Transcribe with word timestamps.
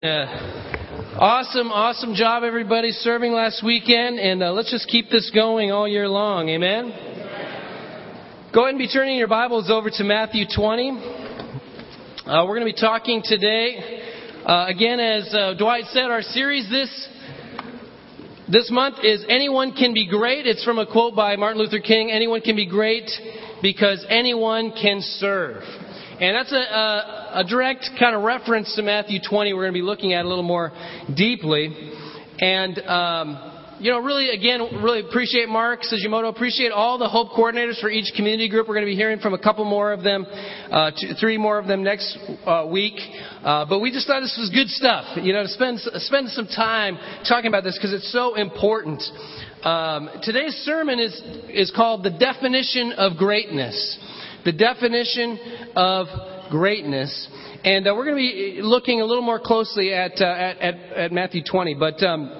Uh, 0.00 0.26
awesome, 1.18 1.72
awesome 1.72 2.14
job, 2.14 2.44
everybody, 2.44 2.92
serving 2.92 3.32
last 3.32 3.64
weekend, 3.66 4.20
and 4.20 4.44
uh, 4.44 4.52
let's 4.52 4.70
just 4.70 4.86
keep 4.86 5.10
this 5.10 5.28
going 5.34 5.72
all 5.72 5.88
year 5.88 6.08
long. 6.08 6.48
Amen? 6.50 6.92
Go 8.54 8.60
ahead 8.60 8.74
and 8.74 8.78
be 8.78 8.86
turning 8.86 9.18
your 9.18 9.26
Bibles 9.26 9.68
over 9.68 9.90
to 9.90 10.04
Matthew 10.04 10.44
20. 10.54 10.90
Uh, 10.90 12.44
we're 12.46 12.60
going 12.60 12.60
to 12.60 12.72
be 12.72 12.80
talking 12.80 13.22
today, 13.24 14.00
uh, 14.46 14.66
again, 14.68 15.00
as 15.00 15.34
uh, 15.34 15.54
Dwight 15.58 15.82
said, 15.86 16.12
our 16.12 16.22
series 16.22 16.70
this 16.70 17.08
this 18.48 18.70
month 18.70 18.98
is 19.02 19.24
Anyone 19.28 19.72
Can 19.72 19.94
Be 19.94 20.08
Great. 20.08 20.46
It's 20.46 20.64
from 20.64 20.78
a 20.78 20.86
quote 20.86 21.16
by 21.16 21.34
Martin 21.34 21.60
Luther 21.60 21.80
King 21.80 22.12
Anyone 22.12 22.40
can 22.42 22.54
be 22.54 22.68
great 22.68 23.10
because 23.62 24.06
anyone 24.08 24.70
can 24.80 25.00
serve. 25.00 25.64
And 26.20 26.34
that's 26.34 26.50
a, 26.50 26.56
a, 26.56 27.30
a 27.34 27.44
direct 27.48 27.90
kind 27.96 28.16
of 28.16 28.24
reference 28.24 28.74
to 28.74 28.82
Matthew 28.82 29.20
20 29.20 29.52
we're 29.52 29.62
going 29.62 29.72
to 29.72 29.78
be 29.78 29.82
looking 29.82 30.14
at 30.14 30.24
a 30.24 30.28
little 30.28 30.42
more 30.42 30.72
deeply. 31.14 31.68
And, 32.40 32.76
um, 32.80 33.76
you 33.78 33.92
know, 33.92 34.00
really, 34.00 34.30
again, 34.30 34.82
really 34.82 34.98
appreciate 34.98 35.48
Mark 35.48 35.82
Sugimoto. 35.82 36.28
Appreciate 36.28 36.72
all 36.72 36.98
the 36.98 37.08
Hope 37.08 37.30
coordinators 37.38 37.80
for 37.80 37.88
each 37.88 38.12
community 38.16 38.48
group. 38.48 38.66
We're 38.66 38.74
going 38.74 38.86
to 38.86 38.90
be 38.90 38.96
hearing 38.96 39.20
from 39.20 39.32
a 39.32 39.38
couple 39.38 39.64
more 39.64 39.92
of 39.92 40.02
them, 40.02 40.26
uh, 40.28 40.90
two, 40.90 41.14
three 41.20 41.38
more 41.38 41.56
of 41.56 41.68
them 41.68 41.84
next 41.84 42.18
uh, 42.44 42.66
week. 42.68 42.98
Uh, 43.44 43.66
but 43.68 43.78
we 43.78 43.92
just 43.92 44.08
thought 44.08 44.18
this 44.18 44.36
was 44.40 44.50
good 44.50 44.68
stuff, 44.70 45.16
you 45.22 45.32
know, 45.32 45.44
to 45.44 45.48
spend 45.48 45.78
spend 45.78 46.30
some 46.30 46.48
time 46.48 46.98
talking 47.28 47.46
about 47.46 47.62
this 47.62 47.78
because 47.78 47.92
it's 47.92 48.10
so 48.10 48.34
important. 48.34 49.00
Um, 49.62 50.10
today's 50.24 50.54
sermon 50.64 50.98
is 50.98 51.14
is 51.48 51.70
called 51.70 52.02
the 52.02 52.10
definition 52.10 52.90
of 52.94 53.16
greatness 53.16 53.98
the 54.44 54.52
definition 54.52 55.38
of 55.76 56.06
greatness. 56.50 57.28
And 57.64 57.86
uh, 57.86 57.94
we're 57.94 58.04
going 58.04 58.16
to 58.16 58.56
be 58.56 58.60
looking 58.62 59.00
a 59.00 59.04
little 59.04 59.22
more 59.22 59.40
closely 59.40 59.92
at, 59.92 60.20
uh, 60.20 60.24
at, 60.24 60.58
at, 60.58 60.74
at, 60.74 61.12
Matthew 61.12 61.42
20. 61.48 61.74
But 61.74 62.02
um, 62.02 62.30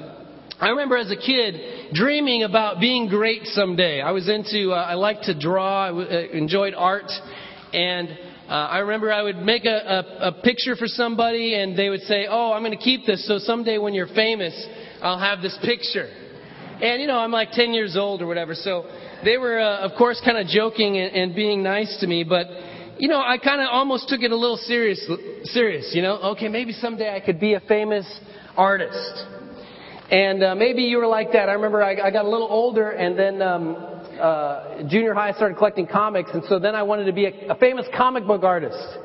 I 0.61 0.69
remember 0.69 0.97
as 0.97 1.11
a 1.11 1.17
kid 1.17 1.93
dreaming 1.93 2.45
about 2.45 2.81
being 2.81 3.09
great 3.09 3.45
someday. 3.45 4.01
I 4.01 4.13
was 4.13 4.29
into, 4.29 4.73
uh, 4.73 4.77
I 4.77 4.95
liked 4.95 5.25
to 5.25 5.39
draw, 5.39 5.85
I 5.85 5.89
w- 5.89 6.09
uh, 6.09 6.37
enjoyed 6.37 6.75
art. 6.75 7.11
And 7.73 8.09
uh, 8.49 8.53
I 8.53 8.79
remember 8.79 9.13
I 9.13 9.23
would 9.23 9.39
make 9.39 9.65
a, 9.65 9.69
a, 9.69 10.29
a 10.29 10.33
picture 10.43 10.77
for 10.77 10.87
somebody 10.87 11.55
and 11.55 11.79
they 11.79 11.91
would 11.91 12.03
say, 12.03 12.27
Oh, 12.29 12.53
I'm 12.53 12.63
going 12.63 12.77
to 12.77 12.83
keep 12.83 13.05
this 13.05 13.27
so 13.27 13.39
someday 13.39 13.79
when 13.79 13.93
you're 13.93 14.07
famous, 14.07 14.67
I'll 15.03 15.19
have 15.19 15.43
this 15.43 15.59
picture. 15.63 16.09
And, 16.81 17.01
you 17.01 17.09
know, 17.09 17.19
I'm 17.19 17.33
like 17.33 17.51
10 17.53 17.73
years 17.73 17.97
old 17.97 18.23
or 18.23 18.27
whatever. 18.27 18.55
So 18.55 18.85
they 19.25 19.37
were, 19.37 19.59
uh, 19.59 19.79
of 19.79 19.97
course, 19.99 20.21
kind 20.25 20.39
of 20.39 20.47
joking 20.47 20.99
and, 20.99 21.15
and, 21.15 21.35
being 21.35 21.63
nice 21.63 21.97
to 22.01 22.07
me, 22.07 22.23
but 22.23 22.47
you 22.99 23.09
know, 23.09 23.21
I 23.21 23.39
kind 23.39 23.61
of 23.61 23.69
almost 23.71 24.09
took 24.09 24.23
it 24.23 24.33
a 24.33 24.37
little 24.37 24.57
serious. 24.57 25.01
Serious, 25.45 25.93
you 25.95 26.03
know. 26.03 26.17
Okay, 26.33 26.49
maybe 26.49 26.73
someday 26.73 27.15
I 27.15 27.21
could 27.21 27.39
be 27.39 27.55
a 27.55 27.61
famous 27.61 28.07
artist, 28.57 29.25
and 30.11 30.43
uh, 30.43 30.55
maybe 30.57 30.83
you 30.83 30.99
were 30.99 31.07
like 31.07 31.33
that. 31.33 31.49
I 31.49 31.53
remember 31.53 31.83
I, 31.83 31.93
I 32.01 32.11
got 32.11 32.25
a 32.25 32.29
little 32.29 32.49
older, 32.51 32.91
and 32.91 33.17
then 33.17 33.41
um, 33.41 33.77
uh, 34.21 34.83
junior 34.89 35.15
high 35.15 35.29
I 35.29 35.33
started 35.33 35.57
collecting 35.59 35.87
comics, 35.87 36.31
and 36.35 36.43
so 36.49 36.59
then 36.59 36.75
I 36.75 36.83
wanted 36.83 37.05
to 37.05 37.13
be 37.13 37.27
a, 37.27 37.53
a 37.53 37.55
famous 37.55 37.87
comic 37.97 38.27
book 38.27 38.43
artist. 38.43 38.99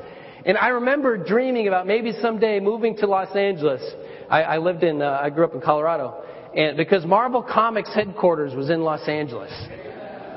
And 0.44 0.58
I 0.58 0.68
remember 0.68 1.16
dreaming 1.16 1.68
about 1.68 1.86
maybe 1.86 2.12
someday 2.20 2.60
moving 2.60 2.96
to 2.98 3.06
Los 3.06 3.34
Angeles. 3.34 3.80
I, 4.28 4.42
I 4.42 4.58
lived 4.58 4.82
in, 4.82 5.00
uh, 5.00 5.20
I 5.22 5.30
grew 5.30 5.44
up 5.44 5.54
in 5.54 5.60
Colorado, 5.60 6.22
and 6.56 6.76
because 6.76 7.04
Marvel 7.04 7.42
Comics 7.42 7.92
headquarters 7.94 8.54
was 8.54 8.70
in 8.70 8.82
Los 8.82 9.08
Angeles. 9.08 9.52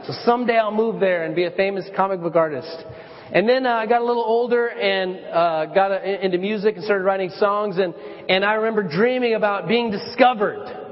So 0.06 0.14
someday 0.24 0.58
I'll 0.58 0.72
move 0.72 1.00
there 1.00 1.26
and 1.26 1.36
be 1.36 1.46
a 1.46 1.52
famous 1.52 1.86
comic 1.96 2.22
book 2.22 2.36
artist. 2.36 2.86
And 3.34 3.48
then 3.48 3.66
uh, 3.66 3.72
I 3.72 3.86
got 3.88 4.02
a 4.02 4.06
little 4.06 4.24
older 4.24 4.68
and 4.68 5.18
uh, 5.26 5.66
got 5.74 5.92
a, 5.92 5.96
uh, 5.96 6.22
into 6.22 6.38
music 6.38 6.76
and 6.76 6.84
started 6.86 7.04
writing 7.04 7.30
songs. 7.32 7.78
And, 7.78 7.94
and 8.30 8.46
I 8.46 8.54
remember 8.54 8.84
dreaming 8.84 9.36
about 9.36 9.68
being 9.68 9.92
discovered 9.92 10.87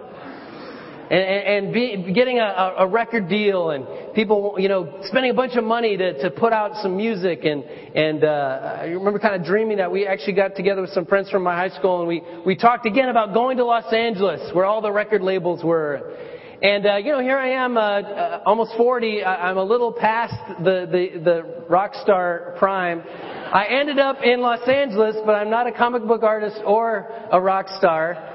and, 1.10 1.66
and, 1.66 1.74
be, 1.74 2.12
getting 2.14 2.40
a, 2.40 2.76
a 2.80 2.88
record 2.88 3.30
deal 3.30 3.70
and 3.70 3.86
people, 4.14 4.56
you 4.58 4.68
know, 4.68 5.00
spending 5.04 5.32
a 5.32 5.34
bunch 5.34 5.56
of 5.56 5.64
money 5.64 5.98
to, 5.98 6.22
to 6.24 6.32
put 6.32 6.54
out 6.54 6.82
some 6.82 6.98
music. 6.98 7.44
And, 7.44 7.64
and 7.64 8.24
uh, 8.24 8.78
I 8.82 8.86
remember 8.86 9.20
kind 9.20 9.36
of 9.36 9.46
dreaming 9.46 9.78
that 9.78 9.92
we 9.92 10.08
actually 10.08 10.34
got 10.34 10.56
together 10.56 10.82
with 10.82 10.92
some 10.92 11.06
friends 11.06 11.30
from 11.30 11.44
my 11.44 11.56
high 11.56 11.76
school 11.76 12.00
and 12.00 12.08
we, 12.08 12.24
we 12.46 12.56
talked 12.56 12.86
again 12.86 13.10
about 13.10 13.34
going 13.34 13.58
to 13.58 13.66
Los 13.66 13.92
Angeles 13.94 14.50
where 14.54 14.66
all 14.66 14.82
the 14.82 14.92
record 14.92 15.22
labels 15.22 15.64
were. 15.64 16.16
And 16.62 16.86
uh, 16.86 16.96
you 16.96 17.12
know, 17.12 17.20
here 17.20 17.38
I 17.38 17.50
am, 17.64 17.78
uh, 17.78 17.82
uh, 17.82 18.44
almost 18.46 18.76
40. 18.78 19.24
I, 19.24 19.52
am 19.52 19.58
a 19.58 19.64
little 19.64 19.92
past 19.92 20.34
the, 20.64 20.88
the 20.90 21.20
the 21.20 21.66
rock 21.70 21.94
star 22.02 22.56
prime. 22.58 23.04
I 23.06 23.68
ended 23.70 24.00
up 24.00 24.24
in 24.24 24.42
Los 24.42 24.68
Angeles, 24.68 25.18
but 25.26 25.34
I'm 25.34 25.50
not 25.50 25.68
a 25.68 25.72
comic 25.72 26.08
book 26.08 26.24
artist 26.24 26.58
or 26.66 27.12
a 27.32 27.40
rock 27.40 27.68
star. 27.78 28.35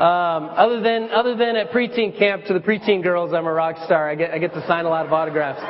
Um, 0.00 0.48
other 0.56 0.80
than 0.80 1.10
other 1.10 1.36
than 1.36 1.56
at 1.56 1.70
preteen 1.70 2.18
camp 2.18 2.44
to 2.46 2.54
the 2.54 2.60
preteen 2.60 3.02
girls, 3.02 3.34
I'm 3.34 3.46
a 3.46 3.52
rock 3.52 3.76
star. 3.84 4.08
I 4.08 4.14
get 4.14 4.30
I 4.30 4.38
get 4.38 4.54
to 4.54 4.66
sign 4.66 4.86
a 4.86 4.88
lot 4.88 5.04
of 5.04 5.12
autographs. 5.12 5.60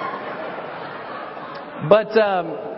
But 1.88 2.16
um, 2.16 2.70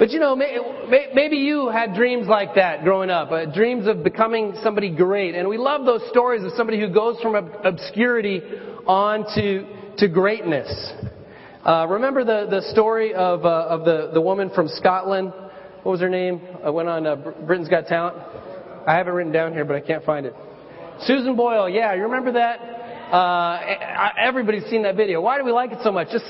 but 0.00 0.10
you 0.12 0.18
know, 0.18 0.34
maybe 0.34 1.36
you 1.36 1.68
had 1.68 1.94
dreams 1.94 2.26
like 2.26 2.54
that 2.54 2.84
growing 2.84 3.10
up, 3.10 3.30
uh, 3.30 3.44
dreams 3.52 3.86
of 3.86 4.02
becoming 4.02 4.54
somebody 4.62 4.94
great. 4.94 5.34
And 5.34 5.46
we 5.46 5.58
love 5.58 5.84
those 5.84 6.00
stories 6.08 6.42
of 6.42 6.52
somebody 6.56 6.80
who 6.80 6.88
goes 6.88 7.20
from 7.20 7.34
obscurity 7.34 8.40
on 8.86 9.26
to, 9.34 9.66
to 9.98 10.08
greatness. 10.08 10.92
Uh, 11.66 11.86
remember 11.86 12.24
the, 12.24 12.46
the 12.48 12.62
story 12.72 13.12
of, 13.12 13.44
uh, 13.44 13.66
of 13.68 13.84
the, 13.84 14.10
the 14.14 14.20
woman 14.22 14.50
from 14.54 14.68
Scotland? 14.68 15.34
What 15.82 15.92
was 15.92 16.00
her 16.00 16.08
name? 16.08 16.40
I 16.64 16.70
went 16.70 16.88
on 16.88 17.06
uh, 17.06 17.16
Britain's 17.16 17.68
Got 17.68 17.86
Talent. 17.86 18.16
I 18.86 18.94
have 18.94 19.06
it 19.06 19.10
written 19.10 19.32
down 19.32 19.52
here, 19.52 19.66
but 19.66 19.76
I 19.76 19.80
can't 19.80 20.04
find 20.04 20.24
it. 20.24 20.34
Susan 21.06 21.36
Boyle, 21.36 21.68
yeah, 21.68 21.94
you 21.94 22.02
remember 22.02 22.32
that? 22.32 22.60
Uh, 23.10 24.12
everybody's 24.18 24.64
seen 24.66 24.82
that 24.84 24.94
video. 24.94 25.20
Why 25.20 25.36
do 25.36 25.44
we 25.44 25.50
like 25.50 25.72
it 25.72 25.78
so 25.82 25.90
much? 25.90 26.08
Just 26.12 26.24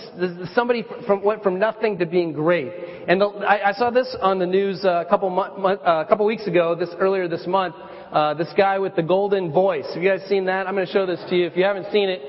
somebody 0.54 0.84
from, 1.06 1.22
went 1.22 1.42
from 1.42 1.58
nothing 1.58 1.98
to 1.98 2.06
being 2.06 2.32
great. 2.32 2.72
And 3.06 3.20
the, 3.20 3.26
I, 3.26 3.70
I, 3.70 3.72
saw 3.72 3.90
this 3.90 4.16
on 4.22 4.38
the 4.38 4.46
news 4.46 4.82
uh, 4.82 5.04
a 5.04 5.04
couple 5.04 5.38
uh, 5.38 5.76
a 5.84 6.06
couple 6.08 6.24
weeks 6.24 6.46
ago, 6.46 6.74
this 6.74 6.88
earlier 6.98 7.28
this 7.28 7.46
month. 7.46 7.74
Uh, 8.10 8.34
this 8.34 8.48
guy 8.56 8.78
with 8.78 8.96
the 8.96 9.02
golden 9.02 9.52
voice. 9.52 9.84
Have 9.94 10.02
you 10.02 10.08
guys 10.08 10.26
seen 10.28 10.46
that? 10.46 10.66
I'm 10.66 10.74
going 10.74 10.86
to 10.86 10.92
show 10.92 11.06
this 11.06 11.22
to 11.28 11.36
you. 11.36 11.46
If 11.46 11.56
you 11.56 11.64
haven't 11.64 11.92
seen 11.92 12.08
it, 12.08 12.20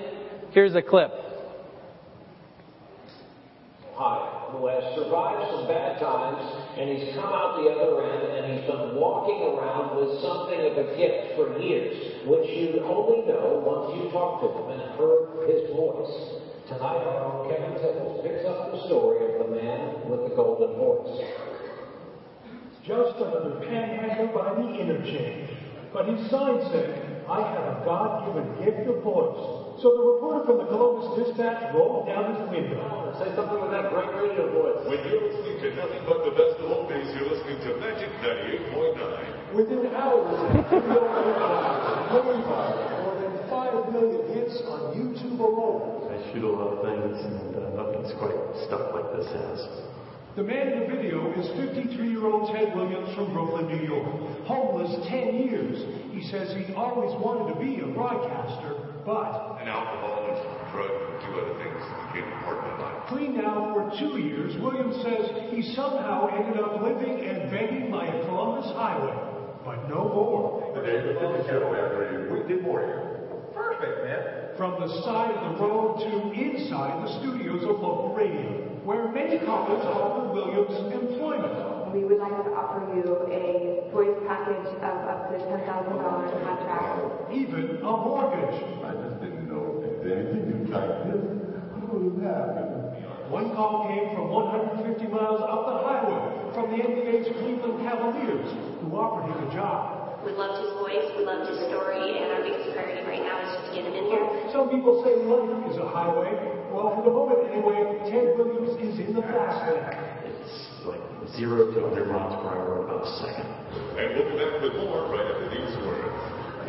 here's 0.51 0.75
a 0.75 0.81
clip. 0.81 1.11
Hi, 3.95 4.30
who 4.51 4.67
has 4.67 4.83
survived 4.95 5.43
some 5.51 5.67
bad 5.67 5.99
times, 5.99 6.43
and 6.77 6.89
he's 6.89 7.15
come 7.15 7.31
out 7.31 7.57
the 7.57 7.69
other 7.71 8.03
end, 8.03 8.23
and 8.35 8.43
he's 8.53 8.67
been 8.67 8.95
walking 8.95 9.41
around 9.41 9.95
with 9.97 10.21
something 10.21 10.59
of 10.59 10.75
a 10.77 10.87
gift 10.97 11.35
for 11.35 11.59
years, 11.59 12.25
which 12.27 12.47
you'd 12.51 12.83
only 12.83 13.25
know 13.27 13.63
once 13.63 13.95
you 13.95 14.11
talk 14.11 14.43
to 14.43 14.47
him 14.51 14.67
and 14.75 14.83
heard 14.99 15.47
his 15.47 15.71
voice. 15.71 16.11
Tonight, 16.67 17.03
our 17.03 17.19
own 17.25 17.49
Kevin 17.49 17.75
Tipples 17.81 18.23
picks 18.23 18.45
up 18.45 18.71
the 18.71 18.85
story 18.87 19.27
of 19.27 19.43
the 19.43 19.55
man 19.55 20.09
with 20.09 20.29
the 20.29 20.35
golden 20.35 20.77
voice. 20.77 21.19
Just 22.83 23.17
another 23.17 23.59
panhandler 23.67 24.33
by 24.33 24.53
the 24.55 24.79
interchange. 24.79 25.49
But 25.93 26.07
his 26.07 26.31
sign 26.31 26.61
said, 26.71 27.25
I 27.27 27.41
have 27.41 27.63
a 27.63 27.85
God-given 27.85 28.65
gift 28.65 28.87
of 28.87 29.03
voice. 29.03 29.60
So 29.81 29.89
the 29.97 30.05
reporter 30.13 30.45
from 30.45 30.57
the 30.61 30.69
Columbus 30.69 31.09
Dispatch 31.17 31.73
rolled 31.73 32.05
down 32.05 32.37
his 32.37 32.45
window. 32.53 32.85
Say 33.17 33.33
something 33.33 33.57
with 33.65 33.73
that 33.73 33.89
great 33.89 34.13
radio 34.13 34.45
voice. 34.53 34.85
When 34.85 35.01
you're 35.09 35.25
listening 35.25 35.57
to 35.57 35.73
nothing 35.73 36.05
but 36.05 36.21
the 36.21 36.37
best 36.37 36.61
of 36.61 36.69
old 36.69 36.85
days, 36.85 37.09
you're 37.17 37.25
listening 37.25 37.57
to 37.65 37.81
Magic 37.81 38.13
98.9. 38.77 39.57
Within 39.57 39.89
hours 39.97 40.37
of 40.37 40.69
video 40.69 41.01
more 43.01 43.17
than 43.25 43.33
5 43.49 43.89
million 43.89 44.21
hits 44.37 44.61
on 44.69 44.93
YouTube 44.93 45.41
alone. 45.41 46.13
I 46.13 46.29
shoot 46.29 46.45
a 46.45 46.53
lot 46.53 46.77
of 46.77 46.85
things, 46.85 47.17
and 47.25 47.57
uh, 47.57 47.73
nothing's 47.81 48.13
quite 48.21 48.37
stuck 48.69 48.93
like 48.93 49.17
this 49.17 49.33
has. 49.33 49.90
The 50.33 50.43
man 50.43 50.71
in 50.71 50.79
the 50.79 50.85
video 50.87 51.27
is 51.35 51.45
53-year-old 51.59 52.55
Ted 52.55 52.73
Williams 52.73 53.13
from 53.15 53.33
Brooklyn, 53.33 53.67
New 53.67 53.83
York. 53.83 54.47
Homeless 54.47 55.05
10 55.09 55.43
years. 55.43 55.75
He 56.15 56.23
says 56.31 56.55
he 56.55 56.73
always 56.73 57.11
wanted 57.19 57.51
to 57.51 57.59
be 57.59 57.83
a 57.83 57.87
broadcaster, 57.91 58.79
but... 59.05 59.59
An 59.59 59.67
alcoholic, 59.67 60.39
drug, 60.71 60.87
and 60.87 61.19
two 61.19 61.35
other 61.35 61.59
things 61.59 61.83
became 62.07 62.31
a 62.31 62.39
part 62.47 62.63
of 62.63 62.63
my 62.63 62.79
life. 62.79 63.07
Clean 63.11 63.35
now 63.35 63.75
for 63.75 63.91
two 63.99 64.23
years, 64.23 64.55
Williams 64.63 64.95
says 65.03 65.51
he 65.51 65.75
somehow 65.75 66.31
ended 66.31 66.63
up 66.63 66.79
living 66.79 67.27
and 67.27 67.51
begging 67.51 67.91
my 67.91 68.07
Columbus 68.23 68.71
Highway. 68.71 69.11
But 69.65 69.89
no 69.89 70.07
more. 70.15 70.71
The 70.73 70.79
day 70.79 71.11
before 71.11 71.35
the 71.35 71.43
show, 71.43 71.75
after 71.75 72.07
you, 72.07 72.31
we 72.31 72.47
did 72.47 72.63
more 72.63 72.79
here. 72.79 73.19
Perfect, 73.53 74.07
man. 74.07 74.55
From 74.55 74.79
the 74.79 74.87
side 75.03 75.35
of 75.35 75.59
the 75.59 75.61
road 75.61 75.99
to 76.07 76.31
inside 76.31 77.03
the 77.03 77.19
studios 77.19 77.63
of 77.63 77.83
local 77.83 78.15
radio 78.15 78.70
where 78.83 79.11
many 79.11 79.37
couples 79.45 79.85
offer 79.85 80.33
Williams 80.33 80.73
employment. 80.89 81.93
We 81.93 82.03
would 82.05 82.17
like 82.17 82.33
to 82.33 82.51
offer 82.55 82.81
you 82.95 83.03
a 83.29 83.85
voice 83.91 84.17
package 84.25 84.73
of 84.81 84.97
up 85.05 85.29
to 85.29 85.37
$10,000 85.37 85.65
contract. 85.67 87.33
Even 87.33 87.77
a 87.77 87.93
mortgage. 87.93 88.57
I 88.81 88.91
just 89.05 89.21
didn't 89.21 89.45
know 89.45 89.83
if 89.85 90.01
anything 90.01 90.71
like 90.71 91.13
this 91.13 91.21
would 91.91 92.23
happen. 92.23 92.95
One 93.29 93.53
call 93.55 93.87
came 93.87 94.15
from 94.15 94.27
150 94.31 95.07
miles 95.07 95.41
up 95.45 95.63
the 95.67 95.77
highway 95.87 96.41
from 96.51 96.71
the 96.71 96.83
NBA's 96.83 97.31
Cleveland 97.37 97.79
Cavaliers, 97.85 98.49
who 98.81 98.91
offered 98.95 99.29
him 99.31 99.47
a 99.47 99.49
job. 99.53 100.19
We 100.25 100.31
loved 100.33 100.59
his 100.59 100.73
voice, 100.79 101.07
We 101.17 101.23
loved 101.23 101.47
his 101.47 101.59
story, 101.71 102.17
and 102.17 102.27
our 102.33 102.43
biggest 102.43 102.75
priority 102.75 103.07
right 103.07 103.23
now 103.23 103.39
is 103.41 103.49
just 103.55 103.65
to 103.67 103.71
get 103.75 103.85
him 103.87 103.95
in 103.95 104.05
here. 104.11 104.25
Some 104.51 104.69
people 104.69 104.99
say 105.03 105.15
life 105.23 105.71
is 105.71 105.77
a 105.79 105.87
highway. 105.87 106.50
Well, 106.71 106.95
for 106.95 107.03
the 107.03 107.11
moment 107.11 107.51
anyway, 107.51 107.99
Ted 108.07 108.39
Williams 108.39 108.79
is 108.79 108.95
in 109.03 109.13
the 109.13 109.21
fast 109.21 109.59
lane. 109.67 109.83
It's 110.23 110.87
like 110.87 111.03
zero 111.35 111.67
to 111.67 111.81
100 111.81 112.07
miles 112.07 112.39
per 112.39 112.47
hour 112.47 112.79
in 112.79 112.87
about 112.87 113.03
a 113.03 113.11
second. 113.19 113.43
And 113.99 114.15
we'll 114.15 114.31
be 114.31 114.39
back 114.39 114.61
with 114.63 114.79
more 114.79 115.11
right 115.11 115.27
after 115.35 115.51
these 115.51 115.75
words. 115.83 116.15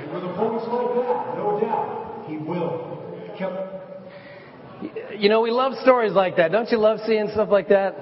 And 0.02 0.10
with 0.10 0.26
a 0.26 0.34
voice 0.34 0.66
like 0.66 0.90
that, 1.06 1.38
no 1.38 1.60
doubt, 1.62 2.26
he 2.26 2.36
will. 2.36 2.98
Kept 3.38 5.22
You 5.22 5.28
know, 5.28 5.40
we 5.40 5.52
love 5.52 5.74
stories 5.82 6.14
like 6.14 6.36
that. 6.36 6.50
Don't 6.50 6.68
you 6.72 6.78
love 6.78 6.98
seeing 7.06 7.28
stuff 7.32 7.48
like 7.48 7.68
that? 7.68 7.94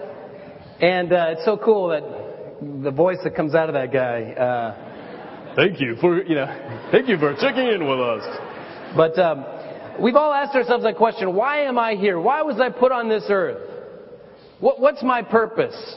And 0.81 1.13
uh, 1.13 1.37
it's 1.37 1.45
so 1.45 1.59
cool 1.63 1.89
that 1.89 2.83
the 2.83 2.91
voice 2.91 3.19
that 3.25 3.37
comes 3.37 3.55
out 3.55 3.69
of 3.69 3.75
that 3.75 3.93
guy. 3.93 4.33
Uh, 4.33 5.55
thank 5.55 5.81
you 5.81 5.97
for 6.01 6.25
you 6.25 6.35
know, 6.35 6.89
thank 6.91 7.09
you 7.09 7.19
for 7.19 7.35
checking 7.35 7.67
in 7.67 7.87
with 7.87 8.01
us. 8.01 8.25
But 8.97 9.19
um, 9.19 9.45
we've 10.01 10.17
all 10.17 10.33
asked 10.33 10.55
ourselves 10.55 10.85
that 10.85 10.97
question: 10.97 11.35
Why 11.35 11.61
am 11.61 11.79
I 11.79 11.95
here? 11.95 12.21
Why 12.21 12.43
was 12.43 12.59
I 12.61 12.71
put 12.71 12.93
on 12.93 13.09
this 13.09 13.25
earth? 13.29 13.71
What, 14.61 14.81
what's 14.81 15.03
my 15.03 15.23
purpose? 15.23 15.97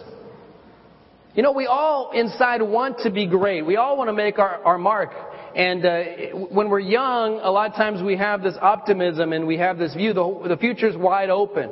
You 1.35 1.41
know, 1.41 1.51
we 1.51 1.65
all 1.65 2.11
inside 2.13 2.61
want 2.61 2.99
to 2.99 3.11
be 3.11 3.25
great. 3.25 3.65
We 3.65 3.75
all 3.75 3.97
want 3.97 4.07
to 4.07 4.13
make 4.13 4.37
our, 4.37 4.63
our 4.63 4.77
mark. 4.77 5.11
And 5.55 5.85
uh, 5.85 6.03
when 6.51 6.69
we're 6.69 6.79
young, 6.79 7.39
a 7.41 7.49
lot 7.49 7.71
of 7.71 7.75
times 7.75 8.03
we 8.03 8.15
have 8.17 8.41
this 8.41 8.55
optimism 8.61 9.33
and 9.33 9.45
we 9.47 9.57
have 9.57 9.77
this 9.77 9.93
view, 9.95 10.13
the, 10.13 10.45
the 10.47 10.57
future's 10.57 10.95
wide 10.95 11.29
open. 11.29 11.71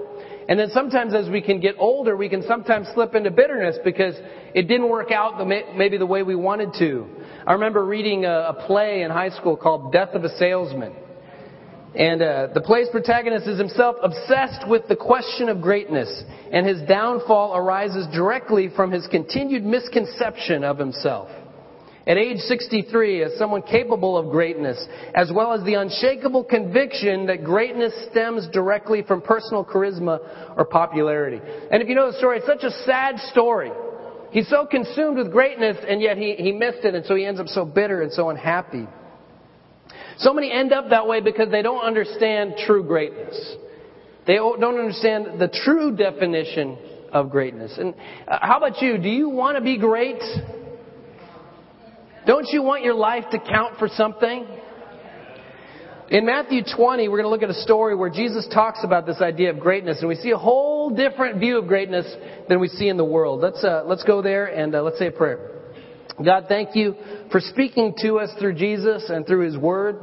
And 0.50 0.60
then 0.60 0.70
sometimes 0.74 1.14
as 1.14 1.30
we 1.30 1.42
can 1.42 1.60
get 1.60 1.76
older, 1.78 2.18
we 2.18 2.28
can 2.28 2.44
sometimes 2.48 2.88
slip 2.94 3.16
into 3.16 3.32
bitterness 3.32 3.78
because 3.84 4.16
it 4.54 4.68
didn't 4.68 4.90
work 4.90 5.12
out 5.12 5.38
the, 5.38 5.46
maybe 5.46 5.98
the 5.98 6.06
way 6.06 6.24
we 6.24 6.36
wanted 6.36 6.74
to. 6.80 7.08
I 7.46 7.54
remember 7.54 7.86
reading 7.86 8.26
a, 8.26 8.48
a 8.50 8.66
play 8.68 9.04
in 9.04 9.12
high 9.12 9.30
school 9.30 9.56
called 9.56 9.94
Death 9.94 10.10
of 10.14 10.24
a 10.24 10.38
Salesman. 10.38 10.94
And 11.94 12.22
uh, 12.22 12.48
the 12.54 12.62
play's 12.62 12.88
protagonist 12.90 13.48
is 13.48 13.60
himself 13.60 13.98
obsessed 14.02 14.68
with 14.68 14.88
the 14.88 14.96
question 14.96 15.50
of 15.50 15.62
greatness, 15.62 16.24
and 16.52 16.66
his 16.66 16.82
downfall 16.88 17.56
arises 17.56 18.08
directly 18.14 18.70
from 18.74 18.92
his 18.92 19.06
continued 19.08 19.66
misconception 19.66 20.64
of 20.64 20.78
himself. 20.78 21.28
At 22.08 22.18
age 22.18 22.40
63, 22.40 23.24
as 23.24 23.38
someone 23.38 23.62
capable 23.62 24.18
of 24.18 24.32
greatness, 24.32 24.84
as 25.14 25.32
well 25.34 25.54
as 25.54 25.64
the 25.66 25.76
unshakable 25.76 26.46
conviction 26.46 27.28
that 27.28 27.44
greatness 27.44 27.94
stems 28.10 28.48
directly 28.52 29.04
from 29.04 29.22
personal 29.22 29.64
charisma 29.64 30.58
or 30.58 30.66
popularity. 30.66 31.40
And 31.72 31.84
if 31.84 31.90
you 31.90 31.96
know 31.96 32.12
the 32.12 32.18
story, 32.18 32.38
it's 32.38 32.48
such 32.48 32.64
a 32.64 32.72
sad 32.86 33.20
story. 33.32 33.72
He's 34.32 34.50
so 34.50 34.66
consumed 34.66 35.18
with 35.18 35.32
greatness, 35.32 35.78
and 35.88 36.02
yet 36.02 36.18
he, 36.18 36.36
he 36.36 36.54
missed 36.54 36.86
it, 36.86 36.96
and 36.96 37.06
so 37.06 37.16
he 37.16 37.26
ends 37.26 37.40
up 37.40 37.48
so 37.48 37.66
bitter 37.66 38.02
and 38.02 38.12
so 38.12 38.30
unhappy. 38.30 38.88
So 40.18 40.34
many 40.34 40.52
end 40.52 40.74
up 40.74 40.90
that 40.90 41.08
way 41.08 41.22
because 41.22 41.50
they 41.52 41.62
don't 41.62 41.84
understand 41.84 42.56
true 42.66 42.84
greatness. 42.84 43.56
They 44.28 44.36
don't 44.36 44.64
understand 44.64 45.40
the 45.40 45.48
true 45.48 45.96
definition 45.96 46.78
of 47.12 47.30
greatness. 47.32 47.78
And 47.78 47.96
uh, 48.28 48.40
how 48.42 48.58
about 48.58 48.82
you? 48.82 48.98
Do 48.98 49.10
you 49.10 49.30
want 49.30 49.58
to 49.58 49.64
be 49.64 49.78
great? 49.78 50.22
Don't 52.26 52.48
you 52.52 52.62
want 52.62 52.84
your 52.84 52.94
life 52.94 53.26
to 53.32 53.40
count 53.40 53.78
for 53.80 53.88
something? 53.88 54.46
In 56.10 56.26
Matthew 56.26 56.62
20, 56.76 57.08
we're 57.08 57.22
going 57.22 57.26
to 57.26 57.30
look 57.30 57.42
at 57.42 57.50
a 57.50 57.62
story 57.62 57.96
where 57.96 58.10
Jesus 58.10 58.48
talks 58.54 58.80
about 58.84 59.06
this 59.06 59.22
idea 59.22 59.50
of 59.50 59.60
greatness, 59.60 60.00
and 60.02 60.10
we 60.10 60.16
see 60.16 60.32
a 60.32 60.38
whole 60.38 60.90
different 60.90 61.40
view 61.40 61.58
of 61.58 61.68
greatness 61.68 62.06
than 62.50 62.60
we 62.60 62.68
see 62.68 62.90
in 62.90 62.98
the 62.98 63.06
world. 63.06 63.40
Let's, 63.40 63.64
uh, 63.64 63.84
let's 63.86 64.04
go 64.04 64.22
there 64.22 64.46
and 64.46 64.76
uh, 64.76 64.84
let's 64.84 65.00
say 65.00 65.08
a 65.08 65.12
prayer. 65.12 65.52
God, 66.24 66.46
thank 66.48 66.76
you 66.76 66.96
for 67.32 67.40
speaking 67.40 67.94
to 68.00 68.20
us 68.20 68.30
through 68.40 68.56
Jesus 68.56 69.10
and 69.10 69.26
through 69.26 69.46
His 69.46 69.58
Word. 69.58 69.98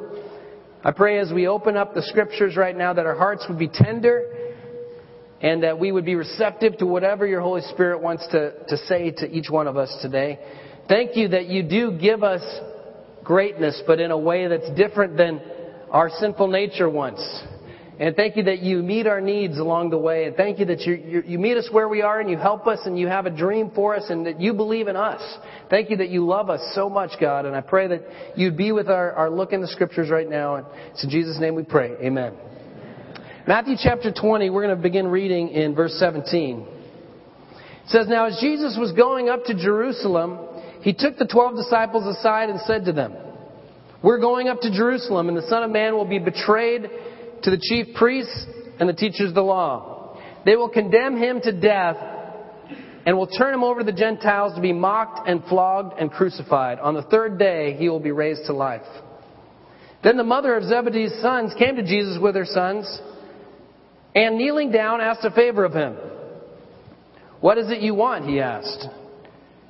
I 0.82 0.92
pray 0.92 1.18
as 1.18 1.32
we 1.32 1.46
open 1.46 1.76
up 1.76 1.94
the 1.94 2.02
Scriptures 2.02 2.56
right 2.56 2.76
now 2.76 2.92
that 2.94 3.04
our 3.04 3.16
hearts 3.16 3.44
would 3.48 3.58
be 3.58 3.68
tender 3.68 4.54
and 5.40 5.62
that 5.62 5.78
we 5.78 5.92
would 5.92 6.04
be 6.04 6.14
receptive 6.14 6.78
to 6.78 6.86
whatever 6.86 7.26
your 7.26 7.40
Holy 7.40 7.62
Spirit 7.62 8.02
wants 8.02 8.26
to, 8.28 8.52
to 8.68 8.76
say 8.86 9.10
to 9.10 9.30
each 9.30 9.50
one 9.50 9.66
of 9.66 9.76
us 9.76 9.94
today. 10.02 10.38
Thank 10.88 11.16
you 11.16 11.28
that 11.28 11.46
you 11.46 11.62
do 11.62 11.98
give 11.98 12.22
us 12.22 12.42
greatness, 13.22 13.82
but 13.86 14.00
in 14.00 14.10
a 14.10 14.18
way 14.18 14.48
that's 14.48 14.70
different 14.70 15.16
than 15.16 15.40
our 15.90 16.10
sinful 16.10 16.48
nature 16.48 16.88
wants. 16.88 17.22
And 18.00 18.14
thank 18.14 18.36
you 18.36 18.44
that 18.44 18.60
you 18.60 18.80
meet 18.80 19.08
our 19.08 19.20
needs 19.20 19.58
along 19.58 19.90
the 19.90 19.98
way. 19.98 20.26
And 20.26 20.36
thank 20.36 20.60
you 20.60 20.66
that 20.66 20.82
you, 20.82 20.94
you, 20.94 21.22
you, 21.26 21.38
meet 21.38 21.56
us 21.56 21.68
where 21.72 21.88
we 21.88 22.00
are 22.00 22.20
and 22.20 22.30
you 22.30 22.36
help 22.36 22.68
us 22.68 22.78
and 22.84 22.96
you 22.96 23.08
have 23.08 23.26
a 23.26 23.30
dream 23.30 23.72
for 23.74 23.96
us 23.96 24.08
and 24.08 24.24
that 24.26 24.40
you 24.40 24.54
believe 24.54 24.86
in 24.86 24.94
us. 24.94 25.20
Thank 25.68 25.90
you 25.90 25.96
that 25.96 26.08
you 26.08 26.24
love 26.24 26.48
us 26.48 26.60
so 26.76 26.88
much, 26.88 27.10
God. 27.20 27.44
And 27.44 27.56
I 27.56 27.60
pray 27.60 27.88
that 27.88 28.02
you'd 28.36 28.56
be 28.56 28.70
with 28.70 28.88
our, 28.88 29.12
our 29.14 29.28
look 29.28 29.52
in 29.52 29.60
the 29.60 29.66
scriptures 29.66 30.10
right 30.10 30.30
now. 30.30 30.56
And 30.56 30.66
it's 30.92 31.02
in 31.02 31.10
Jesus' 31.10 31.40
name 31.40 31.56
we 31.56 31.64
pray. 31.64 31.96
Amen. 32.00 32.34
Matthew 33.48 33.74
chapter 33.82 34.12
20, 34.12 34.48
we're 34.50 34.62
going 34.62 34.76
to 34.76 34.80
begin 34.80 35.08
reading 35.08 35.48
in 35.48 35.74
verse 35.74 35.94
17. 35.98 36.60
It 36.60 36.68
says, 37.86 38.06
Now 38.06 38.26
as 38.26 38.38
Jesus 38.40 38.76
was 38.78 38.92
going 38.92 39.28
up 39.28 39.44
to 39.46 39.54
Jerusalem, 39.54 40.38
he 40.82 40.92
took 40.92 41.16
the 41.16 41.26
twelve 41.26 41.56
disciples 41.56 42.06
aside 42.16 42.48
and 42.48 42.60
said 42.60 42.84
to 42.84 42.92
them, 42.92 43.16
We're 44.04 44.20
going 44.20 44.46
up 44.46 44.60
to 44.60 44.70
Jerusalem, 44.70 45.28
and 45.28 45.36
the 45.36 45.48
Son 45.48 45.64
of 45.64 45.70
Man 45.72 45.94
will 45.94 46.06
be 46.06 46.20
betrayed 46.20 46.88
to 47.42 47.50
the 47.50 47.58
chief 47.60 47.94
priests 47.94 48.46
and 48.78 48.88
the 48.88 48.94
teachers 48.94 49.28
of 49.28 49.34
the 49.34 49.42
law. 49.42 50.18
They 50.44 50.56
will 50.56 50.68
condemn 50.68 51.16
him 51.16 51.40
to 51.42 51.52
death 51.52 51.96
and 53.06 53.16
will 53.16 53.26
turn 53.26 53.54
him 53.54 53.64
over 53.64 53.80
to 53.80 53.84
the 53.84 53.92
Gentiles 53.92 54.54
to 54.54 54.60
be 54.60 54.72
mocked 54.72 55.28
and 55.28 55.42
flogged 55.44 55.98
and 55.98 56.10
crucified. 56.10 56.78
On 56.78 56.94
the 56.94 57.02
third 57.02 57.38
day, 57.38 57.74
he 57.78 57.88
will 57.88 58.00
be 58.00 58.12
raised 58.12 58.46
to 58.46 58.52
life. 58.52 58.82
Then 60.02 60.16
the 60.16 60.24
mother 60.24 60.54
of 60.54 60.64
Zebedee's 60.64 61.20
sons 61.20 61.52
came 61.58 61.76
to 61.76 61.82
Jesus 61.82 62.18
with 62.20 62.34
her 62.34 62.44
sons 62.44 63.00
and 64.14 64.36
kneeling 64.36 64.70
down 64.70 65.00
asked 65.00 65.24
a 65.24 65.30
favor 65.30 65.64
of 65.64 65.72
him. 65.72 65.96
What 67.40 67.58
is 67.58 67.70
it 67.70 67.80
you 67.80 67.94
want? 67.94 68.28
He 68.28 68.40
asked. 68.40 68.86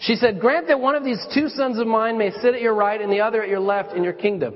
She 0.01 0.15
said, 0.15 0.41
Grant 0.41 0.69
that 0.69 0.81
one 0.81 0.95
of 0.95 1.05
these 1.05 1.25
two 1.35 1.49
sons 1.49 1.79
of 1.79 1.87
mine 1.87 2.19
may 2.19 2.31
sit 2.31 2.55
at 2.55 2.61
your 2.61 2.75
right 2.75 3.01
and 3.01 3.13
the 3.13 3.21
other 3.21 3.43
at 3.43 3.49
your 3.49 3.61
left 3.61 3.95
in 3.95 4.05
your 4.05 4.13
kingdom. 4.13 4.55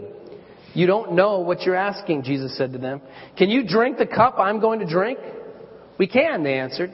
You 0.74 0.86
don't 0.86 1.12
know 1.12 1.40
what 1.40 1.62
you're 1.62 1.76
asking, 1.76 2.22
Jesus 2.22 2.56
said 2.56 2.72
to 2.72 2.78
them. 2.78 3.02
Can 3.36 3.50
you 3.50 3.66
drink 3.66 3.98
the 3.98 4.06
cup 4.06 4.36
I'm 4.38 4.60
going 4.60 4.80
to 4.80 4.86
drink? 4.86 5.18
We 5.98 6.06
can, 6.06 6.42
they 6.42 6.58
answered. 6.58 6.92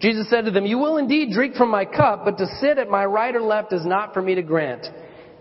Jesus 0.00 0.28
said 0.30 0.46
to 0.46 0.50
them, 0.50 0.66
You 0.66 0.78
will 0.78 0.96
indeed 0.96 1.32
drink 1.32 1.54
from 1.54 1.70
my 1.70 1.84
cup, 1.84 2.24
but 2.24 2.38
to 2.38 2.46
sit 2.60 2.78
at 2.78 2.88
my 2.88 3.04
right 3.04 3.34
or 3.34 3.42
left 3.42 3.72
is 3.72 3.84
not 3.84 4.14
for 4.14 4.22
me 4.22 4.34
to 4.34 4.42
grant. 4.42 4.86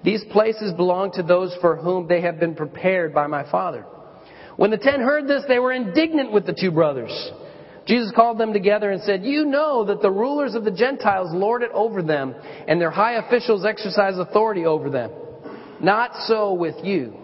These 0.04 0.24
places 0.32 0.74
belong 0.74 1.12
to 1.14 1.24
those 1.24 1.56
for 1.62 1.78
whom 1.78 2.08
they 2.08 2.22
have 2.22 2.40
been 2.40 2.56
prepared 2.56 3.14
by 3.14 3.28
my 3.28 3.50
Father. 3.50 3.86
When 4.58 4.70
the 4.70 4.78
ten 4.78 5.00
heard 5.00 5.28
this, 5.28 5.44
they 5.48 5.60
were 5.60 5.72
indignant 5.72 6.32
with 6.32 6.46
the 6.46 6.56
two 6.60 6.72
brothers. 6.72 7.32
Jesus 7.86 8.12
called 8.16 8.38
them 8.38 8.54
together 8.54 8.92
and 8.92 9.02
said, 9.02 9.24
You 9.24 9.46
know 9.46 9.86
that 9.86 10.02
the 10.02 10.12
rulers 10.12 10.56
of 10.56 10.64
the 10.64 10.72
Gentiles 10.72 11.30
lord 11.34 11.64
it 11.64 11.72
over 11.74 12.02
them, 12.02 12.36
and 12.68 12.80
their 12.80 12.92
high 12.92 13.14
officials 13.14 13.66
exercise 13.66 14.18
authority 14.18 14.66
over 14.66 14.90
them. 14.90 15.12
Not 15.82 16.12
so 16.28 16.54
with 16.54 16.76
you. 16.84 17.23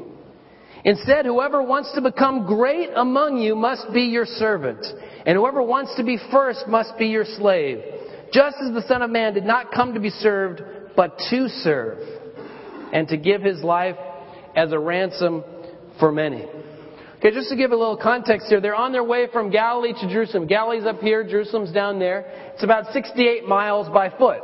Instead, 0.86 1.26
whoever 1.26 1.62
wants 1.62 1.92
to 1.94 2.02
become 2.02 2.46
great 2.46 2.90
among 2.96 3.38
you 3.38 3.56
must 3.56 3.92
be 3.94 4.04
your 4.04 4.26
servant, 4.26 4.86
and 5.26 5.38
whoever 5.38 5.62
wants 5.62 5.94
to 5.96 6.04
be 6.04 6.18
first 6.32 6.68
must 6.68 6.98
be 6.98 7.08
your 7.08 7.26
slave. 7.26 7.80
Just 8.32 8.58
as 8.66 8.74
the 8.74 8.84
Son 8.88 9.02
of 9.02 9.10
Man 9.10 9.34
did 9.34 9.46
not 9.46 9.72
come 9.72 9.94
to 9.94 10.00
be 10.00 10.10
served, 10.10 10.62
but 10.96 11.18
to 11.30 11.50
serve, 11.50 11.98
and 12.94 13.08
to 13.10 13.18
give 13.18 13.42
his 13.42 13.62
life 13.62 13.98
as 14.56 14.72
a 14.72 14.80
ransom 14.80 15.44
for 16.00 16.12
many. 16.12 16.46
Okay, 17.18 17.32
just 17.32 17.50
to 17.50 17.58
give 17.58 17.72
a 17.72 17.76
little 17.76 17.98
context 17.98 18.48
here, 18.48 18.62
they're 18.62 18.76
on 18.76 18.94
their 18.94 19.04
way 19.04 19.28
from 19.34 19.50
Galilee 19.50 19.92
to 19.92 20.10
Jerusalem. 20.10 20.48
Galilee's 20.48 20.86
up 20.86 21.00
here, 21.02 21.28
Jerusalem's 21.28 21.74
down 21.74 22.00
there. 22.00 22.26
It's 22.54 22.64
about 22.64 22.94
68 22.94 23.46
miles 23.46 23.90
by 23.90 24.10
foot. 24.10 24.40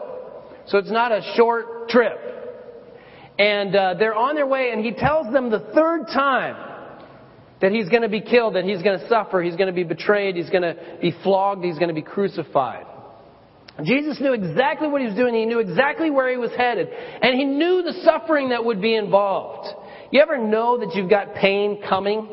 So 0.67 0.77
it's 0.77 0.91
not 0.91 1.13
a 1.13 1.21
short 1.37 1.87
trip. 1.87 2.34
And 3.37 3.75
uh, 3.75 3.95
they're 3.95 4.15
on 4.15 4.35
their 4.35 4.47
way, 4.47 4.71
and 4.71 4.83
he 4.83 4.91
tells 4.91 5.31
them 5.33 5.49
the 5.49 5.59
third 5.73 6.07
time 6.07 6.55
that 7.61 7.71
he's 7.71 7.89
going 7.89 8.01
to 8.03 8.09
be 8.09 8.21
killed, 8.21 8.55
that 8.55 8.63
he's 8.63 8.81
going 8.81 8.99
to 8.99 9.07
suffer, 9.09 9.41
he's 9.41 9.55
going 9.55 9.67
to 9.67 9.73
be 9.73 9.83
betrayed, 9.83 10.35
he's 10.35 10.49
going 10.49 10.63
to 10.63 10.75
be 11.01 11.13
flogged, 11.23 11.63
he's 11.63 11.77
going 11.77 11.89
to 11.89 11.93
be 11.93 12.01
crucified. 12.01 12.85
Jesus 13.83 14.21
knew 14.21 14.33
exactly 14.33 14.87
what 14.87 15.01
he 15.01 15.07
was 15.07 15.17
doing. 15.17 15.33
He 15.33 15.45
knew 15.45 15.59
exactly 15.59 16.09
where 16.09 16.31
he 16.31 16.37
was 16.37 16.51
headed. 16.55 16.87
And 16.89 17.37
he 17.37 17.43
knew 17.43 17.81
the 17.81 18.01
suffering 18.03 18.49
that 18.49 18.63
would 18.63 18.81
be 18.81 18.95
involved. 18.95 19.67
You 20.11 20.21
ever 20.21 20.37
know 20.37 20.79
that 20.79 20.95
you've 20.95 21.09
got 21.09 21.35
pain 21.35 21.81
coming? 21.87 22.29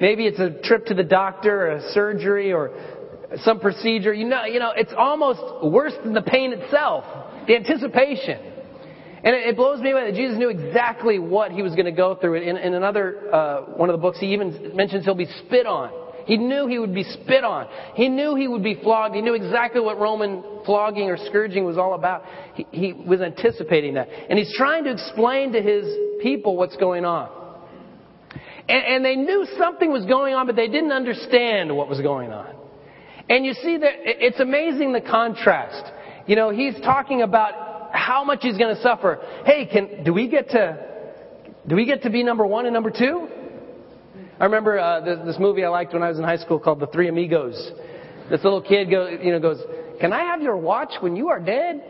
Maybe 0.00 0.26
it's 0.26 0.40
a 0.40 0.60
trip 0.62 0.86
to 0.86 0.94
the 0.94 1.04
doctor, 1.04 1.68
or 1.68 1.70
a 1.76 1.92
surgery, 1.92 2.52
or 2.52 2.72
some 3.44 3.60
procedure. 3.60 4.12
You 4.12 4.26
know, 4.26 4.44
you 4.46 4.58
know, 4.58 4.72
it's 4.74 4.92
almost 4.96 5.40
worse 5.64 5.92
than 6.02 6.12
the 6.12 6.22
pain 6.22 6.52
itself. 6.54 7.04
The 7.46 7.54
anticipation. 7.54 8.59
And 9.22 9.34
it, 9.34 9.56
blows 9.56 9.80
me 9.80 9.90
away 9.90 10.10
that 10.10 10.16
Jesus 10.16 10.38
knew 10.38 10.48
exactly 10.48 11.18
what 11.18 11.52
he 11.52 11.62
was 11.62 11.74
going 11.74 11.84
to 11.84 11.92
go 11.92 12.14
through. 12.14 12.36
In, 12.36 12.56
in 12.56 12.74
another 12.74 13.32
uh, 13.32 13.60
one 13.76 13.90
of 13.90 13.94
the 13.94 14.00
books, 14.00 14.18
he 14.18 14.32
even 14.32 14.72
mentions 14.74 15.04
he'll 15.04 15.14
be 15.14 15.28
spit 15.46 15.66
on. 15.66 15.90
He 16.26 16.36
knew 16.36 16.66
he 16.66 16.78
would 16.78 16.94
be 16.94 17.02
spit 17.02 17.44
on. 17.44 17.66
He 17.94 18.08
knew 18.08 18.34
he 18.34 18.48
would 18.48 18.62
be 18.62 18.76
flogged. 18.76 19.14
He 19.14 19.20
knew 19.20 19.34
exactly 19.34 19.80
what 19.80 19.98
Roman 19.98 20.42
flogging 20.64 21.10
or 21.10 21.16
scourging 21.16 21.64
was 21.64 21.76
all 21.76 21.94
about. 21.94 22.24
He, 22.54 22.66
he 22.70 22.92
was 22.92 23.20
anticipating 23.20 23.94
that. 23.94 24.08
And 24.08 24.38
he's 24.38 24.54
trying 24.56 24.84
to 24.84 24.92
explain 24.92 25.52
to 25.52 25.60
his 25.60 25.84
people 26.22 26.56
what's 26.56 26.76
going 26.76 27.04
on. 27.04 27.28
And, 28.68 28.84
and 28.84 29.04
they 29.04 29.16
knew 29.16 29.46
something 29.58 29.90
was 29.90 30.06
going 30.06 30.34
on, 30.34 30.46
but 30.46 30.56
they 30.56 30.68
didn't 30.68 30.92
understand 30.92 31.74
what 31.74 31.88
was 31.88 32.00
going 32.00 32.30
on. 32.30 32.54
And 33.28 33.44
you 33.44 33.52
see 33.54 33.76
that 33.76 33.92
it's 34.04 34.40
amazing 34.40 34.92
the 34.92 35.00
contrast. 35.00 35.92
You 36.26 36.36
know, 36.36 36.50
he's 36.50 36.74
talking 36.80 37.22
about 37.22 37.69
how 37.92 38.24
much 38.24 38.40
he's 38.42 38.56
going 38.56 38.74
to 38.74 38.82
suffer. 38.82 39.20
Hey, 39.44 39.66
can, 39.66 40.04
do 40.04 40.12
we 40.12 40.28
get 40.28 40.50
to, 40.50 40.78
do 41.66 41.76
we 41.76 41.86
get 41.86 42.02
to 42.02 42.10
be 42.10 42.22
number 42.22 42.46
one 42.46 42.66
and 42.66 42.74
number 42.74 42.90
two? 42.90 43.28
I 44.38 44.44
remember 44.44 44.78
uh, 44.78 45.00
this, 45.00 45.18
this 45.26 45.36
movie 45.38 45.64
I 45.64 45.68
liked 45.68 45.92
when 45.92 46.02
I 46.02 46.08
was 46.08 46.18
in 46.18 46.24
high 46.24 46.38
school 46.38 46.58
called 46.58 46.80
The 46.80 46.86
Three 46.86 47.08
Amigos. 47.08 47.72
This 48.30 48.42
little 48.42 48.62
kid 48.62 48.90
go, 48.90 49.08
you 49.08 49.32
know, 49.32 49.40
goes, 49.40 49.60
"Can 50.00 50.12
I 50.12 50.20
have 50.20 50.40
your 50.40 50.56
watch 50.56 50.92
when 51.00 51.16
you 51.16 51.28
are 51.28 51.40
dead?" 51.40 51.82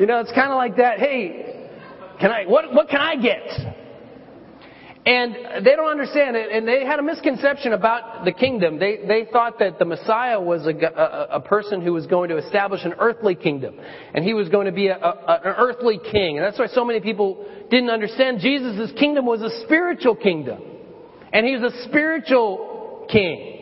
You 0.00 0.06
know, 0.06 0.20
it's 0.20 0.32
kind 0.32 0.50
of 0.50 0.56
like 0.56 0.76
that. 0.78 0.98
Hey, 0.98 1.68
can 2.18 2.30
I? 2.30 2.46
What 2.46 2.72
what 2.72 2.88
can 2.88 3.00
I 3.00 3.16
get? 3.16 3.42
And 5.04 5.66
they 5.66 5.74
don't 5.74 5.90
understand 5.90 6.36
it, 6.36 6.52
and 6.52 6.66
they 6.66 6.84
had 6.84 7.00
a 7.00 7.02
misconception 7.02 7.72
about 7.72 8.24
the 8.24 8.30
kingdom. 8.30 8.78
They, 8.78 8.98
they 9.04 9.26
thought 9.32 9.58
that 9.58 9.80
the 9.80 9.84
Messiah 9.84 10.40
was 10.40 10.64
a, 10.64 10.70
a, 10.70 11.38
a 11.38 11.40
person 11.40 11.82
who 11.82 11.92
was 11.92 12.06
going 12.06 12.28
to 12.28 12.36
establish 12.36 12.84
an 12.84 12.94
earthly 13.00 13.34
kingdom, 13.34 13.74
and 14.14 14.24
he 14.24 14.32
was 14.32 14.48
going 14.48 14.66
to 14.66 14.72
be 14.72 14.86
a, 14.86 14.94
an 14.94 15.54
earthly 15.58 15.98
king. 15.98 16.38
And 16.38 16.46
that's 16.46 16.56
why 16.56 16.68
so 16.68 16.84
many 16.84 17.00
people 17.00 17.44
didn't 17.68 17.90
understand 17.90 18.38
Jesus' 18.38 18.92
kingdom 18.96 19.26
was 19.26 19.42
a 19.42 19.64
spiritual 19.64 20.14
kingdom. 20.14 20.62
And 21.32 21.44
he 21.44 21.56
was 21.56 21.72
a 21.72 21.82
spiritual 21.88 23.06
king. 23.10 23.61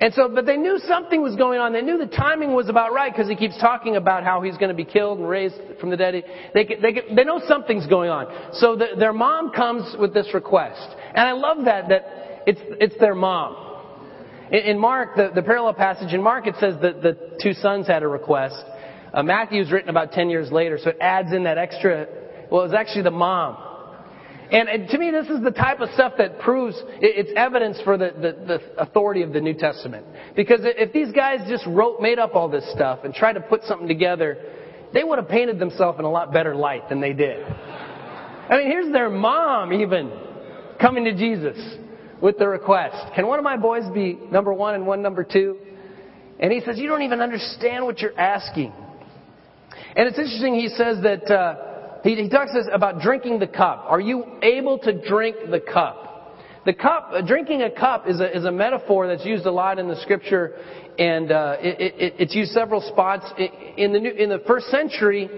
And 0.00 0.12
so, 0.14 0.28
but 0.28 0.46
they 0.46 0.56
knew 0.56 0.78
something 0.86 1.22
was 1.22 1.36
going 1.36 1.60
on. 1.60 1.72
They 1.72 1.82
knew 1.82 1.98
the 1.98 2.06
timing 2.06 2.52
was 2.52 2.68
about 2.68 2.92
right 2.92 3.12
because 3.12 3.28
he 3.28 3.36
keeps 3.36 3.58
talking 3.58 3.96
about 3.96 4.24
how 4.24 4.40
he's 4.40 4.56
going 4.56 4.70
to 4.70 4.74
be 4.74 4.84
killed 4.84 5.18
and 5.18 5.28
raised 5.28 5.54
from 5.80 5.90
the 5.90 5.96
dead. 5.96 6.24
They, 6.52 6.64
they, 6.64 7.14
they 7.14 7.24
know 7.24 7.40
something's 7.46 7.86
going 7.86 8.10
on. 8.10 8.54
So 8.54 8.76
the, 8.76 8.88
their 8.98 9.12
mom 9.12 9.52
comes 9.52 9.96
with 9.98 10.12
this 10.12 10.32
request. 10.34 10.88
And 11.14 11.28
I 11.28 11.32
love 11.32 11.64
that, 11.66 11.88
that 11.88 12.42
it's, 12.46 12.60
it's 12.80 12.98
their 12.98 13.14
mom. 13.14 13.56
In, 14.50 14.60
in 14.60 14.78
Mark, 14.78 15.16
the, 15.16 15.30
the 15.34 15.42
parallel 15.42 15.74
passage 15.74 16.12
in 16.12 16.22
Mark, 16.22 16.46
it 16.46 16.54
says 16.58 16.74
that 16.82 17.02
the 17.02 17.38
two 17.42 17.52
sons 17.54 17.86
had 17.86 18.02
a 18.02 18.08
request. 18.08 18.62
Uh, 19.12 19.22
Matthew's 19.22 19.70
written 19.70 19.90
about 19.90 20.12
10 20.12 20.28
years 20.28 20.50
later, 20.50 20.78
so 20.82 20.90
it 20.90 20.98
adds 21.00 21.32
in 21.32 21.44
that 21.44 21.56
extra, 21.56 22.06
well, 22.50 22.62
it 22.62 22.64
was 22.64 22.74
actually 22.74 23.02
the 23.02 23.12
mom. 23.12 23.56
And, 24.54 24.88
to 24.88 24.98
me, 24.98 25.10
this 25.10 25.26
is 25.26 25.42
the 25.42 25.50
type 25.50 25.80
of 25.80 25.88
stuff 25.94 26.12
that 26.18 26.38
proves 26.38 26.80
it's 27.00 27.30
evidence 27.34 27.76
for 27.82 27.98
the, 27.98 28.12
the, 28.14 28.46
the, 28.46 28.80
authority 28.80 29.22
of 29.22 29.32
the 29.32 29.40
New 29.40 29.54
Testament. 29.54 30.06
Because 30.36 30.60
if 30.62 30.92
these 30.92 31.10
guys 31.10 31.40
just 31.48 31.66
wrote, 31.66 32.00
made 32.00 32.20
up 32.20 32.36
all 32.36 32.48
this 32.48 32.64
stuff 32.72 33.00
and 33.02 33.12
tried 33.12 33.32
to 33.32 33.40
put 33.40 33.64
something 33.64 33.88
together, 33.88 34.38
they 34.92 35.02
would 35.02 35.18
have 35.18 35.28
painted 35.28 35.58
themselves 35.58 35.98
in 35.98 36.04
a 36.04 36.10
lot 36.10 36.32
better 36.32 36.54
light 36.54 36.88
than 36.88 37.00
they 37.00 37.12
did. 37.12 37.42
I 37.42 38.58
mean, 38.58 38.66
here's 38.68 38.92
their 38.92 39.10
mom 39.10 39.72
even 39.72 40.12
coming 40.80 41.02
to 41.06 41.16
Jesus 41.16 41.58
with 42.22 42.38
the 42.38 42.46
request 42.46 43.12
Can 43.16 43.26
one 43.26 43.40
of 43.40 43.44
my 43.44 43.56
boys 43.56 43.82
be 43.92 44.16
number 44.30 44.54
one 44.54 44.76
and 44.76 44.86
one 44.86 45.02
number 45.02 45.24
two? 45.24 45.58
And 46.38 46.52
he 46.52 46.60
says, 46.60 46.78
You 46.78 46.86
don't 46.86 47.02
even 47.02 47.20
understand 47.20 47.84
what 47.84 47.98
you're 47.98 48.16
asking. 48.16 48.72
And 49.96 50.06
it's 50.06 50.16
interesting, 50.16 50.54
he 50.54 50.68
says 50.68 51.02
that. 51.02 51.28
Uh, 51.28 51.70
he, 52.04 52.14
he 52.14 52.28
talks 52.28 52.52
us 52.52 52.66
about 52.72 53.00
drinking 53.00 53.40
the 53.40 53.48
cup. 53.48 53.84
Are 53.88 54.00
you 54.00 54.24
able 54.42 54.78
to 54.78 55.06
drink 55.08 55.36
the 55.50 55.60
cup? 55.60 56.36
The 56.64 56.74
cup, 56.74 57.12
drinking 57.26 57.62
a 57.62 57.70
cup 57.70 58.08
is 58.08 58.20
a, 58.20 58.36
is 58.36 58.44
a 58.44 58.52
metaphor 58.52 59.06
that's 59.06 59.26
used 59.26 59.44
a 59.44 59.50
lot 59.50 59.78
in 59.78 59.88
the 59.88 60.00
scripture, 60.00 60.54
and 60.98 61.30
uh, 61.30 61.56
it, 61.60 61.92
it, 61.98 62.14
it's 62.18 62.34
used 62.34 62.52
several 62.52 62.80
spots. 62.80 63.26
In 63.76 63.92
the, 63.92 64.00
new, 64.00 64.10
in 64.10 64.30
the 64.30 64.42
first 64.46 64.66
century, 64.68 65.28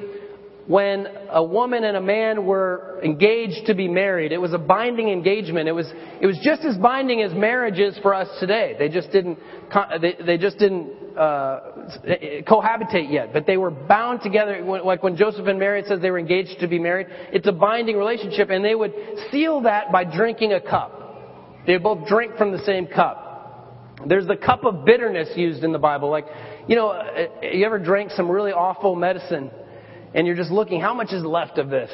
when 0.66 1.06
a 1.30 1.42
woman 1.42 1.85
and 1.85 1.96
a 1.96 2.00
man 2.00 2.44
were 2.44 3.00
engaged 3.02 3.66
to 3.66 3.75
be 3.75 3.88
married. 3.88 4.32
It 4.32 4.40
was 4.40 4.52
a 4.52 4.58
binding 4.58 5.08
engagement. 5.11 5.68
It 5.68 5.73
was, 5.73 5.90
it 6.20 6.26
was 6.26 6.38
just 6.42 6.62
as 6.62 6.76
binding 6.76 7.23
as 7.23 7.32
marriage 7.32 7.78
is 7.78 7.96
for 8.02 8.14
us 8.14 8.28
today. 8.40 8.75
They 8.78 8.88
just 8.88 9.12
didn't, 9.12 9.38
they, 10.00 10.16
they 10.25 10.38
just 10.38 10.58
didn't 10.58 11.05
uh, 11.16 11.61
cohabitate 12.46 13.11
yet, 13.11 13.32
but 13.32 13.46
they 13.46 13.56
were 13.56 13.70
bound 13.70 14.20
together. 14.23 14.62
Like 14.62 15.02
when 15.02 15.16
Joseph 15.16 15.46
and 15.46 15.58
Mary 15.58 15.82
says 15.87 16.00
they 16.00 16.11
were 16.11 16.18
engaged 16.18 16.61
to 16.61 16.68
be 16.68 16.78
married, 16.78 17.06
it's 17.32 17.46
a 17.46 17.52
binding 17.52 17.96
relationship, 17.96 18.50
and 18.50 18.64
they 18.64 18.75
would 18.75 18.92
seal 19.30 19.62
that 19.62 19.92
by 19.92 20.04
drinking 20.04 20.52
a 20.52 20.61
cup. 20.61 20.92
They 21.66 21.78
both 21.78 22.06
drink 22.06 22.37
from 22.37 22.52
the 22.52 22.64
same 22.64 22.87
cup. 22.87 23.25
There's 24.06 24.26
the 24.26 24.37
cup 24.37 24.64
of 24.64 24.85
bitterness 24.85 25.30
used 25.37 25.64
in 25.64 25.73
the 25.73 25.78
Bible. 25.78 26.11
Like, 26.11 26.26
you 26.68 26.76
know, 26.76 26.90
uh, 26.90 27.26
you 27.42 27.64
ever 27.64 27.78
drank 27.78 28.11
some 28.12 28.30
really 28.30 28.52
awful 28.52 28.94
medicine? 28.94 29.50
and 30.16 30.26
you're 30.26 30.37
just 30.37 30.50
looking, 30.50 30.80
how 30.80 30.94
much 30.94 31.12
is 31.12 31.23
left 31.23 31.58
of 31.58 31.68
this? 31.68 31.90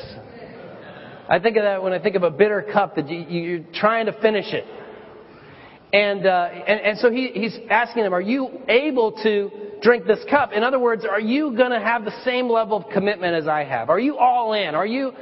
I 1.29 1.41
think 1.41 1.57
of 1.57 1.65
that 1.65 1.83
when 1.83 1.93
I 1.93 1.99
think 1.99 2.15
of 2.15 2.23
a 2.23 2.31
bitter 2.31 2.65
cup 2.73 2.95
that 2.95 3.09
you, 3.09 3.57
are 3.57 3.65
trying 3.75 4.07
to 4.07 4.13
finish 4.21 4.47
it. 4.53 4.65
And, 5.93 6.27
uh, 6.27 6.49
and, 6.67 6.81
and 6.81 6.99
so 6.99 7.11
he, 7.11 7.29
he's 7.35 7.57
asking 7.69 8.05
them, 8.05 8.15
are 8.15 8.21
you 8.21 8.49
able 8.69 9.13
to 9.23 9.51
drink 9.83 10.07
this 10.07 10.21
cup? 10.31 10.53
In 10.53 10.63
other 10.63 10.79
words, 10.79 11.05
are 11.05 11.21
you 11.21 11.55
going 11.55 11.71
to 11.71 11.81
have 11.81 12.05
the 12.05 12.19
same 12.25 12.49
level 12.49 12.79
of 12.79 12.91
commitment 12.93 13.35
as 13.35 13.47
I 13.47 13.65
have? 13.65 13.91
Are 13.91 14.01
you 14.01 14.17
all 14.17 14.55
in? 14.55 14.75
Are 14.75 14.87
you 14.87 15.13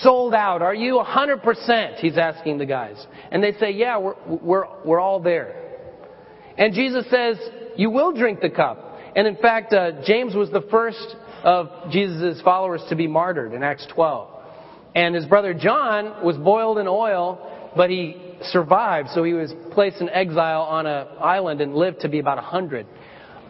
sold 0.00 0.32
out? 0.32 0.62
Are 0.62 0.74
you 0.74 1.02
100%? 1.04 1.96
He's 1.96 2.16
asking 2.16 2.58
the 2.58 2.66
guys. 2.66 3.04
And 3.32 3.42
they 3.42 3.52
say, 3.54 3.72
yeah, 3.72 3.98
we're, 3.98 4.14
we're, 4.26 4.64
we're 4.84 5.00
all 5.00 5.20
there. 5.20 5.56
And 6.56 6.72
Jesus 6.72 7.04
says, 7.10 7.38
you 7.76 7.90
will 7.90 8.12
drink 8.12 8.40
the 8.40 8.50
cup. 8.50 8.98
And 9.16 9.26
in 9.26 9.36
fact, 9.36 9.72
uh, 9.72 10.02
James 10.04 10.34
was 10.34 10.50
the 10.50 10.62
first 10.70 11.16
of 11.42 11.90
Jesus' 11.90 12.40
followers 12.42 12.82
to 12.90 12.96
be 12.96 13.08
martyred 13.08 13.54
in 13.54 13.62
Acts 13.62 13.86
12. 13.92 14.28
And 14.94 15.14
his 15.14 15.26
brother 15.26 15.54
John 15.54 16.24
was 16.24 16.36
boiled 16.36 16.78
in 16.78 16.86
oil, 16.86 17.72
but 17.74 17.90
he 17.90 18.31
survived, 18.46 19.08
so 19.14 19.24
he 19.24 19.32
was 19.32 19.52
placed 19.72 20.00
in 20.00 20.08
exile 20.08 20.62
on 20.62 20.86
an 20.86 21.06
island 21.20 21.60
and 21.60 21.74
lived 21.74 22.00
to 22.00 22.08
be 22.08 22.18
about 22.18 22.36
100. 22.36 22.86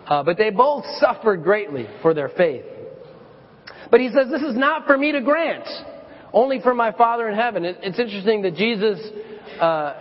Uh, 0.06 0.22
but 0.22 0.37
they 0.37 0.50
both 0.50 0.84
suffered 0.99 1.42
greatly 1.42 1.87
for 2.02 2.14
their 2.14 2.28
faith. 2.28 2.64
But 3.90 4.00
he 4.00 4.08
says, 4.08 4.28
This 4.30 4.42
is 4.42 4.56
not 4.56 4.87
for 4.87 4.96
me 4.96 5.12
to 5.12 5.20
grant, 5.20 5.68
only 6.32 6.61
for 6.61 6.75
my 6.75 6.92
Father 6.92 7.28
in 7.28 7.37
heaven. 7.37 7.64
It, 7.64 7.78
it's 7.82 7.99
interesting 7.99 8.42
that 8.42 8.54
Jesus, 8.54 8.99
uh, 9.61 9.94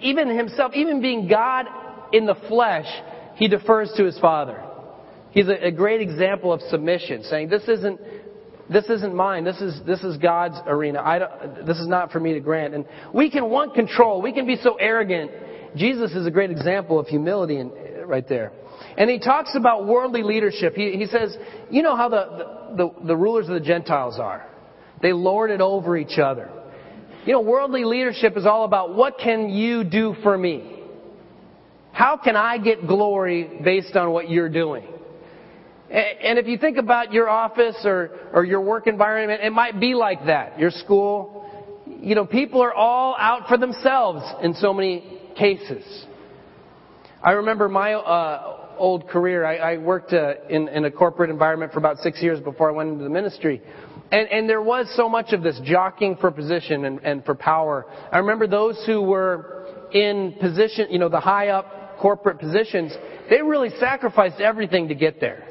even 0.00 0.36
himself, 0.36 0.72
even 0.74 1.00
being 1.00 1.26
God 1.26 1.66
in 2.12 2.26
the 2.26 2.36
flesh, 2.48 2.86
he 3.36 3.48
defers 3.48 3.92
to 3.96 4.04
his 4.04 4.18
Father. 4.18 4.62
He's 5.30 5.48
a, 5.48 5.66
a 5.66 5.70
great 5.70 6.00
example 6.00 6.52
of 6.52 6.60
submission, 6.62 7.22
saying, 7.24 7.48
This 7.48 7.66
isn't 7.68 8.00
this 8.70 8.84
isn't 8.88 9.14
mine. 9.14 9.44
This 9.44 9.60
is 9.60 9.80
this 9.84 10.02
is 10.02 10.16
God's 10.16 10.56
arena. 10.66 11.02
I 11.04 11.18
don't, 11.18 11.66
this 11.66 11.78
is 11.78 11.88
not 11.88 12.12
for 12.12 12.20
me 12.20 12.34
to 12.34 12.40
grant. 12.40 12.74
And 12.74 12.86
we 13.12 13.30
can 13.30 13.50
want 13.50 13.74
control. 13.74 14.22
We 14.22 14.32
can 14.32 14.46
be 14.46 14.56
so 14.56 14.76
arrogant. 14.76 15.32
Jesus 15.76 16.12
is 16.12 16.26
a 16.26 16.30
great 16.30 16.50
example 16.50 16.98
of 16.98 17.06
humility 17.06 17.58
in, 17.58 17.72
right 18.06 18.28
there. 18.28 18.52
And 18.96 19.10
he 19.10 19.18
talks 19.18 19.54
about 19.56 19.86
worldly 19.86 20.22
leadership. 20.22 20.74
He, 20.74 20.92
he 20.92 21.06
says, 21.06 21.36
you 21.70 21.82
know 21.82 21.96
how 21.96 22.08
the, 22.08 22.74
the, 22.76 23.06
the 23.06 23.16
rulers 23.16 23.48
of 23.48 23.54
the 23.54 23.60
Gentiles 23.60 24.18
are. 24.18 24.46
They 25.02 25.12
lord 25.12 25.50
it 25.50 25.60
over 25.60 25.96
each 25.96 26.18
other. 26.18 26.50
You 27.24 27.32
know, 27.34 27.40
worldly 27.40 27.84
leadership 27.84 28.36
is 28.36 28.46
all 28.46 28.64
about 28.64 28.94
what 28.94 29.18
can 29.18 29.50
you 29.50 29.84
do 29.84 30.14
for 30.22 30.36
me? 30.36 30.80
How 31.92 32.16
can 32.16 32.36
I 32.36 32.58
get 32.58 32.86
glory 32.86 33.60
based 33.62 33.96
on 33.96 34.12
what 34.12 34.30
you're 34.30 34.48
doing? 34.48 34.86
And 35.90 36.38
if 36.38 36.46
you 36.46 36.56
think 36.56 36.76
about 36.76 37.12
your 37.12 37.28
office 37.28 37.76
or, 37.84 38.10
or 38.32 38.44
your 38.44 38.60
work 38.60 38.86
environment, 38.86 39.42
it 39.42 39.52
might 39.52 39.80
be 39.80 39.94
like 39.94 40.26
that. 40.26 40.56
Your 40.56 40.70
school, 40.70 41.44
you 42.00 42.14
know, 42.14 42.24
people 42.24 42.62
are 42.62 42.72
all 42.72 43.16
out 43.18 43.48
for 43.48 43.58
themselves 43.58 44.24
in 44.42 44.54
so 44.54 44.72
many 44.72 45.18
cases. 45.36 46.06
I 47.20 47.32
remember 47.32 47.68
my 47.68 47.94
uh, 47.94 48.68
old 48.78 49.08
career. 49.08 49.44
I, 49.44 49.56
I 49.56 49.78
worked 49.78 50.12
uh, 50.12 50.34
in, 50.48 50.68
in 50.68 50.84
a 50.84 50.92
corporate 50.92 51.28
environment 51.28 51.72
for 51.72 51.80
about 51.80 51.98
six 51.98 52.22
years 52.22 52.38
before 52.38 52.70
I 52.70 52.72
went 52.72 52.90
into 52.90 53.02
the 53.02 53.10
ministry. 53.10 53.60
And, 54.12 54.28
and 54.28 54.48
there 54.48 54.62
was 54.62 54.92
so 54.96 55.08
much 55.08 55.32
of 55.32 55.42
this 55.42 55.60
jockeying 55.64 56.16
for 56.16 56.30
position 56.30 56.84
and, 56.84 57.00
and 57.00 57.24
for 57.24 57.34
power. 57.34 57.86
I 58.12 58.18
remember 58.18 58.46
those 58.46 58.80
who 58.86 59.02
were 59.02 59.88
in 59.92 60.36
position, 60.40 60.86
you 60.90 61.00
know, 61.00 61.08
the 61.08 61.20
high 61.20 61.48
up 61.48 61.98
corporate 61.98 62.38
positions, 62.38 62.92
they 63.28 63.42
really 63.42 63.70
sacrificed 63.80 64.40
everything 64.40 64.88
to 64.88 64.94
get 64.94 65.20
there. 65.20 65.49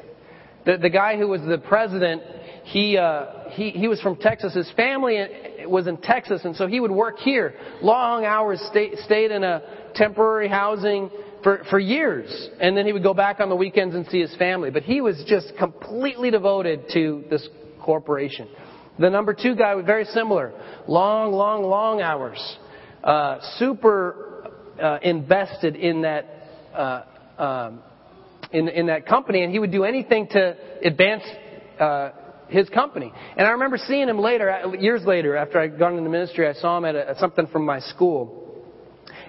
The, 0.64 0.76
the 0.76 0.90
guy 0.90 1.16
who 1.16 1.28
was 1.28 1.40
the 1.42 1.58
president, 1.58 2.22
he, 2.64 2.96
uh, 2.96 3.50
he, 3.50 3.70
he 3.70 3.88
was 3.88 4.00
from 4.00 4.16
Texas. 4.16 4.54
His 4.54 4.70
family 4.76 5.18
was 5.66 5.86
in 5.86 5.96
Texas, 5.98 6.42
and 6.44 6.54
so 6.54 6.66
he 6.66 6.80
would 6.80 6.90
work 6.90 7.18
here. 7.18 7.54
Long 7.82 8.24
hours, 8.24 8.60
stay, 8.70 8.94
stayed 9.04 9.30
in 9.30 9.42
a 9.42 9.62
temporary 9.94 10.48
housing 10.48 11.10
for, 11.42 11.62
for 11.70 11.78
years. 11.78 12.48
And 12.60 12.76
then 12.76 12.86
he 12.86 12.92
would 12.92 13.02
go 13.02 13.14
back 13.14 13.40
on 13.40 13.48
the 13.48 13.56
weekends 13.56 13.94
and 13.94 14.06
see 14.08 14.20
his 14.20 14.34
family. 14.36 14.70
But 14.70 14.82
he 14.82 15.00
was 15.00 15.22
just 15.26 15.52
completely 15.58 16.30
devoted 16.30 16.84
to 16.92 17.24
this 17.30 17.48
corporation. 17.82 18.48
The 18.98 19.08
number 19.08 19.32
two 19.34 19.56
guy 19.56 19.74
was 19.74 19.86
very 19.86 20.04
similar. 20.04 20.52
Long, 20.86 21.32
long, 21.32 21.62
long 21.62 22.02
hours. 22.02 22.56
Uh, 23.02 23.38
super 23.56 24.50
uh, 24.80 24.98
invested 25.02 25.74
in 25.76 26.02
that 26.02 26.26
uh, 26.74 27.02
um, 27.38 27.82
in 28.52 28.68
in 28.68 28.86
that 28.86 29.06
company, 29.06 29.42
and 29.42 29.52
he 29.52 29.58
would 29.58 29.72
do 29.72 29.84
anything 29.84 30.28
to 30.28 30.56
advance 30.84 31.22
uh, 31.78 32.10
his 32.48 32.68
company. 32.68 33.12
And 33.36 33.46
I 33.46 33.50
remember 33.50 33.78
seeing 33.78 34.08
him 34.08 34.18
later, 34.18 34.50
uh, 34.50 34.72
years 34.72 35.04
later, 35.04 35.36
after 35.36 35.60
I'd 35.60 35.78
gone 35.78 35.96
into 35.96 36.10
ministry, 36.10 36.48
I 36.48 36.52
saw 36.54 36.78
him 36.78 36.84
at, 36.84 36.94
a, 36.94 37.10
at 37.10 37.16
something 37.18 37.46
from 37.46 37.64
my 37.64 37.80
school. 37.80 38.36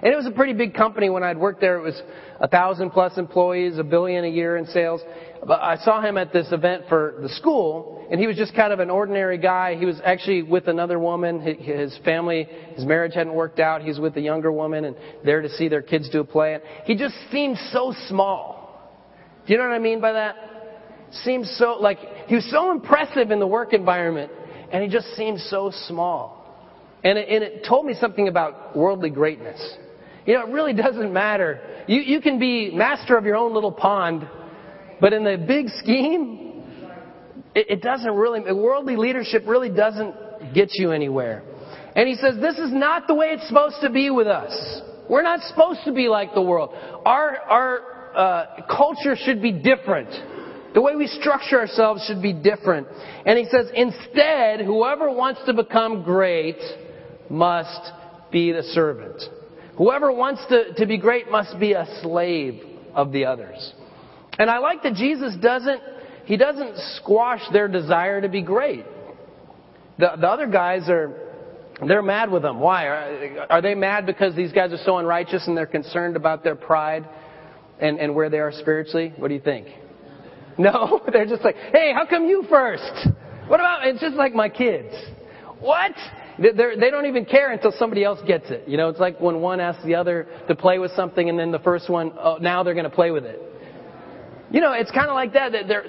And 0.02 0.12
it 0.12 0.16
was 0.16 0.26
a 0.26 0.32
pretty 0.32 0.52
big 0.52 0.74
company 0.74 1.10
when 1.10 1.22
I'd 1.22 1.38
worked 1.38 1.60
there. 1.60 1.78
It 1.78 1.82
was 1.82 2.02
a 2.40 2.48
thousand 2.48 2.90
plus 2.90 3.16
employees, 3.18 3.78
a 3.78 3.84
billion 3.84 4.24
a 4.24 4.28
year 4.28 4.56
in 4.56 4.66
sales. 4.66 5.00
But 5.46 5.60
I 5.60 5.76
saw 5.76 6.00
him 6.00 6.18
at 6.18 6.32
this 6.32 6.50
event 6.50 6.84
for 6.88 7.18
the 7.22 7.28
school, 7.28 8.04
and 8.10 8.18
he 8.18 8.26
was 8.26 8.36
just 8.36 8.52
kind 8.54 8.72
of 8.72 8.80
an 8.80 8.90
ordinary 8.90 9.38
guy. 9.38 9.76
He 9.76 9.86
was 9.86 10.00
actually 10.04 10.42
with 10.42 10.66
another 10.66 10.98
woman. 10.98 11.40
His 11.40 11.96
family, 12.04 12.48
his 12.74 12.84
marriage 12.84 13.14
hadn't 13.14 13.34
worked 13.34 13.60
out. 13.60 13.82
He 13.82 13.88
was 13.88 14.00
with 14.00 14.16
a 14.16 14.20
younger 14.20 14.50
woman 14.50 14.86
and 14.86 14.96
there 15.24 15.40
to 15.40 15.48
see 15.50 15.68
their 15.68 15.82
kids 15.82 16.10
do 16.10 16.20
a 16.20 16.24
play. 16.24 16.58
He 16.84 16.96
just 16.96 17.14
seemed 17.30 17.56
so 17.70 17.94
small. 18.08 18.51
Do 19.46 19.52
you 19.52 19.58
know 19.58 19.68
what 19.68 19.74
I 19.74 19.78
mean 19.78 20.00
by 20.00 20.12
that? 20.12 20.36
Seems 21.24 21.54
so, 21.58 21.76
like, 21.80 21.98
he 22.26 22.34
was 22.34 22.50
so 22.50 22.70
impressive 22.70 23.30
in 23.30 23.38
the 23.38 23.46
work 23.46 23.72
environment, 23.72 24.30
and 24.72 24.82
he 24.82 24.88
just 24.88 25.08
seemed 25.14 25.40
so 25.40 25.70
small. 25.86 26.38
And 27.04 27.18
it, 27.18 27.28
and 27.28 27.42
it 27.42 27.66
told 27.68 27.84
me 27.84 27.94
something 28.00 28.28
about 28.28 28.76
worldly 28.76 29.10
greatness. 29.10 29.60
You 30.24 30.34
know, 30.34 30.46
it 30.46 30.52
really 30.52 30.72
doesn't 30.82 31.12
matter. 31.12 31.60
You, 31.86 32.00
you 32.00 32.20
can 32.20 32.38
be 32.38 32.70
master 32.72 33.16
of 33.16 33.24
your 33.24 33.36
own 33.36 33.52
little 33.52 33.72
pond, 33.72 34.28
but 35.00 35.12
in 35.12 35.24
the 35.24 35.36
big 35.36 35.68
scheme, 35.68 36.62
it, 37.54 37.66
it 37.68 37.82
doesn't 37.82 38.14
really, 38.14 38.40
worldly 38.52 38.96
leadership 38.96 39.42
really 39.46 39.70
doesn't 39.70 40.14
get 40.54 40.70
you 40.74 40.92
anywhere. 40.92 41.42
And 41.94 42.08
he 42.08 42.14
says, 42.14 42.36
this 42.40 42.56
is 42.56 42.72
not 42.72 43.06
the 43.06 43.14
way 43.14 43.28
it's 43.28 43.46
supposed 43.48 43.76
to 43.82 43.90
be 43.90 44.10
with 44.10 44.26
us. 44.26 44.82
We're 45.10 45.22
not 45.22 45.40
supposed 45.40 45.80
to 45.84 45.92
be 45.92 46.08
like 46.08 46.32
the 46.32 46.40
world. 46.40 46.70
Our, 47.04 47.36
our 47.38 47.91
uh, 48.14 48.46
culture 48.74 49.16
should 49.16 49.42
be 49.42 49.52
different. 49.52 50.10
The 50.74 50.80
way 50.80 50.96
we 50.96 51.06
structure 51.06 51.60
ourselves 51.60 52.04
should 52.06 52.22
be 52.22 52.32
different. 52.32 52.88
And 53.26 53.38
he 53.38 53.44
says, 53.44 53.66
instead, 53.74 54.60
whoever 54.60 55.10
wants 55.10 55.40
to 55.46 55.52
become 55.52 56.02
great 56.02 56.56
must 57.28 57.80
be 58.30 58.52
the 58.52 58.62
servant. 58.62 59.22
Whoever 59.76 60.12
wants 60.12 60.42
to, 60.48 60.74
to 60.74 60.86
be 60.86 60.98
great 60.98 61.30
must 61.30 61.58
be 61.60 61.72
a 61.72 61.86
slave 62.02 62.62
of 62.94 63.12
the 63.12 63.26
others. 63.26 63.72
And 64.38 64.50
I 64.50 64.58
like 64.58 64.82
that 64.82 64.94
Jesus 64.94 65.34
doesn't, 65.40 65.80
he 66.24 66.36
doesn't 66.36 66.76
squash 66.96 67.42
their 67.52 67.68
desire 67.68 68.20
to 68.20 68.28
be 68.28 68.42
great. 68.42 68.84
The, 69.98 70.12
the 70.18 70.26
other 70.26 70.46
guys 70.46 70.88
are, 70.88 71.14
they're 71.86 72.02
mad 72.02 72.30
with 72.30 72.42
them. 72.42 72.60
Why? 72.60 72.86
Are, 72.86 73.46
are 73.50 73.62
they 73.62 73.74
mad 73.74 74.06
because 74.06 74.34
these 74.34 74.52
guys 74.52 74.72
are 74.72 74.82
so 74.84 74.96
unrighteous 74.96 75.46
and 75.46 75.56
they're 75.56 75.66
concerned 75.66 76.16
about 76.16 76.44
their 76.44 76.54
pride 76.54 77.06
and, 77.82 77.98
and 77.98 78.14
where 78.14 78.30
they 78.30 78.38
are 78.38 78.52
spiritually? 78.52 79.12
What 79.16 79.28
do 79.28 79.34
you 79.34 79.40
think? 79.40 79.66
No, 80.58 81.00
they're 81.12 81.24
just 81.24 81.42
like, 81.42 81.56
hey, 81.72 81.94
how 81.94 82.04
come 82.04 82.26
you 82.26 82.44
first? 82.50 83.08
What 83.48 83.58
about, 83.58 83.86
it's 83.86 84.02
just 84.02 84.16
like 84.16 84.34
my 84.34 84.50
kids. 84.50 84.94
What? 85.60 85.92
They're, 86.38 86.76
they 86.76 86.90
don't 86.90 87.06
even 87.06 87.24
care 87.24 87.52
until 87.52 87.72
somebody 87.78 88.04
else 88.04 88.20
gets 88.26 88.50
it. 88.50 88.68
You 88.68 88.76
know, 88.76 88.90
it's 88.90 89.00
like 89.00 89.18
when 89.18 89.40
one 89.40 89.60
asks 89.60 89.82
the 89.82 89.94
other 89.94 90.26
to 90.48 90.54
play 90.54 90.78
with 90.78 90.90
something 90.92 91.30
and 91.30 91.38
then 91.38 91.52
the 91.52 91.58
first 91.60 91.88
one, 91.88 92.12
oh, 92.18 92.36
now 92.38 92.62
they're 92.62 92.74
going 92.74 92.84
to 92.84 92.94
play 92.94 93.10
with 93.10 93.24
it. 93.24 93.40
You 94.50 94.60
know, 94.60 94.72
it's 94.72 94.90
kind 94.90 95.08
of 95.08 95.14
like 95.14 95.32
that. 95.32 95.52
That 95.52 95.68
they're, 95.68 95.84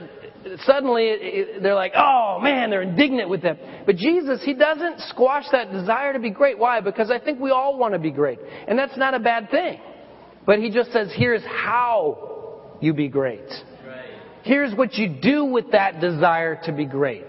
suddenly 0.63 1.45
they're 1.61 1.75
like, 1.75 1.91
oh 1.95 2.39
man, 2.41 2.69
they're 2.69 2.83
indignant 2.83 3.29
with 3.29 3.41
them. 3.41 3.57
But 3.85 3.97
Jesus, 3.97 4.41
He 4.45 4.53
doesn't 4.53 5.01
squash 5.09 5.43
that 5.51 5.73
desire 5.73 6.13
to 6.13 6.19
be 6.19 6.29
great. 6.29 6.57
Why? 6.57 6.79
Because 6.79 7.11
I 7.11 7.19
think 7.19 7.41
we 7.41 7.51
all 7.51 7.77
want 7.77 7.93
to 7.93 7.99
be 7.99 8.11
great. 8.11 8.39
And 8.67 8.79
that's 8.79 8.97
not 8.97 9.13
a 9.13 9.19
bad 9.19 9.49
thing. 9.51 9.81
But 10.45 10.59
He 10.59 10.69
just 10.69 10.91
says, 10.91 11.09
here's 11.15 11.43
how 11.43 12.71
you 12.81 12.93
be 12.93 13.07
great. 13.07 13.49
Here's 14.43 14.75
what 14.75 14.95
you 14.95 15.07
do 15.07 15.45
with 15.45 15.71
that 15.71 16.01
desire 16.01 16.59
to 16.65 16.73
be 16.73 16.85
great. 16.85 17.27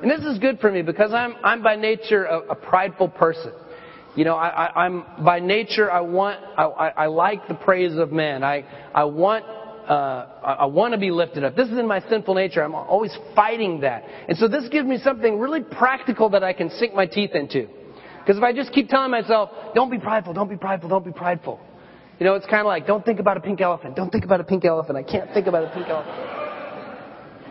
And 0.00 0.08
this 0.08 0.20
is 0.20 0.38
good 0.38 0.60
for 0.60 0.70
me 0.70 0.82
because 0.82 1.12
I'm, 1.12 1.34
I'm 1.42 1.60
by 1.62 1.74
nature 1.74 2.24
a, 2.24 2.38
a 2.50 2.54
prideful 2.54 3.08
person. 3.08 3.52
You 4.14 4.24
know, 4.24 4.36
I, 4.36 4.66
I, 4.66 4.84
I'm 4.84 5.04
by 5.24 5.40
nature 5.40 5.90
I 5.90 6.02
want 6.02 6.38
I, 6.56 6.64
I 6.64 7.06
like 7.06 7.48
the 7.48 7.54
praise 7.54 7.96
of 7.96 8.12
men. 8.12 8.44
I 8.44 8.64
I 8.94 9.04
want 9.04 9.44
uh, 9.44 10.26
I 10.44 10.66
want 10.66 10.92
to 10.92 10.98
be 10.98 11.10
lifted 11.10 11.44
up. 11.44 11.56
This 11.56 11.68
is 11.68 11.78
in 11.78 11.88
my 11.88 12.00
sinful 12.08 12.34
nature. 12.34 12.62
I'm 12.62 12.74
always 12.74 13.16
fighting 13.34 13.80
that. 13.80 14.04
And 14.28 14.36
so 14.36 14.48
this 14.48 14.68
gives 14.68 14.86
me 14.86 14.98
something 15.02 15.38
really 15.38 15.62
practical 15.62 16.28
that 16.30 16.44
I 16.44 16.52
can 16.52 16.68
sink 16.70 16.94
my 16.94 17.06
teeth 17.06 17.30
into. 17.34 17.68
Because 18.20 18.36
if 18.36 18.42
I 18.42 18.52
just 18.52 18.72
keep 18.72 18.88
telling 18.88 19.10
myself, 19.10 19.50
don't 19.74 19.90
be 19.90 19.98
prideful, 19.98 20.34
don't 20.34 20.48
be 20.48 20.56
prideful, 20.56 20.90
don't 20.90 21.04
be 21.04 21.10
prideful. 21.10 21.58
You 22.22 22.28
know, 22.28 22.34
it's 22.34 22.46
kind 22.46 22.60
of 22.60 22.66
like, 22.66 22.86
don't 22.86 23.04
think 23.04 23.18
about 23.18 23.36
a 23.36 23.40
pink 23.40 23.60
elephant. 23.60 23.96
Don't 23.96 24.12
think 24.12 24.24
about 24.24 24.38
a 24.38 24.44
pink 24.44 24.64
elephant. 24.64 24.96
I 24.96 25.02
can't 25.02 25.28
think 25.34 25.48
about 25.48 25.64
a 25.64 25.70
pink 25.74 25.88
elephant. 25.88 26.16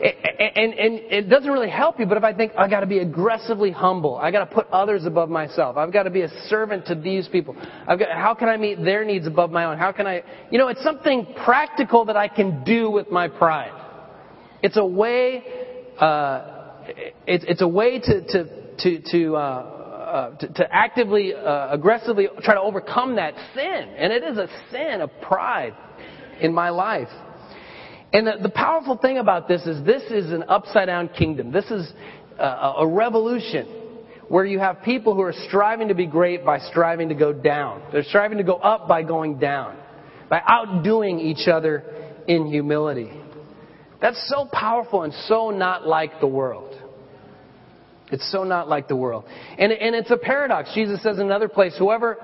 And, 0.01 0.73
and, 0.73 0.99
it 1.11 1.29
doesn't 1.29 1.51
really 1.51 1.69
help 1.69 1.99
you, 1.99 2.05
but 2.05 2.15
if 2.15 2.23
I 2.23 2.31
think 2.33 2.53
I 2.57 2.69
gotta 2.69 2.85
be 2.85 2.99
aggressively 2.99 3.71
humble, 3.71 4.15
I 4.15 4.31
gotta 4.31 4.45
put 4.45 4.67
others 4.69 5.03
above 5.03 5.27
myself, 5.27 5.75
I've 5.75 5.91
gotta 5.91 6.09
be 6.09 6.21
a 6.21 6.29
servant 6.47 6.85
to 6.85 6.95
these 6.95 7.27
people, 7.27 7.53
I've 7.85 7.99
got, 7.99 8.11
how 8.11 8.33
can 8.33 8.47
I 8.47 8.55
meet 8.55 8.81
their 8.81 9.03
needs 9.03 9.27
above 9.27 9.51
my 9.51 9.65
own? 9.65 9.77
How 9.77 9.91
can 9.91 10.07
I, 10.07 10.23
you 10.49 10.57
know, 10.57 10.69
it's 10.69 10.83
something 10.83 11.27
practical 11.43 12.05
that 12.05 12.15
I 12.15 12.29
can 12.29 12.63
do 12.63 12.89
with 12.89 13.11
my 13.11 13.27
pride. 13.27 13.73
It's 14.63 14.77
a 14.77 14.85
way, 14.85 15.43
uh, 15.99 16.85
it's, 17.27 17.43
it's 17.45 17.61
a 17.61 17.67
way 17.67 17.99
to, 17.99 18.21
to, 18.25 18.75
to, 18.77 19.01
to, 19.11 19.35
uh, 19.35 19.80
uh, 20.11 20.35
to, 20.37 20.47
to, 20.47 20.67
actively, 20.71 21.33
uh, 21.33 21.69
aggressively 21.71 22.27
try 22.43 22.55
to 22.55 22.61
overcome 22.61 23.15
that 23.15 23.33
sin. 23.55 23.95
And 23.97 24.11
it 24.11 24.23
is 24.23 24.37
a 24.37 24.47
sin 24.71 25.01
of 25.01 25.09
pride 25.21 25.73
in 26.41 26.53
my 26.53 26.69
life. 26.69 27.07
And 28.13 28.27
the, 28.27 28.33
the 28.41 28.49
powerful 28.49 28.97
thing 28.97 29.17
about 29.17 29.47
this 29.47 29.61
is 29.65 29.85
this 29.85 30.03
is 30.11 30.31
an 30.31 30.43
upside 30.49 30.87
down 30.87 31.09
kingdom. 31.09 31.51
This 31.51 31.69
is 31.71 31.91
a, 32.37 32.73
a 32.79 32.87
revolution 32.87 33.67
where 34.27 34.45
you 34.45 34.59
have 34.59 34.81
people 34.83 35.13
who 35.13 35.21
are 35.21 35.33
striving 35.47 35.89
to 35.89 35.95
be 35.95 36.07
great 36.07 36.45
by 36.45 36.59
striving 36.59 37.09
to 37.09 37.15
go 37.15 37.33
down. 37.33 37.81
They're 37.91 38.03
striving 38.03 38.37
to 38.37 38.43
go 38.43 38.55
up 38.55 38.87
by 38.87 39.03
going 39.03 39.39
down, 39.39 39.77
by 40.29 40.41
outdoing 40.45 41.19
each 41.19 41.47
other 41.47 41.83
in 42.27 42.47
humility. 42.47 43.11
That's 44.01 44.21
so 44.29 44.47
powerful 44.51 45.03
and 45.03 45.13
so 45.27 45.51
not 45.51 45.85
like 45.85 46.19
the 46.19 46.27
world. 46.27 46.80
It's 48.11 48.29
so 48.31 48.43
not 48.43 48.67
like 48.67 48.87
the 48.87 48.95
world. 48.95 49.25
And, 49.57 49.71
and 49.71 49.95
it's 49.95 50.11
a 50.11 50.17
paradox. 50.17 50.71
Jesus 50.73 51.01
says 51.01 51.17
in 51.17 51.25
another 51.25 51.47
place, 51.47 51.75
whoever 51.77 52.17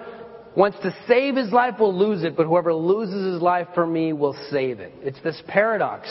wants 0.56 0.78
to 0.82 0.94
save 1.08 1.36
his 1.36 1.52
life 1.52 1.76
will 1.80 1.96
lose 1.96 2.24
it, 2.24 2.36
but 2.36 2.46
whoever 2.46 2.74
loses 2.74 3.34
his 3.34 3.42
life 3.42 3.68
for 3.76 3.86
me 3.86 4.12
will 4.12 4.36
save 4.50 4.80
it. 4.80 4.92
It's 5.02 5.22
this 5.24 5.42
paradox 5.48 6.08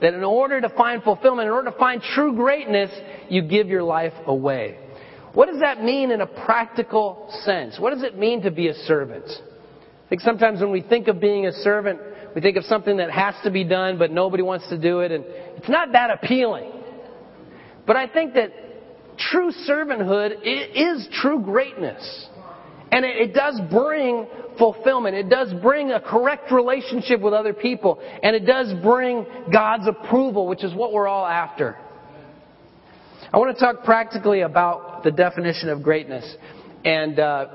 that 0.00 0.14
in 0.14 0.24
order 0.24 0.60
to 0.60 0.70
find 0.70 1.02
fulfillment, 1.02 1.46
in 1.46 1.52
order 1.52 1.70
to 1.70 1.76
find 1.76 2.00
true 2.00 2.34
greatness, 2.34 2.90
you 3.28 3.42
give 3.42 3.68
your 3.68 3.82
life 3.82 4.14
away. 4.26 4.78
What 5.34 5.46
does 5.46 5.60
that 5.60 5.84
mean 5.84 6.10
in 6.10 6.22
a 6.22 6.26
practical 6.26 7.30
sense? 7.44 7.78
What 7.78 7.92
does 7.92 8.02
it 8.02 8.18
mean 8.18 8.42
to 8.42 8.50
be 8.50 8.68
a 8.68 8.74
servant? 8.74 9.26
I 9.28 10.08
think 10.08 10.22
sometimes 10.22 10.60
when 10.60 10.72
we 10.72 10.80
think 10.80 11.06
of 11.06 11.20
being 11.20 11.46
a 11.46 11.52
servant, 11.52 12.00
we 12.34 12.40
think 12.40 12.56
of 12.56 12.64
something 12.64 12.96
that 12.96 13.10
has 13.10 13.34
to 13.44 13.50
be 13.50 13.64
done, 13.64 13.98
but 13.98 14.10
nobody 14.10 14.42
wants 14.42 14.66
to 14.70 14.78
do 14.78 15.00
it, 15.00 15.12
and 15.12 15.24
it's 15.56 15.68
not 15.68 15.92
that 15.92 16.10
appealing. 16.10 16.72
But 17.86 17.96
I 17.96 18.08
think 18.08 18.34
that 18.34 18.52
true 19.30 19.52
servanthood 19.68 20.38
is 20.42 21.08
true 21.12 21.40
greatness. 21.40 22.28
And 22.92 23.04
it, 23.04 23.34
does 23.34 23.60
bring 23.70 24.26
fulfillment. 24.58 25.14
It 25.14 25.28
does 25.28 25.52
bring 25.62 25.92
a 25.92 26.00
correct 26.00 26.50
relationship 26.50 27.20
with 27.20 27.32
other 27.32 27.54
people. 27.54 28.00
And 28.22 28.34
it 28.34 28.46
does 28.46 28.72
bring 28.82 29.24
God's 29.52 29.86
approval, 29.86 30.48
which 30.48 30.64
is 30.64 30.74
what 30.74 30.92
we're 30.92 31.06
all 31.06 31.24
after. 31.24 31.76
I 33.32 33.38
want 33.38 33.56
to 33.56 33.64
talk 33.64 33.84
practically 33.84 34.40
about 34.40 35.04
the 35.04 35.12
definition 35.12 35.68
of 35.68 35.84
greatness. 35.84 36.34
And 36.84 37.20
uh, 37.20 37.46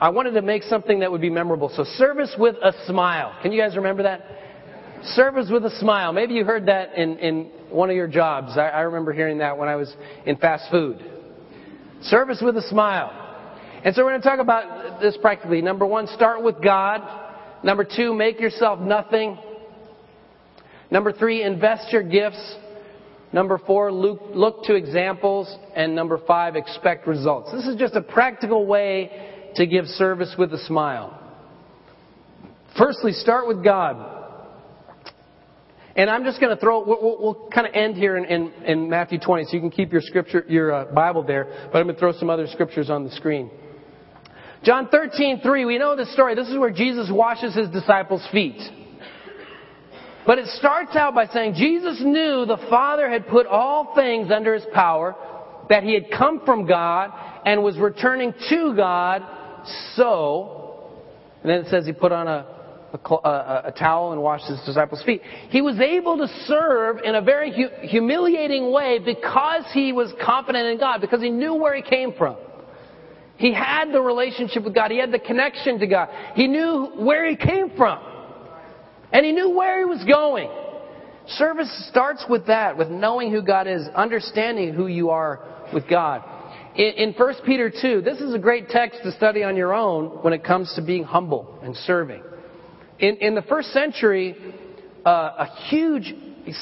I 0.00 0.10
wanted 0.10 0.32
to 0.32 0.42
make 0.42 0.62
something 0.64 1.00
that 1.00 1.10
would 1.10 1.20
be 1.20 1.30
memorable. 1.30 1.70
So, 1.74 1.82
service 1.82 2.34
with 2.38 2.54
a 2.62 2.72
smile. 2.86 3.34
Can 3.42 3.50
you 3.50 3.60
guys 3.60 3.74
remember 3.76 4.04
that? 4.04 4.20
Service 5.08 5.48
with 5.50 5.64
a 5.64 5.76
smile. 5.78 6.12
Maybe 6.12 6.34
you 6.34 6.44
heard 6.44 6.66
that 6.66 6.94
in, 6.96 7.18
in 7.18 7.50
one 7.70 7.90
of 7.90 7.96
your 7.96 8.08
jobs. 8.08 8.56
I, 8.56 8.68
I 8.68 8.80
remember 8.82 9.12
hearing 9.12 9.38
that 9.38 9.58
when 9.58 9.68
I 9.68 9.76
was 9.76 9.94
in 10.24 10.36
fast 10.36 10.70
food. 10.70 11.04
Service 12.02 12.40
with 12.42 12.56
a 12.56 12.62
smile. 12.68 13.20
And 13.84 13.94
so 13.94 14.02
we're 14.02 14.12
going 14.12 14.22
to 14.22 14.28
talk 14.28 14.40
about 14.40 15.00
this 15.00 15.16
practically. 15.20 15.60
Number 15.60 15.84
one, 15.84 16.06
start 16.06 16.42
with 16.42 16.62
God. 16.62 17.02
Number 17.62 17.84
two, 17.84 18.14
make 18.14 18.40
yourself 18.40 18.80
nothing. 18.80 19.38
Number 20.90 21.12
three, 21.12 21.42
invest 21.42 21.92
your 21.92 22.02
gifts. 22.02 22.56
Number 23.32 23.58
four, 23.58 23.92
look, 23.92 24.22
look 24.32 24.64
to 24.64 24.74
examples. 24.74 25.54
And 25.76 25.94
number 25.94 26.18
five, 26.26 26.56
expect 26.56 27.06
results. 27.06 27.52
This 27.52 27.66
is 27.66 27.76
just 27.76 27.94
a 27.94 28.02
practical 28.02 28.64
way 28.64 29.50
to 29.56 29.66
give 29.66 29.86
service 29.86 30.34
with 30.38 30.52
a 30.54 30.58
smile. 30.66 31.20
Firstly, 32.78 33.12
start 33.12 33.46
with 33.46 33.62
God. 33.62 34.23
And 35.96 36.10
I'm 36.10 36.24
just 36.24 36.40
going 36.40 36.54
to 36.54 36.60
throw, 36.60 36.84
we'll, 36.84 37.16
we'll, 37.20 37.48
kind 37.54 37.68
of 37.68 37.74
end 37.74 37.96
here 37.96 38.16
in, 38.16 38.24
in, 38.24 38.52
in, 38.64 38.90
Matthew 38.90 39.20
20, 39.20 39.44
so 39.44 39.50
you 39.52 39.60
can 39.60 39.70
keep 39.70 39.92
your 39.92 40.00
scripture, 40.00 40.44
your 40.48 40.72
uh, 40.72 40.84
Bible 40.92 41.22
there, 41.22 41.44
but 41.72 41.78
I'm 41.78 41.84
going 41.84 41.94
to 41.94 42.00
throw 42.00 42.12
some 42.12 42.30
other 42.30 42.48
scriptures 42.48 42.90
on 42.90 43.04
the 43.04 43.10
screen. 43.12 43.48
John 44.64 44.88
13, 44.88 45.40
3, 45.40 45.64
we 45.66 45.78
know 45.78 45.94
the 45.94 46.06
story. 46.06 46.34
This 46.34 46.48
is 46.48 46.58
where 46.58 46.72
Jesus 46.72 47.10
washes 47.12 47.54
his 47.54 47.68
disciples' 47.68 48.26
feet. 48.32 48.60
But 50.26 50.38
it 50.38 50.46
starts 50.58 50.96
out 50.96 51.14
by 51.14 51.26
saying 51.26 51.54
Jesus 51.54 52.00
knew 52.00 52.44
the 52.46 52.66
Father 52.70 53.08
had 53.08 53.28
put 53.28 53.46
all 53.46 53.94
things 53.94 54.32
under 54.32 54.54
his 54.54 54.64
power, 54.72 55.14
that 55.68 55.84
he 55.84 55.94
had 55.94 56.04
come 56.10 56.40
from 56.44 56.66
God 56.66 57.12
and 57.44 57.62
was 57.62 57.76
returning 57.76 58.32
to 58.48 58.74
God, 58.74 59.22
so, 59.94 60.90
and 61.42 61.50
then 61.50 61.60
it 61.60 61.66
says 61.68 61.86
he 61.86 61.92
put 61.92 62.10
on 62.10 62.26
a, 62.26 62.53
a, 62.94 63.14
a, 63.14 63.62
a 63.66 63.72
towel 63.72 64.12
and 64.12 64.22
washed 64.22 64.46
his 64.46 64.60
disciples' 64.64 65.02
feet. 65.02 65.20
He 65.50 65.60
was 65.60 65.78
able 65.80 66.16
to 66.18 66.28
serve 66.46 66.98
in 67.04 67.14
a 67.14 67.22
very 67.22 67.52
hu- 67.52 67.86
humiliating 67.86 68.72
way 68.72 68.98
because 68.98 69.64
he 69.72 69.92
was 69.92 70.12
confident 70.24 70.66
in 70.66 70.78
God, 70.78 71.00
because 71.00 71.20
he 71.20 71.30
knew 71.30 71.54
where 71.54 71.74
he 71.74 71.82
came 71.82 72.12
from. 72.16 72.36
He 73.36 73.52
had 73.52 73.92
the 73.92 74.00
relationship 74.00 74.62
with 74.64 74.74
God. 74.74 74.90
He 74.90 74.98
had 74.98 75.10
the 75.10 75.18
connection 75.18 75.78
to 75.80 75.86
God. 75.86 76.08
He 76.34 76.46
knew 76.46 76.92
where 76.96 77.28
he 77.28 77.36
came 77.36 77.76
from. 77.76 77.98
And 79.12 79.26
he 79.26 79.32
knew 79.32 79.50
where 79.50 79.78
he 79.78 79.84
was 79.84 80.04
going. 80.04 80.50
Service 81.26 81.88
starts 81.88 82.24
with 82.28 82.46
that, 82.46 82.76
with 82.76 82.90
knowing 82.90 83.32
who 83.32 83.42
God 83.42 83.66
is, 83.66 83.88
understanding 83.94 84.74
who 84.74 84.86
you 84.86 85.10
are 85.10 85.40
with 85.72 85.88
God. 85.88 86.22
In, 86.76 86.92
in 86.96 87.12
1 87.12 87.34
Peter 87.46 87.70
2, 87.70 88.02
this 88.02 88.20
is 88.20 88.34
a 88.34 88.38
great 88.38 88.68
text 88.68 89.00
to 89.04 89.12
study 89.12 89.42
on 89.42 89.56
your 89.56 89.74
own 89.74 90.06
when 90.22 90.32
it 90.32 90.44
comes 90.44 90.72
to 90.74 90.82
being 90.82 91.04
humble 91.04 91.58
and 91.62 91.74
serving. 91.76 92.22
In, 92.98 93.16
in 93.16 93.34
the 93.34 93.42
first 93.42 93.72
century, 93.72 94.36
uh, 95.04 95.10
a 95.10 95.46
huge 95.68 96.14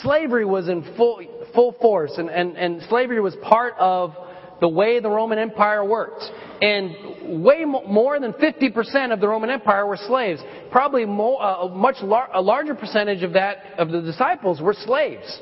slavery 0.03 0.45
was 0.45 0.69
in 0.69 0.95
full, 0.97 1.21
full 1.55 1.73
force, 1.81 2.13
and, 2.17 2.31
and, 2.31 2.57
and 2.57 2.83
slavery 2.89 3.21
was 3.21 3.37
part 3.43 3.75
of 3.79 4.15
the 4.61 4.69
way 4.69 5.01
the 5.01 5.11
Roman 5.11 5.39
Empire 5.39 5.85
worked. 5.85 6.23
And 6.63 7.43
way 7.43 7.65
more 7.65 8.21
than 8.21 8.33
50% 8.35 9.13
of 9.13 9.21
the 9.21 9.27
Roman 9.27 9.51
Empire 9.51 9.85
were 9.87 9.99
slaves. 10.07 10.41
Probably 10.71 11.05
more, 11.05 11.43
uh, 11.43 11.67
a 11.67 11.69
much 11.69 11.97
lar- 12.03 12.31
a 12.33 12.41
larger 12.41 12.75
percentage 12.75 13.25
of 13.25 13.33
that, 13.33 13.57
of 13.79 13.91
the 13.91 14.01
disciples 14.01 14.61
were 14.61 14.75
slaves. 14.75 15.41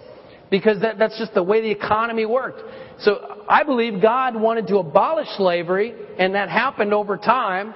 Because 0.50 0.80
that, 0.80 0.98
that's 0.98 1.16
just 1.18 1.34
the 1.34 1.42
way 1.42 1.60
the 1.60 1.70
economy 1.70 2.24
worked. 2.24 2.62
So 3.00 3.44
I 3.48 3.62
believe 3.62 4.02
God 4.02 4.34
wanted 4.34 4.66
to 4.68 4.78
abolish 4.78 5.28
slavery, 5.36 5.94
and 6.18 6.34
that 6.34 6.48
happened 6.48 6.92
over 6.92 7.16
time. 7.16 7.74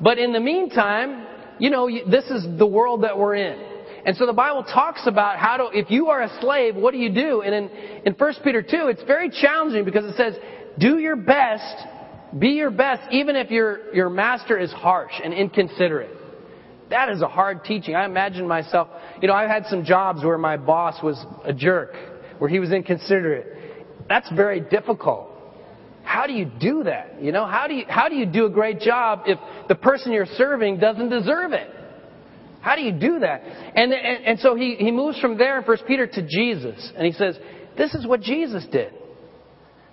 But 0.00 0.18
in 0.18 0.32
the 0.32 0.40
meantime, 0.40 1.26
you 1.58 1.70
know, 1.70 1.88
this 1.88 2.24
is 2.24 2.46
the 2.58 2.66
world 2.66 3.02
that 3.02 3.18
we're 3.18 3.34
in. 3.34 3.76
And 4.04 4.16
so 4.16 4.24
the 4.24 4.32
Bible 4.32 4.62
talks 4.62 5.02
about 5.06 5.38
how 5.38 5.56
to, 5.56 5.68
if 5.72 5.90
you 5.90 6.08
are 6.08 6.22
a 6.22 6.40
slave, 6.40 6.76
what 6.76 6.92
do 6.92 6.98
you 6.98 7.12
do? 7.12 7.42
And 7.42 7.54
in, 7.54 7.68
in 8.06 8.12
1 8.12 8.34
Peter 8.44 8.62
2, 8.62 8.68
it's 8.88 9.02
very 9.02 9.30
challenging 9.30 9.84
because 9.84 10.04
it 10.04 10.16
says, 10.16 10.34
do 10.78 10.98
your 10.98 11.16
best, 11.16 11.74
be 12.38 12.50
your 12.50 12.70
best, 12.70 13.02
even 13.10 13.34
if 13.34 13.50
your, 13.50 13.92
your 13.94 14.08
master 14.08 14.56
is 14.58 14.70
harsh 14.72 15.12
and 15.22 15.34
inconsiderate. 15.34 16.10
That 16.90 17.08
is 17.08 17.20
a 17.20 17.26
hard 17.26 17.64
teaching. 17.64 17.96
I 17.96 18.04
imagine 18.04 18.46
myself, 18.46 18.88
you 19.20 19.26
know, 19.26 19.34
I've 19.34 19.50
had 19.50 19.66
some 19.66 19.84
jobs 19.84 20.22
where 20.22 20.38
my 20.38 20.56
boss 20.56 21.02
was 21.02 21.24
a 21.44 21.52
jerk, 21.52 21.92
where 22.38 22.48
he 22.48 22.60
was 22.60 22.70
inconsiderate. 22.70 24.06
That's 24.08 24.30
very 24.30 24.60
difficult. 24.60 25.35
How 26.06 26.28
do 26.28 26.32
you 26.32 26.44
do 26.44 26.84
that? 26.84 27.20
You 27.20 27.32
know, 27.32 27.46
how 27.46 27.66
do 27.66 27.74
you, 27.74 27.84
how 27.88 28.08
do 28.08 28.14
you 28.14 28.26
do 28.26 28.46
a 28.46 28.50
great 28.50 28.80
job 28.80 29.22
if 29.26 29.38
the 29.68 29.74
person 29.74 30.12
you're 30.12 30.24
serving 30.36 30.78
doesn't 30.78 31.10
deserve 31.10 31.52
it? 31.52 31.68
How 32.60 32.76
do 32.76 32.82
you 32.82 32.92
do 32.92 33.18
that? 33.18 33.42
And, 33.42 33.92
and, 33.92 34.24
and 34.24 34.38
so 34.38 34.54
he, 34.54 34.76
he 34.76 34.92
moves 34.92 35.18
from 35.18 35.36
there 35.36 35.58
in 35.58 35.64
1 35.64 35.76
Peter 35.86 36.06
to 36.06 36.22
Jesus. 36.22 36.92
And 36.96 37.04
he 37.04 37.12
says, 37.12 37.36
this 37.76 37.92
is 37.94 38.06
what 38.06 38.20
Jesus 38.20 38.64
did. 38.70 38.92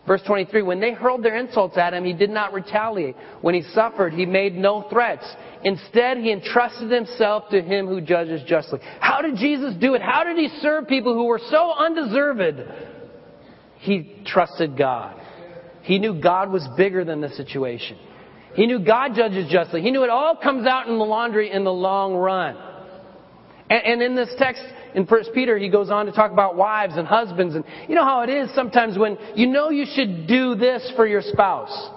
Verse 0.05 0.21
23, 0.27 0.61
when 0.61 0.79
they 0.79 0.91
hurled 0.91 1.23
their 1.23 1.35
insults 1.35 1.77
at 1.77 1.93
him, 1.93 2.03
he 2.03 2.13
did 2.13 2.29
not 2.29 2.53
retaliate. 2.53 3.15
When 3.41 3.55
he 3.55 3.63
suffered, 3.73 4.13
he 4.13 4.25
made 4.25 4.53
no 4.53 4.85
threats. 4.89 5.25
Instead, 5.63 6.17
he 6.17 6.31
entrusted 6.31 6.91
himself 6.91 7.45
to 7.49 7.61
him 7.61 7.87
who 7.87 8.01
judges 8.01 8.41
justly. 8.45 8.79
How 8.99 9.21
did 9.21 9.37
Jesus 9.37 9.73
do 9.79 9.95
it? 9.95 10.01
How 10.01 10.23
did 10.23 10.37
he 10.37 10.49
serve 10.61 10.87
people 10.87 11.13
who 11.13 11.25
were 11.25 11.41
so 11.49 11.73
undeserved? 11.77 12.69
He 13.79 14.21
trusted 14.25 14.77
God. 14.77 15.19
He 15.83 15.99
knew 15.99 16.19
God 16.19 16.51
was 16.51 16.67
bigger 16.75 17.05
than 17.05 17.21
the 17.21 17.29
situation. 17.29 17.97
He 18.55 18.67
knew 18.67 18.79
God 18.79 19.15
judges 19.15 19.51
justly. 19.51 19.81
He 19.81 19.91
knew 19.91 20.03
it 20.03 20.09
all 20.09 20.35
comes 20.35 20.67
out 20.67 20.87
in 20.87 20.97
the 20.97 21.05
laundry 21.05 21.51
in 21.51 21.63
the 21.63 21.73
long 21.73 22.15
run. 22.15 22.55
And, 23.69 23.83
and 23.83 24.01
in 24.01 24.15
this 24.15 24.33
text, 24.37 24.61
in 24.93 25.07
First 25.07 25.31
Peter, 25.33 25.57
he 25.57 25.69
goes 25.69 25.89
on 25.89 26.05
to 26.05 26.11
talk 26.11 26.31
about 26.31 26.55
wives 26.55 26.95
and 26.95 27.07
husbands. 27.07 27.55
And 27.55 27.65
you 27.87 27.95
know 27.95 28.03
how 28.03 28.21
it 28.21 28.29
is 28.29 28.53
sometimes 28.53 28.97
when 28.97 29.17
you 29.35 29.47
know 29.47 29.69
you 29.69 29.85
should 29.93 30.27
do 30.27 30.55
this 30.55 30.91
for 30.95 31.07
your 31.07 31.21
spouse, 31.21 31.89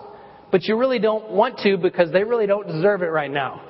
but 0.51 0.65
you 0.65 0.77
really 0.77 0.99
don't 0.99 1.31
want 1.31 1.59
to 1.59 1.77
because 1.77 2.11
they 2.13 2.25
really 2.25 2.47
don't 2.47 2.67
deserve 2.67 3.03
it 3.03 3.11
right 3.11 3.31
now. 3.31 3.63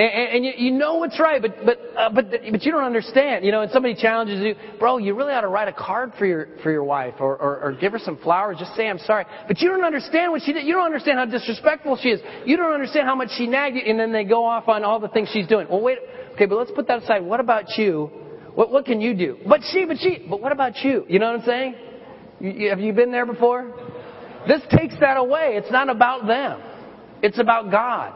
And, 0.00 0.36
and 0.36 0.44
you, 0.46 0.52
you, 0.56 0.70
know 0.70 0.94
what's 0.94 1.20
right, 1.20 1.42
but 1.42 1.56
but 1.62 1.78
uh, 1.94 2.08
but 2.08 2.30
but 2.30 2.62
you 2.62 2.72
don't 2.72 2.84
understand. 2.84 3.44
You 3.44 3.52
know, 3.52 3.60
and 3.60 3.70
somebody 3.70 3.94
challenges 3.94 4.40
you, 4.40 4.54
bro. 4.78 4.96
You 4.96 5.14
really 5.14 5.34
ought 5.34 5.42
to 5.42 5.48
write 5.48 5.68
a 5.68 5.74
card 5.74 6.12
for 6.18 6.24
your 6.24 6.48
for 6.62 6.72
your 6.72 6.84
wife, 6.84 7.16
or, 7.20 7.36
or 7.36 7.60
or 7.60 7.72
give 7.74 7.92
her 7.92 7.98
some 7.98 8.16
flowers. 8.16 8.56
Just 8.58 8.74
say 8.76 8.88
I'm 8.88 8.98
sorry. 9.00 9.26
But 9.46 9.60
you 9.60 9.68
don't 9.68 9.84
understand 9.84 10.32
what 10.32 10.40
she 10.40 10.54
did. 10.54 10.64
You 10.64 10.72
don't 10.72 10.86
understand 10.86 11.18
how 11.18 11.26
disrespectful 11.26 11.98
she 12.00 12.08
is. 12.08 12.20
You 12.46 12.56
don't 12.56 12.72
understand 12.72 13.08
how 13.08 13.14
much 13.14 13.28
she 13.36 13.46
nagged 13.46 13.76
you. 13.76 13.82
And 13.86 14.00
then 14.00 14.10
they 14.10 14.24
go 14.24 14.46
off 14.46 14.68
on 14.68 14.84
all 14.84 15.00
the 15.00 15.08
things 15.08 15.28
she's 15.34 15.46
doing. 15.46 15.66
Well, 15.68 15.82
wait. 15.82 15.98
Okay, 16.32 16.46
but 16.46 16.56
let's 16.56 16.70
put 16.70 16.88
that 16.88 17.02
aside. 17.02 17.22
What 17.22 17.40
about 17.40 17.76
you? 17.76 18.10
What 18.54 18.70
what 18.70 18.86
can 18.86 19.02
you 19.02 19.14
do? 19.14 19.36
But 19.46 19.60
she, 19.70 19.84
but 19.84 19.98
she. 19.98 20.24
But 20.30 20.40
what 20.40 20.52
about 20.52 20.78
you? 20.78 21.04
You 21.10 21.18
know 21.18 21.30
what 21.30 21.40
I'm 21.40 21.46
saying? 21.46 21.74
You, 22.40 22.70
have 22.70 22.80
you 22.80 22.94
been 22.94 23.12
there 23.12 23.26
before? 23.26 23.74
This 24.48 24.62
takes 24.74 24.98
that 25.00 25.18
away. 25.18 25.56
It's 25.56 25.70
not 25.70 25.90
about 25.90 26.26
them. 26.26 26.62
It's 27.22 27.38
about 27.38 27.70
God. 27.70 28.14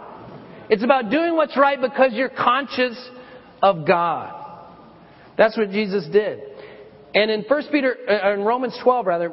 It's 0.70 0.82
about 0.82 1.10
doing 1.10 1.36
what's 1.36 1.56
right 1.56 1.80
because 1.80 2.12
you're 2.12 2.30
conscious 2.30 2.96
of 3.62 3.86
God. 3.86 4.40
That's 5.36 5.56
what 5.56 5.70
Jesus 5.70 6.06
did. 6.12 6.40
And 7.14 7.30
in 7.30 7.44
First 7.44 7.68
Peter, 7.70 7.96
uh, 8.08 8.34
in 8.34 8.40
Romans 8.40 8.76
12 8.82 9.06
rather, 9.06 9.32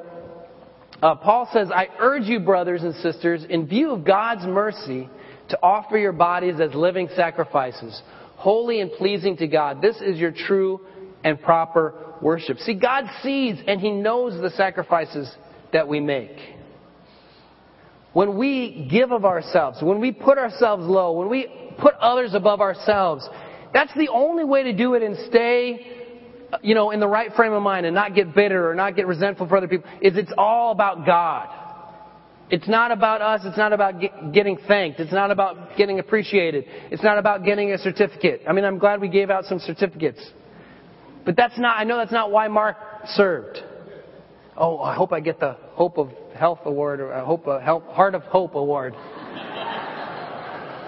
uh, 1.02 1.16
Paul 1.16 1.50
says, 1.52 1.70
I 1.74 1.88
urge 2.00 2.24
you, 2.24 2.40
brothers 2.42 2.84
and 2.84 2.94
sisters, 2.96 3.44
in 3.50 3.68
view 3.68 3.92
of 3.92 4.06
God's 4.06 4.46
mercy, 4.46 5.10
to 5.50 5.60
offer 5.64 5.98
your 5.98 6.12
bodies 6.12 6.56
as 6.62 6.74
living 6.76 7.10
sacrifices, 7.16 8.00
holy 8.36 8.82
and 8.82 8.92
pleasing 8.92 9.36
to 9.38 9.48
God. 9.48 9.82
This 9.82 9.98
is 9.98 10.18
your 10.18 10.32
true 10.32 10.82
and 11.24 11.42
proper 11.42 11.94
worship. 12.22 12.58
See, 12.60 12.76
God 12.76 13.06
sees 13.24 13.58
and 13.68 13.82
He 13.82 13.92
knows 13.92 14.40
the 14.42 14.52
sacrifices 14.52 15.30
that 15.74 15.88
we 15.88 16.00
make. 16.00 16.38
When 18.14 18.38
we 18.38 18.88
give 18.92 19.12
of 19.12 19.24
ourselves, 19.24 19.80
when 19.82 20.02
we 20.02 20.12
put 20.12 20.38
ourselves 20.38 20.86
low, 20.86 21.14
when 21.14 21.30
we 21.30 21.48
put 21.80 21.96
others 21.96 22.34
above 22.34 22.60
ourselves, 22.60 23.28
that's 23.74 23.94
the 23.96 24.10
only 24.10 24.44
way 24.44 24.64
to 24.64 24.74
do 24.74 24.96
it 24.96 25.04
and 25.04 25.18
stay, 25.30 25.88
you 26.62 26.76
know, 26.76 26.92
in 26.92 27.00
the 27.00 27.08
right 27.08 27.32
frame 27.34 27.54
of 27.54 27.64
mind 27.64 27.86
and 27.86 27.96
not 27.96 28.14
get 28.14 28.36
bitter 28.36 28.70
or 28.70 28.76
not 28.76 28.98
get 28.98 29.08
resentful 29.08 29.48
for 29.48 29.58
other 29.58 29.68
people, 29.68 29.90
is 30.02 30.18
it's 30.18 30.34
all 30.38 30.72
about 30.72 31.06
God. 31.06 31.48
It's 32.50 32.68
not 32.68 32.92
about 32.92 33.22
us. 33.22 33.42
It's 33.46 33.58
not 33.58 33.72
about 33.72 34.02
get, 34.02 34.34
getting 34.34 34.58
thanked. 34.68 35.00
It's 35.00 35.14
not 35.14 35.32
about 35.32 35.78
getting 35.78 36.00
appreciated. 36.00 36.66
It's 36.92 37.02
not 37.02 37.18
about 37.18 37.46
getting 37.46 37.72
a 37.72 37.78
certificate. 37.78 38.42
I 38.46 38.52
mean, 38.52 38.66
I'm 38.66 38.78
glad 38.78 39.00
we 39.00 39.08
gave 39.08 39.30
out 39.30 39.46
some 39.46 39.60
certificates. 39.60 40.20
But 41.24 41.38
that's 41.38 41.58
not, 41.58 41.80
I 41.80 41.86
know 41.86 41.98
that's 41.98 42.12
not 42.12 42.30
why 42.30 42.50
Mark 42.50 42.76
served. 43.06 43.58
Oh, 44.58 44.80
I 44.80 44.96
hope 44.96 45.14
I 45.14 45.22
get 45.22 45.40
the 45.40 45.56
Hope 45.76 45.98
of 45.98 46.10
Health 46.42 46.62
Award 46.66 47.00
or 47.02 47.12
a 47.12 47.24
Hope 47.24 47.46
of 47.46 47.62
Health, 47.62 47.84
Heart 47.90 48.16
of 48.16 48.24
Hope 48.24 48.56
Award. 48.56 48.94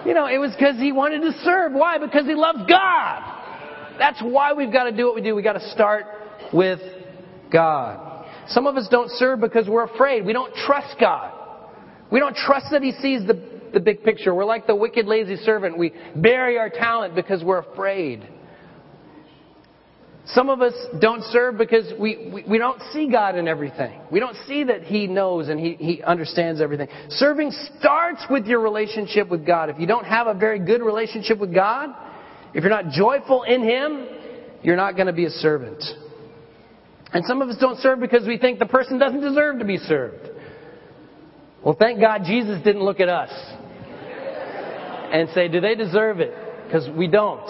you 0.03 0.15
know, 0.15 0.25
it 0.25 0.39
was 0.39 0.51
because 0.57 0.77
he 0.77 0.91
wanted 0.91 1.21
to 1.21 1.31
serve. 1.43 1.73
Why? 1.73 1.99
Because 1.99 2.25
he 2.25 2.33
loves 2.33 2.57
God. 2.67 3.95
That's 3.99 4.19
why 4.23 4.53
we've 4.53 4.73
got 4.73 4.85
to 4.85 4.91
do 4.91 5.05
what 5.05 5.13
we 5.13 5.21
do. 5.21 5.35
We've 5.35 5.43
got 5.43 5.53
to 5.53 5.69
start 5.69 6.05
with 6.51 6.79
God. 7.51 8.25
Some 8.47 8.65
of 8.65 8.77
us 8.77 8.87
don't 8.89 9.11
serve 9.11 9.41
because 9.41 9.67
we're 9.67 9.83
afraid. 9.83 10.25
We 10.25 10.33
don't 10.33 10.55
trust 10.55 10.95
God. 10.99 11.31
We 12.11 12.19
don't 12.19 12.35
trust 12.35 12.71
that 12.71 12.81
He 12.81 12.91
sees 12.93 13.21
the, 13.27 13.39
the 13.73 13.79
big 13.79 14.03
picture. 14.03 14.33
We're 14.33 14.45
like 14.45 14.65
the 14.65 14.75
wicked, 14.75 15.05
lazy 15.05 15.35
servant. 15.35 15.77
We 15.77 15.93
bury 16.15 16.57
our 16.57 16.71
talent 16.71 17.13
because 17.13 17.43
we're 17.43 17.59
afraid. 17.59 18.27
Some 20.27 20.49
of 20.49 20.62
us 20.62 20.73
don't 21.01 21.21
serve 21.31 21.57
because 21.57 21.91
we, 21.99 22.31
we, 22.33 22.45
we, 22.47 22.57
don't 22.57 22.81
see 22.93 23.12
God 23.12 23.38
in 23.38 23.47
everything. 23.47 23.99
We 24.09 24.21
don't 24.21 24.38
see 24.47 24.63
that 24.63 24.83
He 24.83 25.05
knows 25.05 25.49
and 25.49 25.59
he, 25.59 25.73
he 25.73 26.01
understands 26.01 26.62
everything. 26.62 26.88
Serving 27.09 27.51
starts 27.77 28.25
with 28.29 28.45
your 28.45 28.62
relationship 28.62 29.27
with 29.27 29.45
God. 29.45 29.69
If 29.69 29.79
you 29.79 29.86
don't 29.86 30.05
have 30.05 30.27
a 30.27 30.33
very 30.33 30.59
good 30.59 30.81
relationship 30.81 31.39
with 31.39 31.53
God, 31.53 31.89
if 32.53 32.63
you're 32.63 32.69
not 32.69 32.91
joyful 32.91 33.43
in 33.43 33.63
Him, 33.63 34.07
you're 34.62 34.77
not 34.77 34.95
going 34.95 35.07
to 35.07 35.13
be 35.13 35.25
a 35.25 35.29
servant. 35.29 35.83
And 37.12 37.25
some 37.25 37.41
of 37.41 37.49
us 37.49 37.57
don't 37.59 37.79
serve 37.79 37.99
because 37.99 38.25
we 38.25 38.38
think 38.38 38.59
the 38.59 38.65
person 38.65 38.97
doesn't 38.97 39.21
deserve 39.21 39.59
to 39.59 39.65
be 39.65 39.77
served. 39.77 40.29
Well, 41.65 41.75
thank 41.77 41.99
God 41.99 42.21
Jesus 42.25 42.63
didn't 42.63 42.83
look 42.83 43.01
at 43.01 43.09
us 43.09 43.29
and 45.12 45.29
say, 45.36 45.49
do 45.49 45.59
they 45.59 45.75
deserve 45.75 46.21
it? 46.21 46.33
Because 46.65 46.89
we 46.97 47.07
don't. 47.07 47.49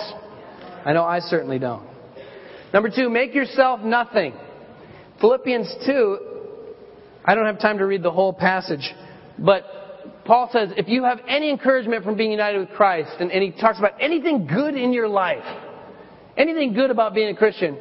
I 0.86 0.94
know 0.94 1.04
I 1.04 1.20
certainly 1.20 1.60
don't. 1.60 1.93
Number 2.74 2.90
two, 2.90 3.10
make 3.10 3.36
yourself 3.36 3.82
nothing. 3.82 4.34
Philippians 5.22 5.74
2, 5.86 6.18
I 7.24 7.36
don't 7.36 7.46
have 7.46 7.60
time 7.60 7.78
to 7.78 7.86
read 7.86 8.04
the 8.04 8.12
whole 8.12 8.34
passage, 8.34 8.92
But 9.38 9.64
Paul 10.26 10.50
says, 10.52 10.70
if 10.78 10.88
you 10.88 11.04
have 11.04 11.20
any 11.28 11.50
encouragement 11.50 12.04
from 12.04 12.18
being 12.18 12.32
united 12.32 12.60
with 12.60 12.70
Christ, 12.70 13.12
and, 13.20 13.32
and 13.32 13.44
he 13.44 13.52
talks 13.52 13.78
about 13.80 13.94
anything 14.02 14.48
good 14.48 14.76
in 14.76 14.94
your 14.94 15.08
life, 15.08 15.44
anything 16.38 16.74
good 16.74 16.92
about 16.92 17.14
being 17.14 17.30
a 17.30 17.36
Christian, 17.36 17.78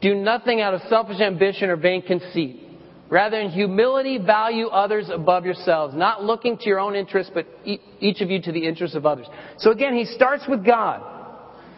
do 0.00 0.14
nothing 0.14 0.60
out 0.60 0.74
of 0.74 0.80
selfish 0.88 1.20
ambition 1.20 1.68
or 1.68 1.76
vain 1.76 2.02
conceit. 2.02 2.66
Rather, 3.08 3.40
in 3.40 3.50
humility, 3.50 4.18
value 4.18 4.68
others 4.68 5.10
above 5.12 5.44
yourselves, 5.44 5.94
not 5.96 6.22
looking 6.22 6.56
to 6.56 6.66
your 6.66 6.78
own 6.78 6.94
interests, 6.94 7.32
but 7.34 7.44
each 7.64 8.20
of 8.20 8.30
you 8.30 8.40
to 8.40 8.52
the 8.52 8.66
interests 8.66 8.96
of 8.96 9.04
others. 9.04 9.26
So 9.58 9.72
again, 9.72 9.94
he 9.94 10.04
starts 10.04 10.44
with 10.48 10.64
God. 10.64 11.02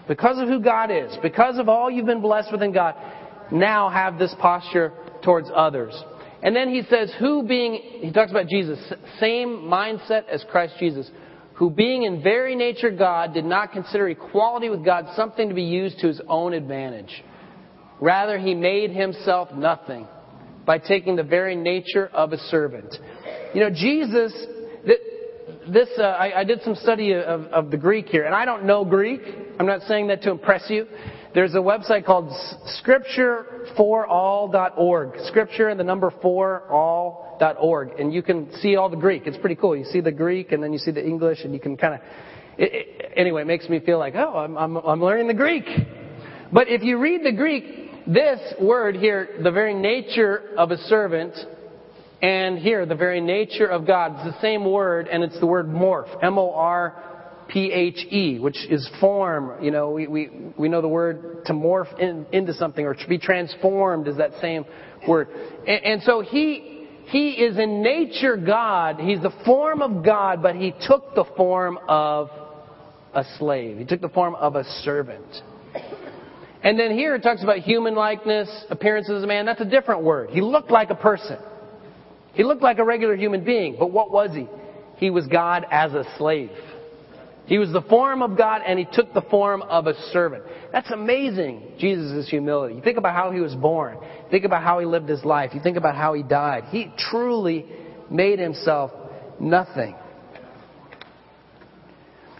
Because 0.08 0.38
of 0.38 0.48
who 0.48 0.60
God 0.60 0.90
is, 0.90 1.16
because 1.22 1.58
of 1.58 1.68
all 1.68 1.90
you've 1.90 2.06
been 2.06 2.20
blessed 2.20 2.50
with 2.52 2.62
in 2.62 2.72
God, 2.72 2.94
now 3.50 3.88
have 3.88 4.18
this 4.18 4.34
posture 4.40 4.92
towards 5.22 5.48
others. 5.54 5.94
And 6.42 6.56
then 6.56 6.68
he 6.68 6.82
says, 6.90 7.12
who 7.18 7.44
being, 7.44 7.74
he 8.00 8.10
talks 8.10 8.30
about 8.30 8.48
Jesus, 8.48 8.78
same 9.20 9.48
mindset 9.48 10.28
as 10.28 10.44
Christ 10.50 10.74
Jesus, 10.80 11.08
who 11.54 11.70
being 11.70 12.02
in 12.02 12.22
very 12.22 12.56
nature 12.56 12.90
God 12.90 13.32
did 13.32 13.44
not 13.44 13.72
consider 13.72 14.08
equality 14.08 14.68
with 14.68 14.84
God 14.84 15.06
something 15.14 15.48
to 15.48 15.54
be 15.54 15.62
used 15.62 16.00
to 16.00 16.08
his 16.08 16.20
own 16.28 16.52
advantage. 16.52 17.22
Rather, 18.00 18.38
he 18.38 18.54
made 18.54 18.90
himself 18.90 19.52
nothing 19.54 20.08
by 20.66 20.78
taking 20.78 21.14
the 21.14 21.22
very 21.22 21.54
nature 21.54 22.08
of 22.12 22.32
a 22.32 22.38
servant. 22.38 22.92
You 23.54 23.60
know, 23.60 23.70
Jesus, 23.70 24.32
this, 25.68 25.88
uh, 25.98 26.02
I, 26.02 26.40
I, 26.40 26.44
did 26.44 26.62
some 26.62 26.74
study 26.74 27.12
of, 27.12 27.42
of 27.44 27.70
the 27.70 27.76
Greek 27.76 28.06
here, 28.06 28.24
and 28.24 28.34
I 28.34 28.44
don't 28.44 28.64
know 28.64 28.84
Greek. 28.84 29.20
I'm 29.58 29.66
not 29.66 29.82
saying 29.82 30.08
that 30.08 30.22
to 30.22 30.30
impress 30.30 30.68
you. 30.68 30.86
There's 31.34 31.54
a 31.54 31.58
website 31.58 32.04
called 32.04 32.30
scriptureforall.org. 32.84 35.14
Scripture 35.26 35.68
and 35.70 35.80
the 35.80 35.84
number 35.84 36.12
four 36.20 36.70
all.org. 36.70 37.98
And 37.98 38.12
you 38.12 38.22
can 38.22 38.52
see 38.60 38.76
all 38.76 38.90
the 38.90 38.96
Greek. 38.96 39.26
It's 39.26 39.38
pretty 39.38 39.56
cool. 39.56 39.74
You 39.74 39.86
see 39.86 40.00
the 40.00 40.12
Greek 40.12 40.52
and 40.52 40.62
then 40.62 40.74
you 40.74 40.78
see 40.78 40.90
the 40.90 41.02
English 41.02 41.44
and 41.44 41.54
you 41.54 41.60
can 41.60 41.78
kind 41.78 41.94
of, 41.94 42.00
anyway, 43.16 43.40
it 43.42 43.46
makes 43.46 43.70
me 43.70 43.80
feel 43.80 43.98
like, 43.98 44.14
oh, 44.14 44.36
I'm, 44.36 44.58
I'm, 44.58 44.76
I'm 44.76 45.02
learning 45.02 45.28
the 45.28 45.34
Greek. 45.34 45.64
But 46.52 46.68
if 46.68 46.82
you 46.82 46.98
read 46.98 47.24
the 47.24 47.32
Greek, 47.32 48.04
this 48.06 48.38
word 48.60 48.96
here, 48.96 49.38
the 49.42 49.50
very 49.50 49.72
nature 49.72 50.50
of 50.58 50.70
a 50.70 50.76
servant, 50.76 51.34
and 52.22 52.56
here, 52.56 52.86
the 52.86 52.94
very 52.94 53.20
nature 53.20 53.66
of 53.66 53.84
God, 53.84 54.12
it's 54.14 54.36
the 54.36 54.40
same 54.40 54.64
word, 54.64 55.08
and 55.08 55.24
it's 55.24 55.38
the 55.40 55.46
word 55.46 55.66
morph. 55.66 56.08
M-O-R 56.22 57.02
P-H-E, 57.48 58.38
which 58.38 58.56
is 58.70 58.88
form. 59.00 59.62
You 59.62 59.72
know, 59.72 59.90
we, 59.90 60.06
we, 60.06 60.30
we 60.56 60.68
know 60.68 60.80
the 60.80 60.88
word 60.88 61.44
to 61.46 61.52
morph 61.52 61.98
in, 61.98 62.24
into 62.30 62.54
something 62.54 62.86
or 62.86 62.94
to 62.94 63.08
be 63.08 63.18
transformed 63.18 64.06
is 64.06 64.16
that 64.18 64.30
same 64.40 64.64
word. 65.08 65.28
And, 65.66 65.84
and 65.84 66.02
so 66.04 66.20
he, 66.20 66.86
he 67.06 67.30
is 67.32 67.58
in 67.58 67.82
nature 67.82 68.36
God. 68.36 69.00
He's 69.00 69.20
the 69.20 69.34
form 69.44 69.82
of 69.82 70.04
God, 70.04 70.42
but 70.42 70.54
he 70.54 70.72
took 70.86 71.16
the 71.16 71.24
form 71.36 71.76
of 71.88 72.30
a 73.14 73.24
slave. 73.36 73.78
He 73.78 73.84
took 73.84 74.00
the 74.00 74.08
form 74.08 74.36
of 74.36 74.54
a 74.54 74.62
servant. 74.84 75.26
And 76.62 76.78
then 76.78 76.92
here 76.92 77.16
it 77.16 77.22
talks 77.24 77.42
about 77.42 77.58
human 77.58 77.96
likeness, 77.96 78.48
appearances 78.70 79.24
a 79.24 79.26
man. 79.26 79.44
That's 79.44 79.60
a 79.60 79.68
different 79.68 80.04
word. 80.04 80.30
He 80.30 80.40
looked 80.40 80.70
like 80.70 80.90
a 80.90 80.94
person. 80.94 81.38
He 82.34 82.44
looked 82.44 82.62
like 82.62 82.78
a 82.78 82.84
regular 82.84 83.16
human 83.16 83.44
being, 83.44 83.76
but 83.78 83.90
what 83.90 84.10
was 84.10 84.30
he? 84.34 84.48
He 84.96 85.10
was 85.10 85.26
God 85.26 85.66
as 85.70 85.92
a 85.92 86.04
slave. 86.16 86.50
He 87.46 87.58
was 87.58 87.72
the 87.72 87.82
form 87.82 88.22
of 88.22 88.38
God 88.38 88.62
and 88.66 88.78
he 88.78 88.86
took 88.90 89.12
the 89.12 89.22
form 89.22 89.62
of 89.62 89.86
a 89.86 89.94
servant. 90.12 90.44
That's 90.72 90.90
amazing, 90.90 91.74
Jesus' 91.78 92.28
humility. 92.28 92.76
You 92.76 92.82
think 92.82 92.98
about 92.98 93.14
how 93.14 93.32
he 93.32 93.40
was 93.40 93.54
born. 93.54 93.98
Think 94.30 94.44
about 94.44 94.62
how 94.62 94.78
he 94.78 94.86
lived 94.86 95.08
his 95.08 95.24
life. 95.24 95.50
You 95.52 95.60
think 95.60 95.76
about 95.76 95.96
how 95.96 96.14
he 96.14 96.22
died. 96.22 96.64
He 96.70 96.92
truly 97.10 97.66
made 98.10 98.38
himself 98.38 98.92
nothing. 99.40 99.96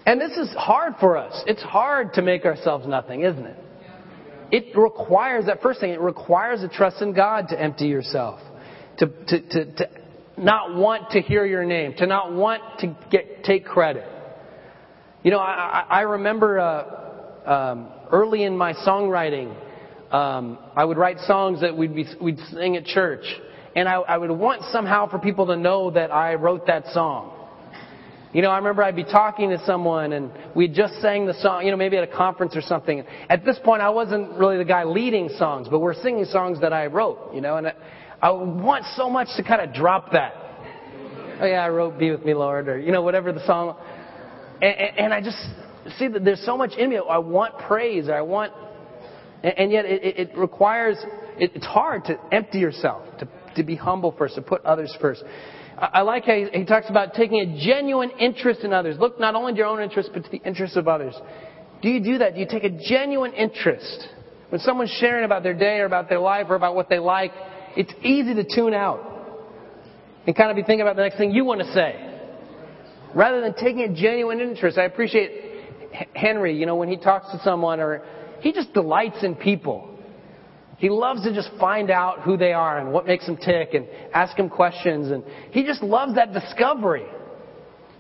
And 0.07 0.21
this 0.21 0.33
is 0.33 0.51
hard 0.57 0.95
for 1.01 1.17
us. 1.17 1.43
It's 1.47 1.63
hard 1.63 2.15
to 2.15 2.23
make 2.23 2.45
ourselves 2.45 2.87
nothing, 2.87 3.23
isn't 3.23 3.45
it? 3.45 3.59
It 4.53 4.77
requires, 4.77 5.47
that 5.47 5.63
first 5.63 5.81
thing, 5.81 5.91
it 5.91 6.01
requires 6.01 6.63
a 6.63 6.69
trust 6.69 7.03
in 7.03 7.13
God 7.13 7.49
to 7.49 7.61
empty 7.61 7.87
yourself. 7.87 8.41
To, 8.99 9.07
to, 9.07 9.41
to, 9.41 9.75
to 9.77 9.89
not 10.37 10.75
want 10.75 11.11
to 11.11 11.21
hear 11.21 11.45
your 11.45 11.65
name. 11.65 11.95
To 11.99 12.07
not 12.07 12.33
want 12.33 12.63
to 12.81 12.97
get, 13.11 13.45
take 13.45 13.65
credit. 13.65 14.05
You 15.23 15.31
know, 15.31 15.39
I, 15.39 15.87
I 15.89 16.01
remember 16.01 16.59
uh, 16.59 17.51
um, 17.51 17.89
early 18.11 18.43
in 18.43 18.57
my 18.57 18.73
songwriting, 18.73 19.55
um, 20.13 20.59
I 20.77 20.85
would 20.85 20.99
write 20.99 21.19
songs 21.21 21.61
that 21.61 21.77
we'd 21.77 21.95
be, 21.95 22.07
we'd 22.21 22.39
sing 22.53 22.77
at 22.77 22.85
church, 22.85 23.25
and 23.75 23.89
I, 23.89 23.95
I 23.95 24.19
would 24.19 24.31
want 24.31 24.63
somehow 24.73 25.09
for 25.09 25.19
people 25.19 25.47
to 25.47 25.57
know 25.57 25.91
that 25.93 26.13
I 26.13 26.35
wrote 26.35 26.67
that 26.67 26.87
song. 26.93 27.39
You 28.33 28.41
know, 28.41 28.51
I 28.51 28.57
remember 28.57 28.83
I'd 28.83 28.97
be 28.97 29.05
talking 29.05 29.51
to 29.51 29.63
someone 29.67 30.15
and 30.15 30.33
we 30.57 30.67
just 30.67 30.95
sang 31.03 31.27
the 31.27 31.35
song, 31.35 31.67
you 31.67 31.71
know, 31.71 31.77
maybe 31.77 31.99
at 31.99 32.05
a 32.05 32.17
conference 32.17 32.57
or 32.57 32.63
something. 32.63 33.05
At 33.29 33.45
this 33.45 33.59
point, 33.63 33.83
I 33.83 33.91
wasn't 33.91 34.33
really 34.39 34.57
the 34.57 34.65
guy 34.65 34.85
leading 34.85 35.29
songs, 35.37 35.69
but 35.71 35.81
we're 35.81 35.95
singing 36.03 36.25
songs 36.25 36.59
that 36.63 36.73
I 36.73 36.87
wrote, 36.87 37.35
you 37.35 37.43
know, 37.43 37.59
and 37.59 37.75
I, 38.23 38.31
want 38.31 38.85
so 38.97 39.11
much 39.11 39.29
to 39.37 39.43
kind 39.43 39.61
of 39.61 39.75
drop 39.75 40.13
that. 40.13 40.33
Oh 41.41 41.47
yeah, 41.47 41.65
I 41.65 41.69
wrote 41.69 41.99
"Be 41.99 42.13
with 42.13 42.25
Me, 42.25 42.35
Lord," 42.35 42.69
or 42.69 42.79
you 42.79 42.93
know, 42.93 43.03
whatever 43.03 43.33
the 43.33 43.45
song. 43.47 43.77
And, 44.63 44.99
and 44.99 45.15
I 45.15 45.21
just 45.21 45.39
see 45.99 46.07
that 46.09 46.25
there's 46.25 46.45
so 46.47 46.57
much 46.57 46.75
in 46.79 46.91
me. 46.91 46.97
I 46.99 47.19
want 47.19 47.59
praise. 47.59 48.09
I 48.09 48.21
want, 48.21 48.53
and 49.43 49.73
yet 49.73 49.85
it, 49.85 50.31
it 50.31 50.39
requires, 50.39 50.97
it's 51.37 51.67
hard 51.67 52.05
to 52.05 52.19
empty 52.33 52.61
yourself, 52.61 53.03
to, 53.19 53.29
to 53.57 53.65
be 53.65 53.75
humble 53.75 54.15
first, 54.17 54.37
to 54.37 54.43
put 54.43 54.65
others 54.65 54.97
first. 55.01 55.25
I 55.77 56.03
like 56.03 56.25
how 56.25 56.35
he 56.35 56.65
talks 56.65 56.89
about 56.89 57.15
taking 57.15 57.41
a 57.41 57.65
genuine 57.67 58.11
interest 58.21 58.61
in 58.61 58.73
others. 58.73 58.99
Look 59.01 59.19
not 59.19 59.35
only 59.35 59.53
to 59.53 59.59
your 59.59 59.67
own 59.67 59.83
interests, 59.83 60.13
but 60.15 60.23
to 60.25 60.31
the 60.31 60.41
interests 60.47 60.77
of 60.77 60.87
others. 60.87 61.15
Do 61.83 61.89
you 61.89 62.05
do 62.05 62.19
that? 62.19 62.35
Do 62.35 62.41
you 62.41 62.47
take 62.49 62.63
a 62.63 62.71
genuine 62.71 63.33
interest? 63.33 64.07
When 64.51 64.61
someone's 64.61 64.97
sharing 65.01 65.25
about 65.25 65.43
their 65.43 65.55
day 65.55 65.79
or 65.79 65.87
about 65.87 66.09
their 66.09 66.21
life 66.21 66.47
or 66.51 66.55
about 66.55 66.77
what 66.77 66.89
they 66.89 67.01
like, 67.01 67.33
it's 67.77 67.93
easy 68.03 68.35
to 68.35 68.45
tune 68.45 68.75
out 68.75 69.09
and 70.27 70.37
kind 70.37 70.51
of 70.51 70.57
be 70.57 70.63
thinking 70.63 70.83
about 70.83 70.97
the 70.97 71.03
next 71.03 71.17
thing 71.17 71.33
you 71.33 71.45
want 71.45 71.61
to 71.61 71.73
say 71.73 72.09
rather 73.15 73.41
than 73.41 73.55
taking 73.55 73.81
a 73.81 73.95
genuine 73.95 74.41
interest. 74.41 74.79
I 74.79 74.85
appreciate 74.85 75.31
Henry, 76.15 76.57
you 76.59 76.67
know, 76.67 76.77
when 76.77 76.89
he 76.89 76.97
talks 76.97 77.31
to 77.33 77.41
someone 77.43 77.81
or 77.81 78.03
he 78.41 78.53
just 78.53 78.73
delights 78.73 79.23
in 79.23 79.35
people. 79.35 79.89
He 80.79 80.89
loves 80.89 81.23
to 81.23 81.33
just 81.33 81.51
find 81.61 81.91
out 81.91 82.23
who 82.23 82.37
they 82.37 82.53
are 82.53 82.79
and 82.79 82.93
what 82.93 83.07
makes 83.07 83.27
them 83.27 83.37
tick 83.37 83.75
and 83.75 83.87
ask 84.13 84.37
them 84.37 84.49
questions. 84.49 85.13
And 85.13 85.23
he 85.53 85.65
just 85.65 85.83
loves 85.83 86.17
that 86.17 86.33
discovery 86.33 87.07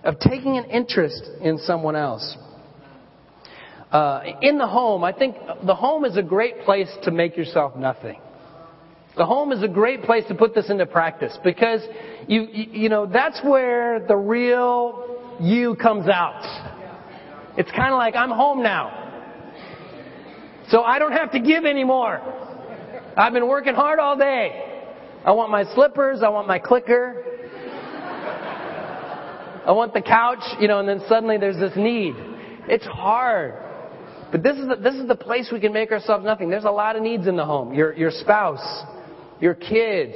of 0.02 0.18
taking 0.18 0.58
an 0.58 0.64
interest 0.64 1.22
in 1.40 1.58
someone 1.58 1.94
else. 1.94 2.36
Uh, 3.92 4.22
in 4.40 4.58
the 4.58 4.66
home, 4.66 5.04
I 5.04 5.12
think 5.12 5.36
the 5.64 5.74
home 5.74 6.04
is 6.04 6.16
a 6.16 6.22
great 6.22 6.60
place 6.60 6.88
to 7.04 7.12
make 7.12 7.36
yourself 7.36 7.76
nothing. 7.76 8.18
The 9.16 9.26
home 9.26 9.52
is 9.52 9.62
a 9.62 9.68
great 9.68 10.02
place 10.04 10.24
to 10.28 10.34
put 10.34 10.54
this 10.54 10.70
into 10.70 10.86
practice 10.86 11.36
because 11.44 11.82
you, 12.28 12.42
you 12.50 12.88
know, 12.88 13.04
that's 13.06 13.40
where 13.44 14.06
the 14.06 14.16
real 14.16 15.36
you 15.38 15.74
comes 15.76 16.08
out. 16.08 16.42
It's 17.58 17.70
kind 17.72 17.92
of 17.92 17.98
like, 17.98 18.14
I'm 18.16 18.30
home 18.30 18.62
now. 18.62 18.98
So 20.68 20.82
I 20.82 20.98
don't 20.98 21.12
have 21.12 21.32
to 21.32 21.40
give 21.40 21.66
anymore. 21.66 22.20
I've 23.16 23.34
been 23.34 23.48
working 23.48 23.74
hard 23.74 23.98
all 23.98 24.16
day. 24.16 24.88
I 25.24 25.32
want 25.32 25.50
my 25.50 25.64
slippers. 25.74 26.22
I 26.22 26.30
want 26.30 26.48
my 26.48 26.58
clicker. 26.58 27.24
I 29.64 29.72
want 29.72 29.92
the 29.92 30.00
couch, 30.00 30.42
you 30.58 30.66
know, 30.66 30.80
and 30.80 30.88
then 30.88 31.02
suddenly 31.08 31.36
there's 31.36 31.58
this 31.58 31.76
need. 31.76 32.14
It's 32.68 32.86
hard. 32.86 33.54
But 34.32 34.42
this 34.42 34.56
is 34.56 34.66
the, 34.66 34.76
this 34.76 34.94
is 34.94 35.06
the 35.06 35.14
place 35.14 35.50
we 35.52 35.60
can 35.60 35.74
make 35.74 35.92
ourselves 35.92 36.24
nothing. 36.24 36.48
There's 36.48 36.64
a 36.64 36.70
lot 36.70 36.96
of 36.96 37.02
needs 37.02 37.26
in 37.26 37.36
the 37.36 37.44
home. 37.44 37.74
Your, 37.74 37.92
your 37.92 38.10
spouse, 38.10 38.82
your 39.42 39.54
kids. 39.56 40.14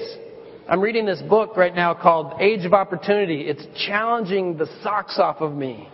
I'm 0.69 0.81
reading 0.81 1.05
this 1.05 1.21
book 1.21 1.57
right 1.57 1.75
now 1.75 1.95
called 1.95 2.41
Age 2.41 2.65
of 2.65 2.73
Opportunity. 2.73 3.43
It's 3.43 3.67
challenging 3.87 4.57
the 4.57 4.69
socks 4.85 5.19
off 5.19 5.41
of 5.41 5.53
me. 5.53 5.89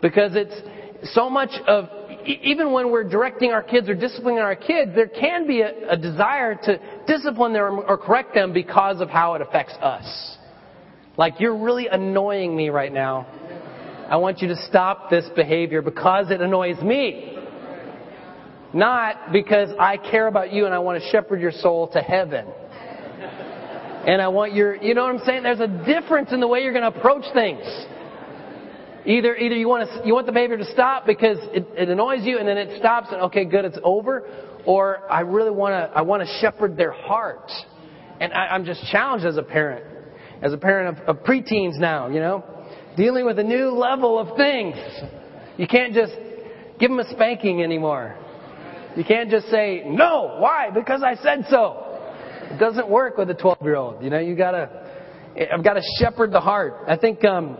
Because 0.00 0.32
it's 0.34 1.12
so 1.12 1.28
much 1.28 1.50
of, 1.66 1.90
even 2.26 2.72
when 2.72 2.90
we're 2.90 3.04
directing 3.04 3.52
our 3.52 3.62
kids 3.62 3.90
or 3.90 3.94
disciplining 3.94 4.38
our 4.38 4.56
kids, 4.56 4.92
there 4.94 5.06
can 5.06 5.46
be 5.46 5.60
a, 5.60 5.90
a 5.90 5.96
desire 5.98 6.54
to 6.54 6.80
discipline 7.06 7.52
them 7.52 7.82
or 7.86 7.98
correct 7.98 8.32
them 8.34 8.54
because 8.54 9.02
of 9.02 9.10
how 9.10 9.34
it 9.34 9.42
affects 9.42 9.74
us. 9.74 10.38
Like, 11.18 11.40
you're 11.40 11.56
really 11.56 11.88
annoying 11.88 12.56
me 12.56 12.70
right 12.70 12.92
now. 12.92 13.26
I 14.08 14.16
want 14.16 14.40
you 14.40 14.48
to 14.48 14.56
stop 14.66 15.10
this 15.10 15.28
behavior 15.36 15.82
because 15.82 16.30
it 16.30 16.40
annoys 16.40 16.80
me. 16.80 17.36
Not 18.72 19.32
because 19.32 19.70
I 19.78 19.96
care 19.96 20.26
about 20.26 20.52
you 20.52 20.66
and 20.66 20.74
I 20.74 20.78
want 20.78 21.02
to 21.02 21.08
shepherd 21.10 21.40
your 21.40 21.52
soul 21.52 21.88
to 21.88 22.00
heaven. 22.00 22.46
And 24.06 24.22
I 24.22 24.28
want 24.28 24.54
your, 24.54 24.76
you 24.76 24.94
know 24.94 25.02
what 25.02 25.14
I'm 25.14 25.26
saying? 25.26 25.42
There's 25.42 25.60
a 25.60 25.66
difference 25.84 26.32
in 26.32 26.40
the 26.40 26.48
way 26.48 26.60
you're 26.60 26.72
going 26.72 26.90
to 26.90 26.98
approach 26.98 27.24
things. 27.34 27.62
Either, 29.04 29.36
either 29.36 29.56
you 29.56 29.68
want 29.68 29.88
to, 29.88 30.06
you 30.06 30.14
want 30.14 30.26
the 30.26 30.32
behavior 30.32 30.56
to 30.56 30.72
stop 30.72 31.06
because 31.06 31.38
it, 31.52 31.66
it 31.76 31.88
annoys 31.88 32.22
you 32.22 32.38
and 32.38 32.46
then 32.46 32.56
it 32.56 32.78
stops 32.78 33.08
and 33.10 33.22
okay, 33.22 33.44
good, 33.44 33.64
it's 33.64 33.78
over. 33.82 34.26
Or 34.66 35.10
I 35.10 35.20
really 35.20 35.50
want 35.50 35.72
to, 35.72 35.96
I 35.96 36.02
want 36.02 36.22
to 36.22 36.38
shepherd 36.40 36.76
their 36.76 36.92
heart. 36.92 37.50
And 38.20 38.32
I, 38.32 38.48
I'm 38.48 38.64
just 38.64 38.84
challenged 38.90 39.26
as 39.26 39.36
a 39.36 39.42
parent. 39.42 39.84
as 40.42 40.52
a 40.52 40.58
parent 40.58 40.98
of, 40.98 41.16
of 41.16 41.24
preteens 41.24 41.78
now, 41.78 42.08
you 42.08 42.20
know, 42.20 42.44
dealing 42.96 43.26
with 43.26 43.38
a 43.38 43.44
new 43.44 43.70
level 43.70 44.18
of 44.18 44.36
things. 44.36 44.76
You 45.56 45.66
can't 45.66 45.92
just 45.94 46.12
give 46.78 46.90
them 46.90 46.98
a 46.98 47.10
spanking 47.10 47.62
anymore. 47.62 48.16
You 48.96 49.04
can't 49.04 49.30
just 49.30 49.48
say, 49.50 49.82
no, 49.86 50.36
why? 50.38 50.70
Because 50.70 51.02
I 51.02 51.14
said 51.22 51.46
so. 51.48 51.86
It 52.50 52.58
doesn't 52.58 52.88
work 52.88 53.16
with 53.16 53.30
a 53.30 53.34
12 53.34 53.58
year 53.62 53.76
old. 53.76 54.02
You 54.02 54.10
know, 54.10 54.18
you 54.18 54.34
gotta, 54.34 54.68
I've 55.52 55.62
got 55.62 55.74
to 55.74 55.82
shepherd 55.98 56.32
the 56.32 56.40
heart. 56.40 56.84
I 56.88 56.96
think, 56.96 57.24
um, 57.24 57.56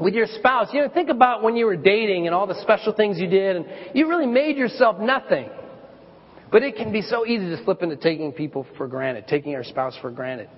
with 0.00 0.14
your 0.14 0.26
spouse, 0.26 0.68
you 0.72 0.80
know, 0.80 0.88
think 0.88 1.08
about 1.08 1.42
when 1.42 1.56
you 1.56 1.66
were 1.66 1.76
dating 1.76 2.26
and 2.26 2.34
all 2.34 2.46
the 2.46 2.60
special 2.62 2.92
things 2.92 3.18
you 3.18 3.28
did 3.28 3.56
and 3.56 3.66
you 3.94 4.08
really 4.08 4.26
made 4.26 4.56
yourself 4.56 4.98
nothing. 5.00 5.48
But 6.50 6.62
it 6.62 6.76
can 6.76 6.92
be 6.92 7.02
so 7.02 7.26
easy 7.26 7.48
to 7.48 7.64
slip 7.64 7.82
into 7.82 7.96
taking 7.96 8.32
people 8.32 8.66
for 8.76 8.86
granted, 8.86 9.26
taking 9.26 9.54
our 9.54 9.64
spouse 9.64 9.96
for 10.00 10.10
granted. 10.10 10.48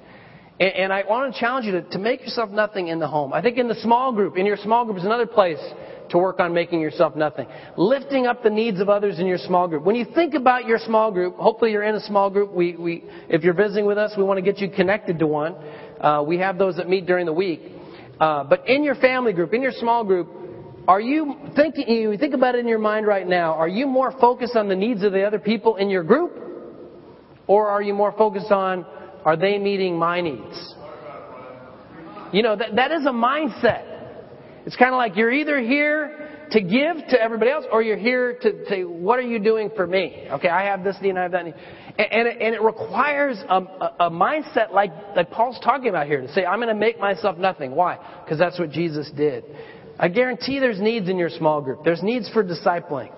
And, 0.60 0.72
and 0.72 0.92
I 0.92 1.04
want 1.08 1.32
to 1.32 1.40
challenge 1.40 1.66
you 1.66 1.72
to, 1.72 1.82
to 1.82 1.98
make 1.98 2.20
yourself 2.20 2.50
nothing 2.50 2.88
in 2.88 2.98
the 2.98 3.08
home. 3.08 3.32
I 3.32 3.42
think 3.42 3.58
in 3.58 3.68
the 3.68 3.76
small 3.76 4.12
group, 4.12 4.36
in 4.36 4.46
your 4.46 4.56
small 4.56 4.84
group 4.84 4.98
is 4.98 5.04
another 5.04 5.26
place 5.26 5.60
to 6.10 6.18
work 6.18 6.40
on 6.40 6.54
making 6.54 6.80
yourself 6.80 7.14
nothing. 7.14 7.46
Lifting 7.76 8.26
up 8.26 8.42
the 8.42 8.50
needs 8.50 8.80
of 8.80 8.88
others 8.88 9.18
in 9.18 9.26
your 9.26 9.38
small 9.38 9.68
group. 9.68 9.84
When 9.84 9.94
you 9.94 10.06
think 10.14 10.34
about 10.34 10.66
your 10.66 10.78
small 10.78 11.10
group, 11.12 11.36
hopefully 11.36 11.70
you're 11.72 11.82
in 11.82 11.94
a 11.94 12.00
small 12.00 12.30
group. 12.30 12.52
We, 12.52 12.76
we, 12.76 13.04
if 13.28 13.42
you're 13.42 13.54
visiting 13.54 13.86
with 13.86 13.98
us, 13.98 14.12
we 14.16 14.22
want 14.22 14.38
to 14.38 14.42
get 14.42 14.58
you 14.58 14.70
connected 14.70 15.18
to 15.18 15.26
one. 15.26 15.54
Uh, 16.00 16.24
we 16.26 16.38
have 16.38 16.58
those 16.58 16.76
that 16.76 16.88
meet 16.88 17.06
during 17.06 17.26
the 17.26 17.32
week. 17.32 17.60
Uh, 18.18 18.44
but 18.44 18.66
in 18.68 18.82
your 18.84 18.94
family 18.96 19.32
group, 19.32 19.52
in 19.52 19.62
your 19.62 19.72
small 19.72 20.02
group, 20.02 20.28
are 20.88 21.00
you 21.00 21.36
thinking, 21.54 21.86
you 21.86 22.16
think 22.16 22.32
about 22.32 22.54
it 22.54 22.60
in 22.60 22.68
your 22.68 22.78
mind 22.78 23.06
right 23.06 23.28
now, 23.28 23.52
are 23.52 23.68
you 23.68 23.86
more 23.86 24.10
focused 24.18 24.56
on 24.56 24.68
the 24.68 24.74
needs 24.74 25.02
of 25.02 25.12
the 25.12 25.22
other 25.22 25.38
people 25.38 25.76
in 25.76 25.90
your 25.90 26.02
group? 26.02 26.32
Or 27.46 27.68
are 27.68 27.82
you 27.82 27.92
more 27.92 28.12
focused 28.12 28.50
on, 28.50 28.86
are 29.28 29.36
they 29.36 29.58
meeting 29.58 29.98
my 29.98 30.22
needs? 30.22 30.74
You 32.32 32.42
know, 32.42 32.56
that, 32.56 32.76
that 32.76 32.92
is 32.92 33.04
a 33.04 33.10
mindset. 33.10 33.84
It's 34.64 34.74
kind 34.74 34.94
of 34.94 34.96
like 34.96 35.16
you're 35.16 35.30
either 35.30 35.60
here 35.60 36.46
to 36.52 36.62
give 36.62 36.96
to 37.10 37.20
everybody 37.20 37.50
else 37.50 37.66
or 37.70 37.82
you're 37.82 37.98
here 37.98 38.38
to 38.40 38.64
say, 38.70 38.84
what 38.84 39.18
are 39.18 39.28
you 39.28 39.38
doing 39.38 39.68
for 39.76 39.86
me? 39.86 40.26
Okay, 40.30 40.48
I 40.48 40.64
have 40.64 40.82
this 40.82 40.96
need 41.02 41.10
and 41.10 41.18
I 41.18 41.22
have 41.24 41.32
that 41.32 41.44
need. 41.44 41.54
And, 41.98 42.10
and, 42.10 42.28
it, 42.28 42.38
and 42.40 42.54
it 42.54 42.62
requires 42.62 43.36
a, 43.50 43.56
a, 43.56 43.96
a 44.00 44.10
mindset 44.10 44.72
like, 44.72 44.92
like 45.14 45.30
Paul's 45.30 45.60
talking 45.62 45.90
about 45.90 46.06
here 46.06 46.22
to 46.22 46.32
say, 46.32 46.46
I'm 46.46 46.58
going 46.58 46.68
to 46.68 46.74
make 46.74 46.98
myself 46.98 47.36
nothing. 47.36 47.72
Why? 47.72 47.98
Because 48.24 48.38
that's 48.38 48.58
what 48.58 48.70
Jesus 48.70 49.10
did. 49.14 49.44
I 49.98 50.08
guarantee 50.08 50.58
there's 50.58 50.80
needs 50.80 51.10
in 51.10 51.18
your 51.18 51.28
small 51.28 51.60
group. 51.60 51.84
There's 51.84 52.02
needs 52.02 52.30
for 52.30 52.42
discipling. 52.42 53.12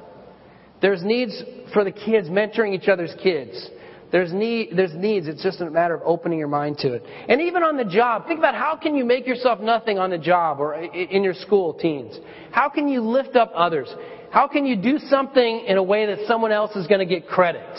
There's 0.82 1.04
needs 1.04 1.40
for 1.72 1.84
the 1.84 1.92
kids, 1.92 2.28
mentoring 2.28 2.74
each 2.74 2.88
other's 2.88 3.14
kids. 3.22 3.70
There's 4.12 4.32
need, 4.32 4.70
there's 4.76 4.94
needs. 4.94 5.28
It's 5.28 5.42
just 5.42 5.60
a 5.60 5.70
matter 5.70 5.94
of 5.94 6.02
opening 6.04 6.38
your 6.38 6.48
mind 6.48 6.78
to 6.78 6.94
it. 6.94 7.04
And 7.28 7.40
even 7.40 7.62
on 7.62 7.76
the 7.76 7.84
job, 7.84 8.26
think 8.26 8.38
about 8.38 8.54
how 8.54 8.76
can 8.76 8.96
you 8.96 9.04
make 9.04 9.26
yourself 9.26 9.60
nothing 9.60 9.98
on 9.98 10.10
the 10.10 10.18
job 10.18 10.58
or 10.60 10.74
in 10.74 11.22
your 11.22 11.34
school, 11.34 11.74
teens? 11.74 12.18
How 12.50 12.68
can 12.68 12.88
you 12.88 13.02
lift 13.02 13.36
up 13.36 13.52
others? 13.54 13.88
How 14.30 14.48
can 14.48 14.66
you 14.66 14.76
do 14.76 14.98
something 14.98 15.64
in 15.66 15.76
a 15.76 15.82
way 15.82 16.06
that 16.06 16.26
someone 16.26 16.50
else 16.50 16.74
is 16.74 16.88
going 16.88 17.00
to 17.00 17.06
get 17.06 17.28
credit? 17.28 17.78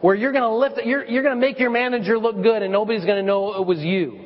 Where 0.00 0.16
you're 0.16 0.32
going 0.32 0.42
to 0.42 0.54
lift, 0.54 0.84
you're, 0.84 1.04
you're 1.04 1.22
going 1.22 1.36
to 1.36 1.40
make 1.40 1.60
your 1.60 1.70
manager 1.70 2.18
look 2.18 2.42
good 2.42 2.62
and 2.62 2.72
nobody's 2.72 3.04
going 3.04 3.20
to 3.20 3.26
know 3.26 3.54
it 3.54 3.66
was 3.66 3.78
you. 3.78 4.18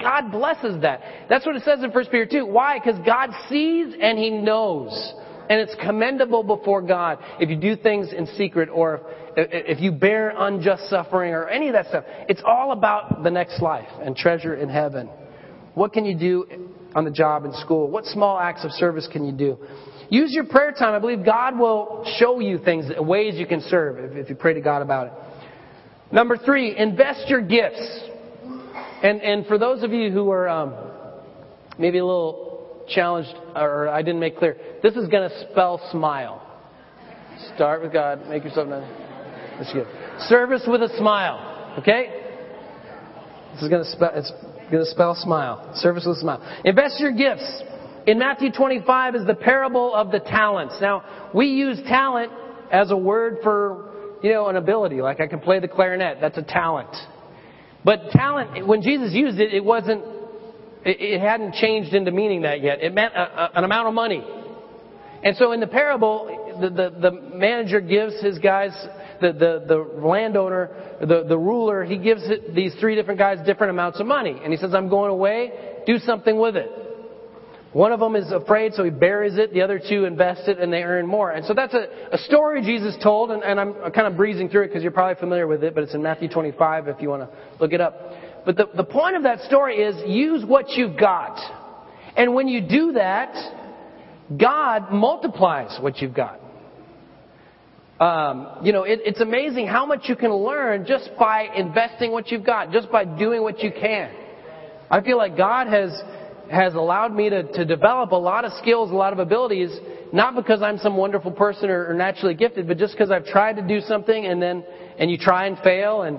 God 0.00 0.30
blesses 0.30 0.82
that. 0.82 1.00
That's 1.28 1.44
what 1.44 1.56
it 1.56 1.64
says 1.64 1.82
in 1.82 1.90
1 1.90 2.04
Peter 2.06 2.26
2. 2.26 2.46
Why? 2.46 2.78
Because 2.78 3.00
God 3.04 3.30
sees 3.48 3.94
and 4.00 4.18
He 4.18 4.30
knows. 4.30 5.14
And 5.48 5.60
it's 5.60 5.74
commendable 5.80 6.42
before 6.42 6.82
God 6.82 7.18
if 7.40 7.48
you 7.50 7.56
do 7.56 7.76
things 7.76 8.12
in 8.12 8.26
secret 8.36 8.68
or 8.68 9.02
if, 9.36 9.78
if 9.78 9.80
you 9.80 9.92
bear 9.92 10.34
unjust 10.36 10.88
suffering 10.90 11.32
or 11.32 11.48
any 11.48 11.68
of 11.68 11.74
that 11.74 11.86
stuff. 11.86 12.04
It's 12.28 12.42
all 12.44 12.72
about 12.72 13.22
the 13.22 13.30
next 13.30 13.62
life 13.62 13.88
and 14.02 14.16
treasure 14.16 14.54
in 14.54 14.68
heaven. 14.68 15.08
What 15.74 15.92
can 15.92 16.04
you 16.04 16.18
do 16.18 16.46
on 16.94 17.04
the 17.04 17.10
job 17.10 17.44
in 17.44 17.52
school? 17.52 17.88
What 17.88 18.06
small 18.06 18.38
acts 18.38 18.64
of 18.64 18.70
service 18.72 19.08
can 19.12 19.24
you 19.24 19.32
do? 19.32 19.58
Use 20.08 20.32
your 20.32 20.44
prayer 20.44 20.72
time. 20.72 20.94
I 20.94 20.98
believe 20.98 21.24
God 21.24 21.58
will 21.58 22.04
show 22.18 22.40
you 22.40 22.58
things, 22.58 22.86
ways 22.98 23.34
you 23.36 23.46
can 23.46 23.60
serve 23.60 23.98
if, 23.98 24.16
if 24.16 24.30
you 24.30 24.36
pray 24.36 24.54
to 24.54 24.60
God 24.60 24.80
about 24.80 25.08
it. 25.08 25.12
Number 26.12 26.36
three, 26.36 26.76
invest 26.76 27.28
your 27.28 27.40
gifts. 27.40 28.00
And, 29.02 29.20
and 29.20 29.46
for 29.46 29.58
those 29.58 29.82
of 29.82 29.92
you 29.92 30.10
who 30.10 30.30
are 30.30 30.48
um, 30.48 30.74
maybe 31.78 31.98
a 31.98 32.04
little 32.04 32.84
challenged 32.88 33.34
or 33.54 33.88
I 33.88 34.02
didn't 34.02 34.20
make 34.20 34.36
clear, 34.36 34.56
this 34.82 34.94
is 34.94 35.08
going 35.08 35.28
to 35.28 35.46
spell 35.50 35.80
smile. 35.90 36.42
Start 37.54 37.82
with 37.82 37.92
God, 37.92 38.26
make 38.28 38.44
yourself 38.44 38.68
known. 38.68 38.88
That's 39.58 39.72
good. 39.72 39.86
Service 40.28 40.64
with 40.66 40.82
a 40.82 40.96
smile. 40.96 41.74
Okay? 41.78 42.22
This 43.54 43.62
is 43.62 43.68
going 43.68 43.84
to 43.84 43.90
spell, 43.90 44.10
it's 44.14 44.30
going 44.70 44.84
to 44.84 44.90
spell 44.90 45.14
smile. 45.14 45.72
Service 45.76 46.04
with 46.06 46.16
a 46.16 46.20
smile. 46.20 46.60
Invest 46.64 47.00
your 47.00 47.12
gifts. 47.12 47.62
In 48.06 48.18
Matthew 48.18 48.52
25 48.52 49.16
is 49.16 49.26
the 49.26 49.34
parable 49.34 49.94
of 49.94 50.10
the 50.12 50.20
talents. 50.20 50.76
Now, 50.80 51.30
we 51.34 51.46
use 51.48 51.78
talent 51.88 52.32
as 52.70 52.90
a 52.90 52.96
word 52.96 53.38
for, 53.42 54.18
you 54.22 54.32
know, 54.32 54.48
an 54.48 54.56
ability. 54.56 55.00
Like 55.00 55.20
I 55.20 55.26
can 55.26 55.40
play 55.40 55.58
the 55.58 55.68
clarinet. 55.68 56.18
That's 56.20 56.38
a 56.38 56.42
talent. 56.42 56.94
But 57.84 58.10
talent, 58.10 58.66
when 58.66 58.82
Jesus 58.82 59.12
used 59.12 59.38
it, 59.38 59.54
it 59.54 59.64
wasn't, 59.64 60.04
it, 60.84 61.20
hadn't 61.20 61.54
changed 61.54 61.94
into 61.94 62.10
meaning 62.10 62.42
that 62.42 62.60
yet. 62.60 62.82
It 62.82 62.94
meant 62.94 63.14
a, 63.14 63.20
a, 63.20 63.50
an 63.54 63.64
amount 63.64 63.88
of 63.88 63.94
money. 63.94 64.24
And 65.22 65.36
so 65.36 65.52
in 65.52 65.60
the 65.60 65.66
parable, 65.66 66.58
the, 66.60 66.70
the, 66.70 67.10
the 67.10 67.36
manager 67.36 67.80
gives 67.80 68.20
his 68.22 68.38
guys, 68.38 68.70
the, 69.20 69.32
the, 69.32 69.64
the 69.66 70.00
landowner, 70.06 70.70
the, 71.00 71.24
the 71.28 71.38
ruler, 71.38 71.84
he 71.84 71.98
gives 71.98 72.22
these 72.54 72.74
three 72.80 72.94
different 72.94 73.18
guys 73.18 73.38
different 73.46 73.70
amounts 73.70 74.00
of 74.00 74.06
money. 74.06 74.38
And 74.42 74.52
he 74.52 74.58
says, 74.58 74.74
I'm 74.74 74.88
going 74.88 75.10
away, 75.10 75.52
do 75.86 75.98
something 75.98 76.38
with 76.38 76.56
it. 76.56 76.70
One 77.72 77.92
of 77.92 78.00
them 78.00 78.16
is 78.16 78.32
afraid, 78.32 78.72
so 78.72 78.84
he 78.84 78.90
buries 78.90 79.36
it. 79.36 79.52
The 79.52 79.60
other 79.60 79.78
two 79.78 80.06
invest 80.06 80.48
it, 80.48 80.58
and 80.58 80.72
they 80.72 80.82
earn 80.82 81.06
more. 81.06 81.32
And 81.32 81.44
so 81.44 81.52
that's 81.52 81.74
a, 81.74 81.88
a 82.10 82.16
story 82.18 82.62
Jesus 82.62 82.96
told, 83.02 83.30
and, 83.30 83.42
and 83.42 83.60
I'm 83.60 83.74
kind 83.92 84.06
of 84.06 84.16
breezing 84.16 84.48
through 84.48 84.62
it 84.62 84.68
because 84.68 84.82
you're 84.82 84.92
probably 84.92 85.20
familiar 85.20 85.46
with 85.46 85.62
it, 85.62 85.74
but 85.74 85.84
it's 85.84 85.92
in 85.92 86.02
Matthew 86.02 86.28
25 86.28 86.88
if 86.88 87.02
you 87.02 87.10
want 87.10 87.30
to 87.30 87.36
look 87.60 87.74
it 87.74 87.82
up. 87.82 88.00
But 88.46 88.56
the, 88.56 88.70
the 88.74 88.84
point 88.84 89.16
of 89.16 89.24
that 89.24 89.40
story 89.40 89.76
is 89.76 89.94
use 90.08 90.42
what 90.46 90.70
you've 90.70 90.98
got. 90.98 91.38
And 92.16 92.32
when 92.32 92.48
you 92.48 92.66
do 92.66 92.92
that, 92.92 93.34
God 94.34 94.92
multiplies 94.92 95.78
what 95.80 95.98
you've 95.98 96.14
got. 96.14 96.40
Um, 97.98 98.58
you 98.62 98.72
know, 98.72 98.82
it, 98.82 99.00
it's 99.04 99.20
amazing 99.20 99.66
how 99.68 99.86
much 99.86 100.02
you 100.04 100.16
can 100.16 100.32
learn 100.32 100.84
just 100.86 101.10
by 101.18 101.48
investing 101.54 102.12
what 102.12 102.30
you've 102.30 102.44
got, 102.44 102.70
just 102.70 102.90
by 102.90 103.04
doing 103.04 103.42
what 103.42 103.60
you 103.60 103.70
can. 103.70 104.14
I 104.90 105.00
feel 105.00 105.16
like 105.16 105.36
God 105.36 105.68
has 105.68 105.90
has 106.50 106.74
allowed 106.74 107.12
me 107.12 107.28
to, 107.30 107.42
to 107.54 107.64
develop 107.64 108.12
a 108.12 108.16
lot 108.16 108.44
of 108.44 108.52
skills, 108.52 108.90
a 108.90 108.94
lot 108.94 109.12
of 109.12 109.18
abilities, 109.18 109.76
not 110.12 110.34
because 110.34 110.62
I'm 110.62 110.78
some 110.78 110.96
wonderful 110.96 111.32
person 111.32 111.70
or, 111.70 111.88
or 111.90 111.94
naturally 111.94 112.34
gifted, 112.34 112.68
but 112.68 112.78
just 112.78 112.92
because 112.92 113.10
I've 113.10 113.26
tried 113.26 113.56
to 113.56 113.62
do 113.62 113.80
something 113.80 114.26
and 114.26 114.40
then, 114.40 114.64
and 114.98 115.10
you 115.10 115.18
try 115.18 115.46
and 115.46 115.58
fail 115.58 116.02
and, 116.02 116.18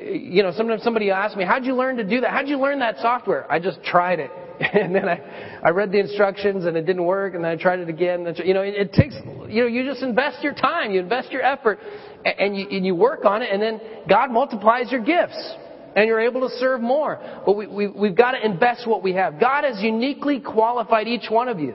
you 0.00 0.42
know, 0.42 0.52
sometimes 0.56 0.82
somebody 0.82 1.10
asks 1.10 1.36
me, 1.36 1.44
how'd 1.44 1.64
you 1.64 1.74
learn 1.74 1.96
to 1.96 2.04
do 2.04 2.20
that? 2.22 2.30
How'd 2.30 2.48
you 2.48 2.58
learn 2.58 2.78
that 2.80 2.98
software? 3.00 3.50
I 3.50 3.58
just 3.58 3.82
tried 3.84 4.20
it. 4.20 4.30
and 4.72 4.94
then 4.94 5.08
I, 5.08 5.60
I 5.64 5.70
read 5.70 5.90
the 5.90 5.98
instructions 5.98 6.64
and 6.64 6.76
it 6.76 6.86
didn't 6.86 7.04
work 7.04 7.34
and 7.34 7.44
then 7.44 7.50
I 7.50 7.56
tried 7.56 7.80
it 7.80 7.88
again. 7.88 8.26
You 8.44 8.54
know, 8.54 8.62
it, 8.62 8.74
it 8.74 8.92
takes, 8.92 9.14
you 9.48 9.62
know, 9.62 9.66
you 9.66 9.84
just 9.84 10.02
invest 10.02 10.42
your 10.42 10.54
time, 10.54 10.92
you 10.92 11.00
invest 11.00 11.30
your 11.32 11.42
effort 11.42 11.80
and 12.24 12.56
you, 12.56 12.66
and 12.70 12.86
you 12.86 12.94
work 12.94 13.24
on 13.24 13.42
it 13.42 13.50
and 13.52 13.60
then 13.60 13.80
God 14.08 14.30
multiplies 14.30 14.92
your 14.92 15.02
gifts 15.02 15.54
and 15.96 16.06
you're 16.06 16.20
able 16.20 16.48
to 16.48 16.54
serve 16.56 16.80
more. 16.80 17.18
But 17.44 17.56
we, 17.56 17.66
we, 17.66 17.88
we've 17.88 18.16
got 18.16 18.32
to 18.32 18.44
invest 18.44 18.86
what 18.86 19.02
we 19.02 19.14
have. 19.14 19.40
God 19.40 19.64
has 19.64 19.82
uniquely 19.82 20.40
qualified 20.40 21.08
each 21.08 21.28
one 21.28 21.48
of 21.48 21.58
you. 21.58 21.74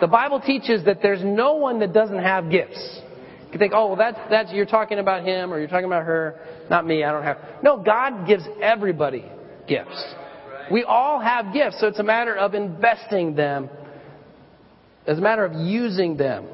The 0.00 0.08
Bible 0.08 0.40
teaches 0.40 0.84
that 0.86 1.00
there's 1.02 1.22
no 1.22 1.54
one 1.54 1.80
that 1.80 1.92
doesn't 1.92 2.18
have 2.18 2.50
gifts. 2.50 3.00
You 3.52 3.58
think, 3.58 3.72
oh, 3.74 3.88
well, 3.88 3.96
that's, 3.96 4.18
that's, 4.30 4.52
you're 4.52 4.66
talking 4.66 4.98
about 4.98 5.24
him 5.24 5.52
or 5.52 5.60
you're 5.60 5.68
talking 5.68 5.84
about 5.84 6.04
her, 6.04 6.40
not 6.68 6.84
me, 6.84 7.04
I 7.04 7.12
don't 7.12 7.22
have. 7.22 7.38
No, 7.62 7.80
God 7.80 8.26
gives 8.26 8.42
everybody 8.60 9.24
gifts. 9.68 10.14
We 10.70 10.82
all 10.84 11.20
have 11.20 11.52
gifts, 11.52 11.80
so 11.80 11.88
it's 11.88 11.98
a 11.98 12.04
matter 12.04 12.34
of 12.36 12.54
investing 12.54 13.34
them. 13.34 13.68
It's 15.06 15.18
a 15.18 15.22
matter 15.22 15.44
of 15.44 15.52
using 15.52 16.16
them. 16.16 16.46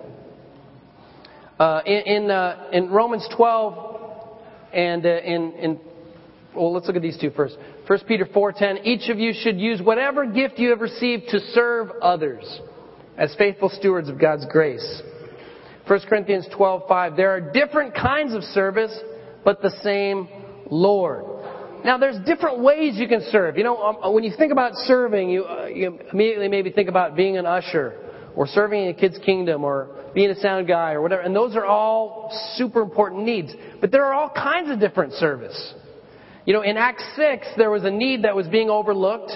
Uh, 1.58 1.82
in 1.86 2.24
in, 2.24 2.30
uh, 2.30 2.68
in 2.72 2.90
Romans 2.90 3.28
12 3.36 3.90
and 4.72 5.04
uh, 5.04 5.08
in, 5.08 5.52
in 5.52 5.80
well, 6.54 6.72
let's 6.72 6.86
look 6.86 6.96
at 6.96 7.02
these 7.02 7.18
two 7.18 7.30
first. 7.30 7.56
1 7.86 7.98
Peter 8.08 8.24
4:10, 8.24 8.84
each 8.84 9.08
of 9.08 9.18
you 9.18 9.32
should 9.32 9.60
use 9.60 9.80
whatever 9.80 10.26
gift 10.26 10.58
you 10.58 10.70
have 10.70 10.80
received 10.80 11.28
to 11.28 11.38
serve 11.52 11.90
others 12.02 12.60
as 13.16 13.34
faithful 13.36 13.68
stewards 13.68 14.08
of 14.08 14.18
God's 14.18 14.46
grace. 14.46 15.02
1 15.86 16.00
Corinthians 16.08 16.46
12:5, 16.56 17.16
there 17.16 17.30
are 17.30 17.40
different 17.40 17.94
kinds 17.94 18.34
of 18.34 18.42
service, 18.42 18.96
but 19.44 19.60
the 19.62 19.70
same 19.82 20.28
Lord. 20.70 21.29
Now, 21.84 21.98
there's 21.98 22.18
different 22.26 22.60
ways 22.60 22.96
you 22.96 23.08
can 23.08 23.22
serve. 23.30 23.56
You 23.56 23.64
know, 23.64 23.76
um, 23.82 23.96
uh, 24.02 24.10
when 24.10 24.24
you 24.24 24.32
think 24.36 24.52
about 24.52 24.72
serving, 24.74 25.30
you, 25.30 25.44
uh, 25.44 25.66
you 25.66 25.98
immediately 26.12 26.48
maybe 26.48 26.70
think 26.70 26.88
about 26.88 27.16
being 27.16 27.36
an 27.36 27.46
usher 27.46 27.94
or 28.36 28.46
serving 28.46 28.84
in 28.84 28.88
a 28.88 28.94
kid's 28.94 29.18
kingdom 29.18 29.64
or 29.64 29.88
being 30.14 30.30
a 30.30 30.40
sound 30.40 30.66
guy 30.68 30.92
or 30.92 31.02
whatever. 31.02 31.22
And 31.22 31.34
those 31.34 31.56
are 31.56 31.64
all 31.64 32.30
super 32.56 32.82
important 32.82 33.24
needs. 33.24 33.52
But 33.80 33.90
there 33.90 34.04
are 34.04 34.12
all 34.12 34.30
kinds 34.30 34.70
of 34.70 34.78
different 34.78 35.14
service. 35.14 35.74
You 36.44 36.52
know, 36.52 36.62
in 36.62 36.76
Acts 36.76 37.04
6, 37.16 37.46
there 37.56 37.70
was 37.70 37.84
a 37.84 37.90
need 37.90 38.24
that 38.24 38.34
was 38.34 38.48
being 38.48 38.70
overlooked. 38.70 39.32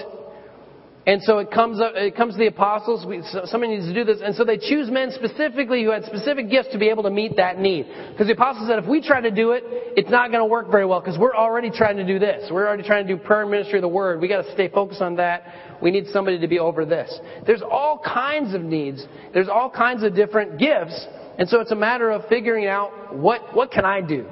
And 1.07 1.21
so 1.21 1.37
it 1.37 1.51
comes 1.51 1.79
up, 1.79 1.91
it 1.95 2.15
comes 2.15 2.33
to 2.33 2.39
the 2.39 2.47
apostles. 2.47 3.05
We, 3.05 3.21
so 3.29 3.41
somebody 3.45 3.75
needs 3.75 3.85
to 3.85 3.93
do 3.93 4.03
this, 4.03 4.21
and 4.23 4.35
so 4.35 4.43
they 4.43 4.57
choose 4.57 4.89
men 4.89 5.11
specifically 5.11 5.83
who 5.83 5.91
had 5.91 6.03
specific 6.03 6.49
gifts 6.49 6.69
to 6.71 6.79
be 6.79 6.89
able 6.89 7.03
to 7.03 7.11
meet 7.11 7.35
that 7.35 7.59
need. 7.59 7.85
Because 8.11 8.25
the 8.25 8.33
apostles 8.33 8.67
said, 8.67 8.79
if 8.79 8.89
we 8.89 9.01
try 9.01 9.21
to 9.21 9.29
do 9.29 9.51
it, 9.51 9.63
it's 9.95 10.09
not 10.09 10.31
going 10.31 10.41
to 10.41 10.49
work 10.49 10.71
very 10.71 10.85
well 10.85 11.01
because 11.01 11.19
we're 11.19 11.35
already 11.35 11.69
trying 11.69 11.97
to 11.97 12.05
do 12.05 12.17
this. 12.17 12.49
We're 12.51 12.67
already 12.67 12.81
trying 12.81 13.05
to 13.05 13.15
do 13.15 13.21
prayer 13.21 13.43
and 13.43 13.51
ministry 13.51 13.77
of 13.77 13.83
the 13.83 13.87
word. 13.87 14.19
We 14.19 14.27
got 14.27 14.45
to 14.45 14.51
stay 14.53 14.67
focused 14.67 15.01
on 15.01 15.15
that. 15.17 15.43
We 15.79 15.91
need 15.91 16.07
somebody 16.07 16.39
to 16.39 16.47
be 16.47 16.57
over 16.57 16.85
this. 16.85 17.19
There's 17.45 17.61
all 17.61 18.01
kinds 18.03 18.55
of 18.55 18.63
needs. 18.63 19.05
There's 19.31 19.49
all 19.49 19.69
kinds 19.69 20.01
of 20.01 20.15
different 20.15 20.57
gifts, 20.57 21.05
and 21.37 21.47
so 21.47 21.61
it's 21.61 21.71
a 21.71 21.75
matter 21.75 22.09
of 22.09 22.27
figuring 22.29 22.65
out 22.65 23.15
what 23.15 23.55
what 23.55 23.69
can 23.69 23.85
I 23.85 24.01
do. 24.01 24.25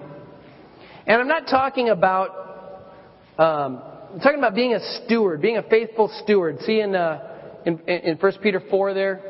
And 1.06 1.22
I'm 1.22 1.28
not 1.28 1.46
talking 1.48 1.90
about. 1.90 2.40
Um, 3.38 3.93
I'm 4.14 4.20
talking 4.20 4.38
about 4.38 4.54
being 4.54 4.74
a 4.74 5.04
steward, 5.04 5.42
being 5.42 5.58
a 5.58 5.64
faithful 5.64 6.08
steward. 6.24 6.60
See 6.60 6.82
in, 6.82 6.96
uh, 6.96 7.20
in, 7.66 7.80
in 7.88 8.18
1 8.18 8.34
Peter 8.44 8.62
4 8.70 8.94
there? 8.94 9.22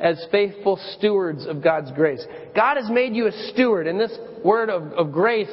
As 0.00 0.26
faithful 0.32 0.76
stewards 0.98 1.46
of 1.46 1.62
God's 1.62 1.92
grace. 1.92 2.24
God 2.54 2.78
has 2.78 2.90
made 2.90 3.14
you 3.14 3.28
a 3.28 3.32
steward, 3.52 3.86
and 3.86 3.98
this 3.98 4.10
word 4.44 4.70
of, 4.70 4.92
of 4.94 5.12
grace 5.12 5.48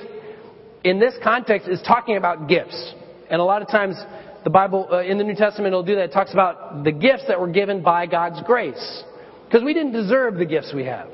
in 0.84 1.00
this 1.00 1.14
context 1.24 1.68
is 1.68 1.80
talking 1.84 2.18
about 2.18 2.50
gifts. 2.50 2.94
And 3.30 3.40
a 3.40 3.44
lot 3.44 3.62
of 3.62 3.68
times 3.68 3.96
the 4.44 4.50
Bible, 4.50 4.90
uh, 4.92 5.04
in 5.04 5.20
the 5.20 5.24
New 5.24 5.36
Testament, 5.36 5.72
will 5.72 5.84
do 5.84 5.96
that. 5.96 6.06
It 6.06 6.12
talks 6.12 6.34
about 6.34 6.84
the 6.84 6.92
gifts 6.92 7.26
that 7.28 7.40
were 7.40 7.48
given 7.48 7.84
by 7.84 8.08
God's 8.08 8.42
grace. 8.48 9.04
Because 9.46 9.64
we 9.64 9.76
didn't 9.76 9.94
deserve 9.94 10.36
the 10.36 10.46
gifts 10.46 10.74
we 10.76 10.86
have. 10.86 11.08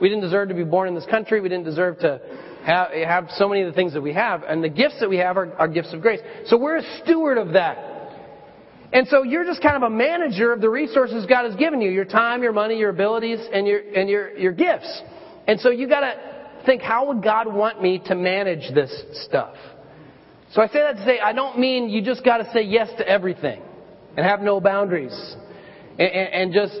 We 0.00 0.08
didn't 0.08 0.22
deserve 0.22 0.48
to 0.50 0.54
be 0.54 0.64
born 0.64 0.86
in 0.86 0.94
this 0.94 1.06
country. 1.06 1.40
We 1.40 1.48
didn't 1.48 1.64
deserve 1.64 1.98
to 1.98 2.20
have, 2.66 2.90
have 2.90 3.30
so 3.36 3.48
many 3.48 3.62
of 3.62 3.68
the 3.68 3.72
things 3.72 3.92
that 3.94 4.00
we 4.02 4.12
have. 4.12 4.42
And 4.42 4.62
the 4.62 4.68
gifts 4.68 4.96
that 5.00 5.08
we 5.08 5.18
have 5.18 5.36
are, 5.36 5.52
are 5.54 5.68
gifts 5.68 5.92
of 5.92 6.00
grace. 6.00 6.20
So 6.46 6.58
we're 6.58 6.78
a 6.78 7.00
steward 7.02 7.38
of 7.38 7.52
that. 7.52 7.78
And 8.92 9.06
so 9.08 9.22
you're 9.22 9.44
just 9.44 9.62
kind 9.62 9.76
of 9.76 9.82
a 9.82 9.90
manager 9.90 10.52
of 10.52 10.60
the 10.60 10.68
resources 10.68 11.26
God 11.26 11.44
has 11.44 11.54
given 11.56 11.80
you 11.80 11.90
your 11.90 12.04
time, 12.04 12.42
your 12.42 12.52
money, 12.52 12.76
your 12.76 12.90
abilities, 12.90 13.38
and 13.52 13.66
your, 13.66 13.78
and 13.78 14.08
your, 14.08 14.36
your 14.36 14.52
gifts. 14.52 15.02
And 15.46 15.60
so 15.60 15.70
you 15.70 15.88
got 15.88 16.00
to 16.00 16.62
think, 16.66 16.82
how 16.82 17.06
would 17.06 17.22
God 17.22 17.52
want 17.52 17.80
me 17.80 18.00
to 18.06 18.14
manage 18.14 18.74
this 18.74 18.92
stuff? 19.24 19.54
So 20.52 20.62
I 20.62 20.66
say 20.68 20.80
that 20.80 20.96
to 20.96 21.04
say, 21.04 21.20
I 21.20 21.32
don't 21.32 21.58
mean 21.58 21.88
you 21.88 22.02
just 22.02 22.24
got 22.24 22.38
to 22.38 22.50
say 22.52 22.62
yes 22.62 22.88
to 22.98 23.08
everything 23.08 23.62
and 24.16 24.26
have 24.26 24.40
no 24.40 24.60
boundaries 24.60 25.36
and, 25.98 26.00
and, 26.00 26.34
and 26.34 26.52
just, 26.52 26.78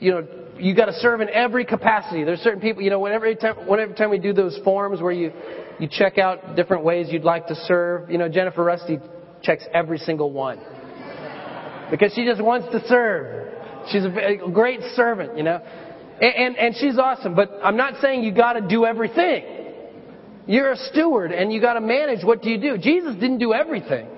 you 0.00 0.12
know, 0.12 0.26
you 0.58 0.74
got 0.74 0.86
to 0.86 0.92
serve 0.94 1.20
in 1.20 1.28
every 1.30 1.64
capacity. 1.64 2.24
There's 2.24 2.40
certain 2.40 2.60
people, 2.60 2.82
you 2.82 2.90
know, 2.90 3.00
whenever 3.00 3.32
time, 3.34 3.66
whenever 3.66 3.94
time 3.94 4.10
we 4.10 4.18
do 4.18 4.32
those 4.32 4.58
forms 4.64 5.00
where 5.00 5.12
you 5.12 5.32
you 5.78 5.88
check 5.90 6.18
out 6.18 6.54
different 6.54 6.84
ways 6.84 7.08
you'd 7.10 7.24
like 7.24 7.46
to 7.48 7.54
serve, 7.54 8.10
you 8.10 8.18
know, 8.18 8.28
Jennifer 8.28 8.62
Rusty 8.62 8.98
checks 9.42 9.64
every 9.72 9.98
single 9.98 10.30
one 10.30 10.60
because 11.90 12.12
she 12.14 12.24
just 12.24 12.42
wants 12.42 12.68
to 12.72 12.86
serve. 12.86 13.48
She's 13.90 14.04
a 14.04 14.50
great 14.52 14.80
servant, 14.94 15.36
you 15.36 15.42
know, 15.42 15.60
and 16.20 16.34
and, 16.34 16.56
and 16.56 16.76
she's 16.76 16.98
awesome. 16.98 17.34
But 17.34 17.50
I'm 17.62 17.76
not 17.76 18.00
saying 18.00 18.22
you 18.22 18.32
got 18.32 18.54
to 18.54 18.60
do 18.60 18.84
everything. 18.84 19.44
You're 20.46 20.72
a 20.72 20.76
steward 20.76 21.32
and 21.32 21.52
you 21.52 21.60
got 21.60 21.74
to 21.74 21.80
manage. 21.80 22.24
What 22.24 22.42
do 22.42 22.50
you 22.50 22.60
do? 22.60 22.78
Jesus 22.78 23.14
didn't 23.14 23.38
do 23.38 23.52
everything. 23.52 24.08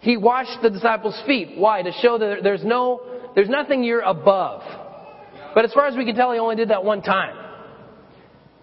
He 0.00 0.16
washed 0.16 0.60
the 0.62 0.70
disciples' 0.70 1.20
feet. 1.26 1.56
Why? 1.56 1.82
To 1.82 1.90
show 2.02 2.18
that 2.18 2.40
there's 2.42 2.62
no, 2.62 3.00
there's 3.34 3.48
nothing 3.48 3.82
you're 3.82 4.02
above. 4.02 4.62
But 5.54 5.64
as 5.64 5.72
far 5.72 5.86
as 5.86 5.96
we 5.96 6.04
can 6.04 6.14
tell, 6.16 6.32
he 6.32 6.38
only 6.38 6.56
did 6.56 6.70
that 6.70 6.84
one 6.84 7.02
time. 7.02 7.36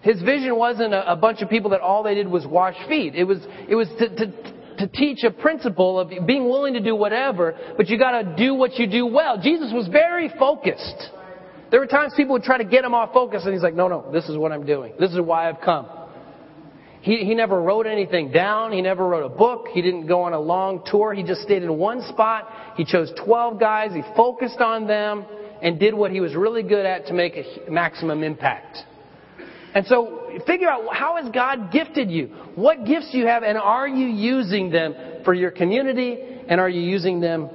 His 0.01 0.21
vision 0.21 0.55
wasn't 0.55 0.93
a, 0.93 1.11
a 1.11 1.15
bunch 1.15 1.41
of 1.41 1.49
people 1.49 1.71
that 1.71 1.81
all 1.81 2.03
they 2.03 2.15
did 2.15 2.27
was 2.27 2.45
wash 2.45 2.75
feet. 2.87 3.15
It 3.15 3.23
was, 3.23 3.37
it 3.69 3.75
was 3.75 3.87
to, 3.99 4.09
to, 4.09 4.77
to 4.79 4.87
teach 4.87 5.23
a 5.23 5.31
principle 5.31 5.99
of 5.99 6.11
being 6.25 6.45
willing 6.45 6.73
to 6.73 6.81
do 6.81 6.95
whatever, 6.95 7.55
but 7.77 7.87
you 7.87 7.99
gotta 7.99 8.35
do 8.35 8.55
what 8.55 8.75
you 8.75 8.87
do 8.87 9.05
well. 9.05 9.39
Jesus 9.41 9.71
was 9.73 9.87
very 9.87 10.29
focused. 10.39 11.09
There 11.69 11.79
were 11.79 11.87
times 11.87 12.13
people 12.17 12.33
would 12.33 12.43
try 12.43 12.57
to 12.57 12.65
get 12.65 12.83
him 12.83 12.93
off 12.93 13.13
focus, 13.13 13.43
and 13.45 13.53
he's 13.53 13.63
like, 13.63 13.75
no, 13.75 13.87
no, 13.87 14.11
this 14.11 14.27
is 14.27 14.37
what 14.37 14.51
I'm 14.51 14.65
doing. 14.65 14.93
This 14.99 15.11
is 15.11 15.21
why 15.21 15.47
I've 15.47 15.61
come. 15.61 15.87
He, 17.01 17.17
he 17.17 17.33
never 17.33 17.61
wrote 17.61 17.87
anything 17.87 18.31
down. 18.31 18.71
He 18.71 18.81
never 18.81 19.07
wrote 19.07 19.25
a 19.25 19.29
book. 19.29 19.67
He 19.71 19.81
didn't 19.81 20.05
go 20.05 20.23
on 20.23 20.33
a 20.33 20.39
long 20.39 20.83
tour. 20.85 21.13
He 21.13 21.23
just 21.23 21.41
stayed 21.41 21.63
in 21.63 21.77
one 21.77 22.01
spot. 22.09 22.47
He 22.75 22.85
chose 22.85 23.11
12 23.25 23.59
guys. 23.59 23.91
He 23.93 24.01
focused 24.15 24.59
on 24.59 24.85
them 24.85 25.25
and 25.61 25.79
did 25.79 25.93
what 25.93 26.11
he 26.11 26.19
was 26.19 26.35
really 26.35 26.63
good 26.63 26.85
at 26.85 27.07
to 27.07 27.13
make 27.13 27.35
a 27.35 27.69
maximum 27.69 28.23
impact. 28.23 28.77
And 29.73 29.85
so 29.85 30.39
figure 30.45 30.67
out 30.67 30.93
how 30.93 31.21
has 31.21 31.31
God 31.31 31.71
gifted 31.71 32.11
you? 32.11 32.27
What 32.55 32.85
gifts 32.85 33.11
do 33.11 33.17
you 33.17 33.27
have 33.27 33.43
and 33.43 33.57
are 33.57 33.87
you 33.87 34.07
using 34.07 34.69
them 34.69 34.95
for 35.23 35.33
your 35.33 35.51
community 35.51 36.17
and 36.47 36.59
are 36.59 36.69
you 36.69 36.81
using 36.81 37.21
them 37.21 37.49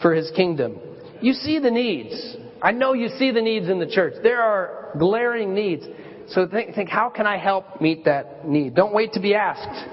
for 0.00 0.14
his 0.14 0.30
kingdom? 0.36 0.78
You 1.20 1.32
see 1.32 1.58
the 1.58 1.70
needs. 1.70 2.36
I 2.62 2.72
know 2.72 2.92
you 2.92 3.08
see 3.18 3.32
the 3.32 3.42
needs 3.42 3.68
in 3.68 3.78
the 3.78 3.86
church. 3.86 4.14
There 4.22 4.40
are 4.40 4.92
glaring 4.98 5.54
needs. 5.54 5.84
So 6.28 6.46
think, 6.46 6.74
think 6.74 6.88
how 6.88 7.10
can 7.10 7.26
I 7.26 7.36
help 7.36 7.80
meet 7.80 8.04
that 8.04 8.46
need? 8.46 8.74
Don't 8.74 8.94
wait 8.94 9.12
to 9.14 9.20
be 9.20 9.34
asked. 9.34 9.88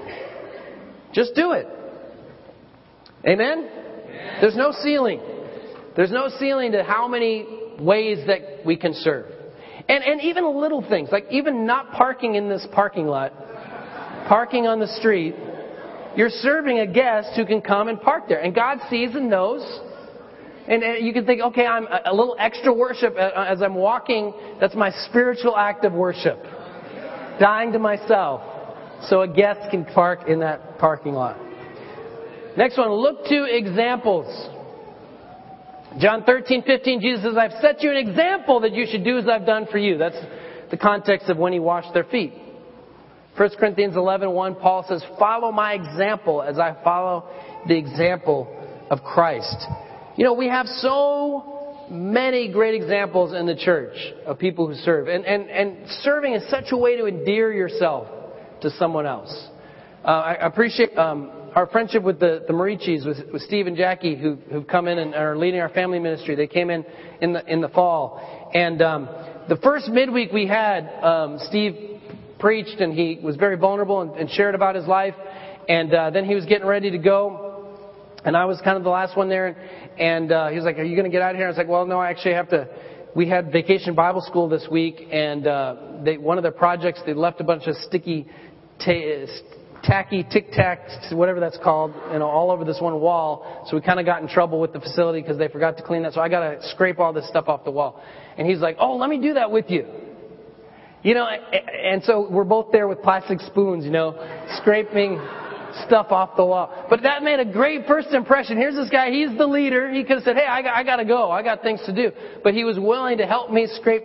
Just 1.12 1.34
do 1.34 1.52
it. 1.52 1.66
Amen? 3.26 3.68
There's 4.40 4.56
no 4.56 4.72
ceiling. 4.82 5.20
There's 5.96 6.10
no 6.10 6.28
ceiling 6.38 6.72
to 6.72 6.82
how 6.82 7.06
many 7.08 7.46
ways 7.78 8.26
that 8.26 8.64
we 8.64 8.76
can 8.76 8.94
serve. 8.94 9.26
And, 9.88 10.02
and 10.02 10.20
even 10.22 10.58
little 10.60 10.86
things, 10.88 11.10
like 11.12 11.26
even 11.30 11.66
not 11.66 11.92
parking 11.92 12.36
in 12.36 12.48
this 12.48 12.66
parking 12.72 13.06
lot, 13.06 13.32
parking 14.28 14.66
on 14.66 14.80
the 14.80 14.86
street, 14.86 15.34
you're 16.16 16.30
serving 16.30 16.78
a 16.78 16.86
guest 16.86 17.30
who 17.36 17.44
can 17.44 17.60
come 17.60 17.88
and 17.88 18.00
park 18.00 18.24
there. 18.28 18.40
And 18.40 18.54
God 18.54 18.78
sees 18.88 19.14
and 19.14 19.28
knows. 19.28 19.62
And, 20.66 20.82
and 20.82 21.06
you 21.06 21.12
can 21.12 21.26
think, 21.26 21.42
okay, 21.42 21.66
I'm 21.66 21.86
a, 21.86 22.00
a 22.06 22.14
little 22.14 22.36
extra 22.38 22.72
worship 22.72 23.14
uh, 23.16 23.20
uh, 23.20 23.46
as 23.48 23.60
I'm 23.60 23.74
walking. 23.74 24.32
That's 24.60 24.74
my 24.74 24.90
spiritual 25.08 25.56
act 25.56 25.84
of 25.84 25.92
worship. 25.92 26.42
Dying 27.38 27.72
to 27.72 27.78
myself 27.78 28.40
so 29.08 29.22
a 29.22 29.28
guest 29.28 29.70
can 29.70 29.84
park 29.84 30.28
in 30.28 30.40
that 30.40 30.78
parking 30.78 31.12
lot. 31.12 31.36
Next 32.56 32.78
one, 32.78 32.90
look 32.92 33.24
to 33.26 33.44
examples. 33.44 34.48
John 35.98 36.24
13, 36.24 36.62
15, 36.64 37.00
Jesus 37.00 37.22
says, 37.22 37.36
I've 37.36 37.60
set 37.60 37.82
you 37.82 37.90
an 37.90 37.96
example 37.96 38.60
that 38.60 38.72
you 38.72 38.86
should 38.90 39.04
do 39.04 39.18
as 39.18 39.28
I've 39.28 39.46
done 39.46 39.66
for 39.70 39.78
you. 39.78 39.96
That's 39.96 40.18
the 40.70 40.76
context 40.76 41.28
of 41.28 41.36
when 41.36 41.52
he 41.52 41.60
washed 41.60 41.94
their 41.94 42.04
feet. 42.04 42.32
1 43.36 43.50
Corinthians 43.58 43.96
11, 43.96 44.30
1, 44.30 44.54
Paul 44.56 44.84
says, 44.88 45.04
follow 45.18 45.52
my 45.52 45.74
example 45.74 46.42
as 46.42 46.58
I 46.58 46.76
follow 46.82 47.28
the 47.66 47.76
example 47.76 48.48
of 48.90 49.02
Christ. 49.02 49.56
You 50.16 50.24
know, 50.24 50.34
we 50.34 50.48
have 50.48 50.66
so 50.66 51.86
many 51.90 52.52
great 52.52 52.74
examples 52.74 53.32
in 53.32 53.46
the 53.46 53.56
church 53.56 53.96
of 54.26 54.38
people 54.38 54.68
who 54.68 54.74
serve. 54.74 55.08
And, 55.08 55.24
and, 55.24 55.50
and 55.50 55.88
serving 56.02 56.34
is 56.34 56.48
such 56.50 56.66
a 56.70 56.76
way 56.76 56.96
to 56.96 57.06
endear 57.06 57.52
yourself 57.52 58.08
to 58.62 58.70
someone 58.70 59.06
else. 59.06 59.48
Uh, 60.04 60.08
I 60.08 60.34
appreciate 60.34 60.96
um, 60.96 61.43
our 61.54 61.68
friendship 61.68 62.02
with 62.02 62.18
the, 62.18 62.44
the 62.46 62.52
Marichis, 62.52 63.06
with, 63.06 63.32
with 63.32 63.42
Steve 63.42 63.66
and 63.68 63.76
Jackie, 63.76 64.16
who, 64.16 64.36
who've 64.50 64.66
come 64.66 64.88
in 64.88 64.98
and 64.98 65.14
are 65.14 65.36
leading 65.36 65.60
our 65.60 65.68
family 65.68 66.00
ministry. 66.00 66.34
They 66.34 66.48
came 66.48 66.68
in 66.68 66.84
in 67.20 67.32
the, 67.32 67.46
in 67.46 67.60
the 67.60 67.68
fall. 67.68 68.50
And 68.52 68.82
um, 68.82 69.08
the 69.48 69.56
first 69.56 69.88
midweek 69.88 70.32
we 70.32 70.46
had, 70.46 70.88
um, 71.02 71.38
Steve 71.48 72.00
preached 72.40 72.80
and 72.80 72.92
he 72.92 73.20
was 73.22 73.36
very 73.36 73.56
vulnerable 73.56 74.00
and, 74.00 74.10
and 74.16 74.30
shared 74.30 74.56
about 74.56 74.74
his 74.74 74.86
life. 74.86 75.14
And 75.68 75.94
uh, 75.94 76.10
then 76.10 76.24
he 76.24 76.34
was 76.34 76.44
getting 76.44 76.66
ready 76.66 76.90
to 76.90 76.98
go. 76.98 77.76
And 78.24 78.36
I 78.36 78.46
was 78.46 78.60
kind 78.64 78.76
of 78.76 78.82
the 78.82 78.90
last 78.90 79.16
one 79.16 79.28
there. 79.28 79.56
And 79.96 80.32
uh, 80.32 80.48
he 80.48 80.56
was 80.56 80.64
like, 80.64 80.78
Are 80.78 80.82
you 80.82 80.96
going 80.96 81.10
to 81.10 81.10
get 81.10 81.22
out 81.22 81.32
of 81.32 81.36
here? 81.36 81.46
I 81.46 81.50
was 81.50 81.56
like, 81.56 81.68
Well, 81.68 81.86
no, 81.86 82.00
I 82.00 82.10
actually 82.10 82.34
have 82.34 82.48
to. 82.50 82.68
We 83.14 83.28
had 83.28 83.52
vacation 83.52 83.94
Bible 83.94 84.22
school 84.22 84.48
this 84.48 84.66
week, 84.68 85.06
and 85.12 85.46
uh, 85.46 85.76
they, 86.04 86.18
one 86.18 86.36
of 86.36 86.42
their 86.42 86.50
projects, 86.50 87.00
they 87.06 87.14
left 87.14 87.40
a 87.40 87.44
bunch 87.44 87.68
of 87.68 87.76
sticky 87.76 88.26
t- 88.80 89.26
tacky 89.84 90.24
tic 90.24 90.50
tacs, 90.52 91.12
whatever 91.14 91.40
that's 91.40 91.58
called, 91.62 91.92
you 92.12 92.18
know, 92.18 92.26
all 92.26 92.50
over 92.50 92.64
this 92.64 92.80
one 92.80 93.00
wall. 93.00 93.64
So 93.68 93.76
we 93.76 93.82
kind 93.82 94.00
of 94.00 94.06
got 94.06 94.22
in 94.22 94.28
trouble 94.28 94.60
with 94.60 94.72
the 94.72 94.80
facility 94.80 95.20
because 95.20 95.38
they 95.38 95.48
forgot 95.48 95.76
to 95.76 95.82
clean 95.82 96.02
that. 96.02 96.14
So 96.14 96.20
I 96.20 96.28
got 96.28 96.40
to 96.40 96.68
scrape 96.70 96.98
all 96.98 97.12
this 97.12 97.28
stuff 97.28 97.48
off 97.48 97.64
the 97.64 97.70
wall. 97.70 98.02
And 98.36 98.46
he's 98.48 98.60
like, 98.60 98.76
"Oh, 98.78 98.96
let 98.96 99.08
me 99.10 99.20
do 99.20 99.34
that 99.34 99.50
with 99.50 99.70
you." 99.70 99.86
You 101.02 101.14
know, 101.14 101.26
and 101.26 102.02
so 102.02 102.28
we're 102.30 102.44
both 102.44 102.72
there 102.72 102.88
with 102.88 103.02
plastic 103.02 103.40
spoons, 103.40 103.84
you 103.84 103.90
know, 103.90 104.14
scraping 104.56 105.20
stuff 105.86 106.06
off 106.10 106.36
the 106.36 106.44
wall. 106.44 106.86
But 106.88 107.02
that 107.02 107.22
made 107.22 107.40
a 107.40 107.44
great 107.44 107.86
first 107.86 108.08
impression. 108.12 108.56
Here's 108.56 108.74
this 108.74 108.88
guy, 108.88 109.10
he's 109.10 109.36
the 109.36 109.46
leader. 109.46 109.92
He 109.92 110.02
could 110.02 110.16
have 110.16 110.22
said, 110.22 110.36
hey, 110.36 110.46
I 110.46 110.62
got, 110.62 110.76
I 110.76 110.82
got 110.82 110.96
to 110.96 111.04
go. 111.04 111.30
I 111.30 111.42
got 111.42 111.62
things 111.62 111.80
to 111.86 111.92
do. 111.92 112.10
But 112.42 112.54
he 112.54 112.64
was 112.64 112.78
willing 112.78 113.18
to 113.18 113.26
help 113.26 113.50
me 113.50 113.66
scrape 113.74 114.04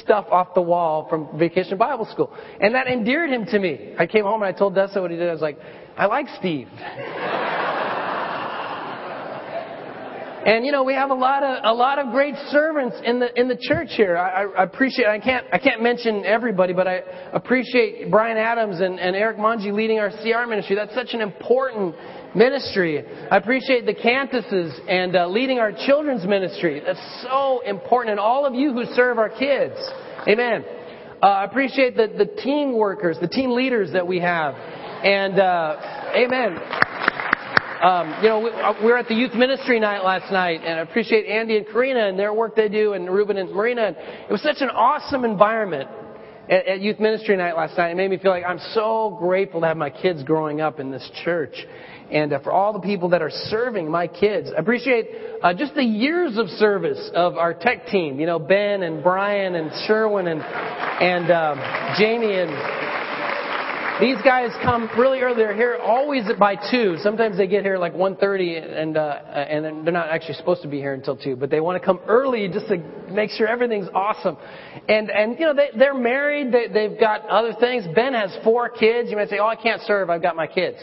stuff 0.00 0.26
off 0.30 0.54
the 0.54 0.62
wall 0.62 1.06
from 1.08 1.38
Vacation 1.38 1.78
Bible 1.78 2.06
School. 2.10 2.32
And 2.60 2.74
that 2.74 2.86
endeared 2.86 3.30
him 3.30 3.46
to 3.46 3.58
me. 3.58 3.94
I 3.98 4.06
came 4.06 4.24
home 4.24 4.42
and 4.42 4.54
I 4.54 4.58
told 4.58 4.74
Dessa 4.74 5.00
what 5.00 5.10
he 5.10 5.16
did. 5.16 5.28
I 5.28 5.32
was 5.32 5.42
like, 5.42 5.58
I 5.96 6.06
like 6.06 6.26
Steve. 6.38 6.68
And 10.46 10.64
you 10.64 10.70
know, 10.70 10.84
we 10.84 10.94
have 10.94 11.10
a 11.10 11.14
lot 11.14 11.42
of 11.42 11.58
a 11.64 11.74
lot 11.74 11.98
of 11.98 12.12
great 12.12 12.36
servants 12.50 12.94
in 13.04 13.18
the 13.18 13.36
in 13.38 13.48
the 13.48 13.58
church 13.60 13.88
here. 13.96 14.16
I, 14.16 14.44
I 14.44 14.62
appreciate. 14.62 15.08
I 15.08 15.18
can't 15.18 15.44
I 15.52 15.58
can't 15.58 15.82
mention 15.82 16.24
everybody, 16.24 16.72
but 16.72 16.86
I 16.86 17.02
appreciate 17.32 18.12
Brian 18.12 18.36
Adams 18.36 18.80
and, 18.80 19.00
and 19.00 19.16
Eric 19.16 19.38
Monji 19.38 19.72
leading 19.72 19.98
our 19.98 20.10
CR 20.10 20.48
ministry. 20.48 20.76
That's 20.76 20.94
such 20.94 21.14
an 21.14 21.20
important 21.20 21.96
ministry. 22.36 23.02
I 23.30 23.36
appreciate 23.36 23.86
the 23.86 23.94
Cantuses 23.94 24.78
and 24.88 25.16
uh, 25.16 25.26
leading 25.26 25.58
our 25.58 25.72
children's 25.72 26.24
ministry. 26.26 26.82
That's 26.84 27.00
so 27.22 27.60
important, 27.60 28.12
and 28.12 28.20
all 28.20 28.46
of 28.46 28.54
you 28.54 28.72
who 28.72 28.84
serve 28.94 29.18
our 29.18 29.30
kids. 29.30 29.74
Amen. 30.28 30.64
Uh, 31.22 31.26
I 31.26 31.44
appreciate 31.44 31.96
the 31.96 32.08
the 32.08 32.26
team 32.42 32.76
workers, 32.76 33.16
the 33.20 33.28
team 33.28 33.52
leaders 33.52 33.92
that 33.92 34.06
we 34.06 34.20
have, 34.20 34.54
and 34.54 35.40
uh, 35.40 36.12
amen. 36.14 36.58
Um, 37.82 38.22
you 38.22 38.28
know, 38.28 38.40
we, 38.40 38.50
uh, 38.50 38.72
we 38.80 38.86
were 38.86 38.96
at 38.96 39.06
the 39.06 39.14
youth 39.14 39.34
ministry 39.34 39.78
night 39.78 40.02
last 40.02 40.32
night, 40.32 40.60
and 40.64 40.78
I 40.78 40.82
appreciate 40.82 41.26
Andy 41.26 41.58
and 41.58 41.66
Karina 41.66 42.08
and 42.08 42.18
their 42.18 42.32
work 42.32 42.56
they 42.56 42.68
do, 42.68 42.94
and 42.94 43.08
Ruben 43.08 43.36
and 43.36 43.50
Marina. 43.52 43.94
It 44.28 44.32
was 44.32 44.42
such 44.42 44.56
an 44.60 44.70
awesome 44.70 45.24
environment 45.24 45.88
at, 46.48 46.66
at 46.66 46.80
youth 46.80 46.98
ministry 46.98 47.36
night 47.36 47.56
last 47.56 47.76
night. 47.76 47.90
It 47.90 47.96
made 47.96 48.10
me 48.10 48.18
feel 48.18 48.30
like 48.30 48.44
I'm 48.44 48.60
so 48.72 49.16
grateful 49.18 49.60
to 49.60 49.66
have 49.66 49.76
my 49.76 49.90
kids 49.90 50.22
growing 50.22 50.60
up 50.60 50.80
in 50.80 50.90
this 50.90 51.08
church, 51.24 51.54
and 52.10 52.32
uh, 52.32 52.38
for 52.40 52.52
all 52.52 52.72
the 52.72 52.80
people 52.80 53.08
that 53.10 53.22
are 53.22 53.30
serving 53.30 53.90
my 53.90 54.06
kids. 54.06 54.50
I 54.56 54.60
appreciate 54.60 55.08
uh, 55.42 55.54
just 55.54 55.74
the 55.74 55.84
years 55.84 56.38
of 56.38 56.48
service 56.48 57.10
of 57.14 57.36
our 57.36 57.54
tech 57.54 57.86
team. 57.86 58.20
You 58.20 58.26
know, 58.26 58.38
Ben 58.38 58.82
and 58.82 59.02
Brian 59.02 59.54
and 59.54 59.70
Sherwin 59.86 60.28
and 60.28 60.40
and 60.42 61.30
um, 61.30 61.96
Jamie 61.98 62.34
and 62.34 62.50
these 64.00 64.20
guys 64.22 64.50
come 64.62 64.90
really 64.98 65.20
early. 65.20 65.36
They're 65.36 65.56
here 65.56 65.78
always 65.82 66.24
by 66.38 66.56
two. 66.70 66.96
Sometimes 67.02 67.38
they 67.38 67.46
get 67.46 67.62
here 67.62 67.78
like 67.78 67.94
1:30, 67.94 68.80
and 68.80 68.96
uh, 68.96 69.00
and 69.00 69.86
they're 69.86 69.92
not 69.92 70.10
actually 70.10 70.34
supposed 70.34 70.60
to 70.62 70.68
be 70.68 70.78
here 70.78 70.92
until 70.92 71.16
two. 71.16 71.34
But 71.34 71.48
they 71.48 71.60
want 71.60 71.80
to 71.80 71.84
come 71.84 72.00
early 72.06 72.46
just 72.48 72.68
to 72.68 72.76
make 73.10 73.30
sure 73.30 73.46
everything's 73.46 73.88
awesome. 73.94 74.36
And 74.88 75.10
and 75.10 75.38
you 75.38 75.46
know 75.46 75.54
they 75.54 75.70
they're 75.78 75.94
married. 75.94 76.52
They, 76.52 76.68
they've 76.68 77.00
got 77.00 77.26
other 77.28 77.54
things. 77.58 77.84
Ben 77.94 78.12
has 78.12 78.36
four 78.44 78.68
kids. 78.68 79.10
You 79.10 79.16
might 79.16 79.30
say, 79.30 79.38
oh, 79.38 79.46
I 79.46 79.56
can't 79.56 79.80
serve. 79.82 80.10
I've 80.10 80.22
got 80.22 80.36
my 80.36 80.46
kids. 80.46 80.76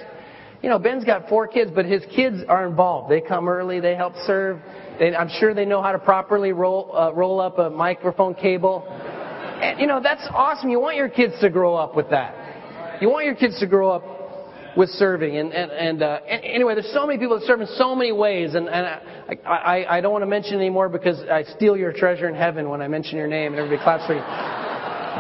You 0.64 0.70
know, 0.70 0.80
Ben's 0.80 1.03
got 1.03 1.28
four 1.28 1.45
kids, 1.45 1.72
but 1.76 1.86
his 1.86 2.03
kids 2.16 2.38
are 2.47 2.66
involved. 2.66 3.11
They 3.11 3.20
come 3.20 3.49
early. 3.49 3.82
They 3.82 3.95
help 3.95 4.14
serve. 4.26 4.61
They, 4.97 5.14
I'm 5.14 5.28
sure 5.39 5.53
they 5.53 5.66
know 5.66 5.82
how 5.82 5.91
to 5.91 5.99
properly 5.99 6.53
roll 6.53 6.89
uh, 6.95 7.11
roll 7.11 7.41
up 7.41 7.59
a 7.59 7.70
microphone 7.70 8.34
cable. 8.34 8.88
And 8.88 9.78
you 9.78 9.88
know 9.88 9.99
that's 10.01 10.26
awesome. 10.32 10.70
You 10.70 10.80
want 10.80 10.95
your 10.95 11.09
kids 11.09 11.34
to 11.41 11.49
grow 11.49 11.76
up 11.76 11.97
with 11.97 12.09
that. 12.11 13.01
You 13.01 13.09
want 13.09 13.26
your 13.26 13.36
kids 13.36 13.59
to 13.59 13.68
grow 13.68 13.91
up 13.91 14.78
with 14.78 14.88
serving. 14.91 15.36
And, 15.36 15.51
and, 15.51 15.70
and 15.70 16.01
uh, 16.01 16.20
anyway, 16.28 16.76
there's 16.76 16.93
so 16.93 17.05
many 17.05 17.20
people 17.20 17.38
that 17.38 17.45
serve 17.45 17.59
in 17.59 17.68
so 17.76 17.93
many 17.93 18.14
ways. 18.14 18.55
And, 18.55 18.70
and 18.70 18.86
I, 18.86 19.38
I, 19.45 19.97
I 19.97 20.01
don't 20.01 20.14
want 20.14 20.24
to 20.24 20.28
mention 20.28 20.55
anymore 20.55 20.88
because 20.88 21.20
I 21.30 21.43
steal 21.57 21.76
your 21.76 21.91
treasure 21.91 22.30
in 22.30 22.36
heaven 22.36 22.70
when 22.70 22.82
I 22.82 22.88
mention 22.88 23.18
your 23.18 23.28
name 23.28 23.51
and 23.51 23.61
everybody 23.61 23.84
claps 23.84 24.07
for 24.07 24.14
you. 24.14 24.24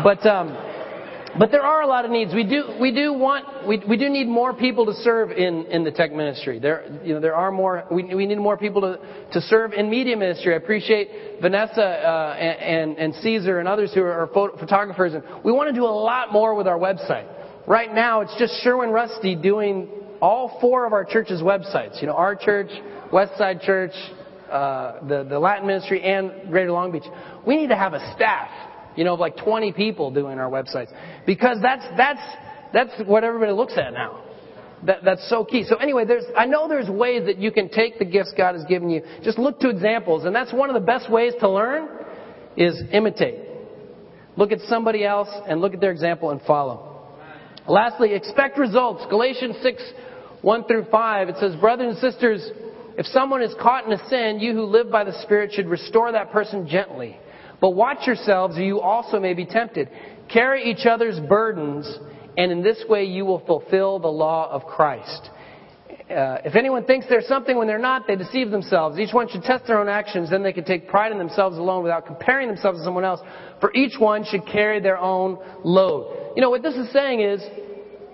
But, 0.03 0.25
um, 0.25 0.72
but 1.37 1.51
there 1.51 1.63
are 1.63 1.81
a 1.81 1.87
lot 1.87 2.05
of 2.05 2.11
needs. 2.11 2.33
We 2.33 2.43
do, 2.43 2.75
we 2.79 2.91
do 2.91 3.13
want, 3.13 3.67
we, 3.67 3.81
we 3.87 3.97
do 3.97 4.09
need 4.09 4.27
more 4.27 4.53
people 4.53 4.85
to 4.85 4.93
serve 4.93 5.31
in, 5.31 5.65
in 5.65 5.83
the 5.83 5.91
tech 5.91 6.11
ministry. 6.11 6.59
There, 6.59 6.85
you 7.03 7.15
know, 7.15 7.19
there 7.19 7.35
are 7.35 7.51
more, 7.51 7.85
we, 7.91 8.13
we 8.13 8.25
need 8.25 8.37
more 8.37 8.57
people 8.57 8.81
to, 8.81 8.99
to 9.31 9.41
serve 9.41 9.73
in 9.73 9.89
media 9.89 10.15
ministry. 10.15 10.53
I 10.53 10.57
appreciate 10.57 11.41
Vanessa, 11.41 11.81
uh, 11.81 12.35
and, 12.35 12.97
and, 12.97 13.15
Caesar 13.15 13.59
and 13.59 13.67
others 13.67 13.93
who 13.93 14.01
are 14.01 14.29
photographers. 14.59 15.13
And 15.13 15.23
we 15.43 15.51
want 15.51 15.69
to 15.69 15.75
do 15.75 15.85
a 15.85 15.87
lot 15.87 16.31
more 16.31 16.55
with 16.55 16.67
our 16.67 16.77
website. 16.77 17.27
Right 17.67 17.93
now, 17.93 18.21
it's 18.21 18.35
just 18.37 18.61
Sherwin 18.61 18.89
Rusty 18.89 19.35
doing 19.35 19.89
all 20.21 20.57
four 20.61 20.85
of 20.85 20.93
our 20.93 21.05
church's 21.05 21.41
websites. 21.41 21.99
You 22.01 22.07
know, 22.07 22.13
our 22.13 22.35
church, 22.35 22.69
Westside 23.11 23.61
Church, 23.61 23.91
uh, 24.51 25.05
the, 25.07 25.23
the 25.23 25.39
Latin 25.39 25.65
Ministry, 25.65 26.01
and 26.03 26.49
Greater 26.49 26.71
Long 26.71 26.91
Beach. 26.91 27.03
We 27.45 27.57
need 27.57 27.69
to 27.69 27.75
have 27.75 27.93
a 27.93 28.13
staff, 28.15 28.49
you 28.95 29.03
know, 29.03 29.13
of 29.13 29.19
like 29.19 29.37
20 29.37 29.71
people 29.73 30.11
doing 30.11 30.39
our 30.39 30.49
websites. 30.49 30.91
Because 31.25 31.57
that's, 31.61 31.85
that's, 31.97 32.21
that's 32.73 32.91
what 33.07 33.23
everybody 33.23 33.51
looks 33.51 33.73
at 33.77 33.93
now. 33.93 34.23
That, 34.85 35.03
that's 35.05 35.29
so 35.29 35.45
key. 35.45 35.63
So 35.63 35.77
anyway, 35.77 36.05
there's, 36.05 36.25
I 36.37 36.45
know 36.45 36.67
there's 36.67 36.89
ways 36.89 37.25
that 37.25 37.37
you 37.37 37.51
can 37.51 37.69
take 37.69 37.99
the 37.99 38.05
gifts 38.05 38.33
God 38.35 38.55
has 38.55 38.65
given 38.65 38.89
you. 38.89 39.01
Just 39.23 39.39
look 39.39 39.59
to 39.61 39.69
examples. 39.69 40.25
And 40.25 40.35
that's 40.35 40.51
one 40.51 40.69
of 40.69 40.73
the 40.73 40.85
best 40.85 41.09
ways 41.09 41.33
to 41.39 41.49
learn 41.49 41.87
is 42.57 42.81
imitate. 42.91 43.39
Look 44.35 44.51
at 44.51 44.59
somebody 44.67 45.05
else 45.05 45.29
and 45.47 45.61
look 45.61 45.73
at 45.73 45.79
their 45.79 45.91
example 45.91 46.31
and 46.31 46.41
follow. 46.41 46.89
Lastly, 47.67 48.13
expect 48.13 48.57
results. 48.57 49.05
Galatians 49.09 49.55
6, 49.61 49.81
1 50.41 50.65
through 50.65 50.85
5, 50.91 51.29
it 51.29 51.35
says, 51.39 51.55
Brothers 51.55 51.95
and 51.95 52.11
sisters, 52.11 52.51
if 52.97 53.05
someone 53.07 53.41
is 53.41 53.53
caught 53.61 53.85
in 53.85 53.93
a 53.93 54.09
sin, 54.09 54.39
you 54.39 54.53
who 54.53 54.65
live 54.65 54.91
by 54.91 55.03
the 55.03 55.19
Spirit 55.23 55.51
should 55.53 55.67
restore 55.67 56.11
that 56.11 56.31
person 56.31 56.67
gently. 56.67 57.17
But 57.63 57.75
watch 57.75 58.05
yourselves, 58.05 58.57
or 58.57 58.61
you 58.61 58.81
also 58.81 59.21
may 59.21 59.33
be 59.33 59.45
tempted. 59.45 59.87
Carry 60.27 60.69
each 60.69 60.85
other's 60.85 61.17
burdens, 61.17 61.89
and 62.37 62.51
in 62.51 62.61
this 62.61 62.83
way 62.89 63.05
you 63.05 63.23
will 63.23 63.39
fulfill 63.39 63.99
the 63.99 64.09
law 64.09 64.51
of 64.51 64.65
Christ. 64.65 65.29
Uh, 65.89 66.39
if 66.43 66.57
anyone 66.57 66.83
thinks 66.83 67.05
they're 67.07 67.21
something 67.21 67.55
when 67.57 67.65
they're 67.65 67.79
not, 67.79 68.05
they 68.05 68.17
deceive 68.17 68.51
themselves. 68.51 68.99
Each 68.99 69.13
one 69.13 69.29
should 69.29 69.43
test 69.43 69.65
their 69.65 69.79
own 69.79 69.87
actions, 69.87 70.29
then 70.29 70.43
they 70.43 70.51
can 70.51 70.65
take 70.65 70.89
pride 70.89 71.13
in 71.13 71.17
themselves 71.17 71.57
alone 71.57 71.83
without 71.83 72.05
comparing 72.05 72.49
themselves 72.49 72.79
to 72.79 72.83
someone 72.83 73.05
else. 73.05 73.21
For 73.61 73.73
each 73.73 73.97
one 73.97 74.25
should 74.25 74.45
carry 74.45 74.81
their 74.81 74.97
own 74.97 75.37
load. 75.63 76.33
You 76.35 76.41
know, 76.41 76.49
what 76.49 76.63
this 76.63 76.75
is 76.75 76.91
saying 76.91 77.21
is, 77.21 77.41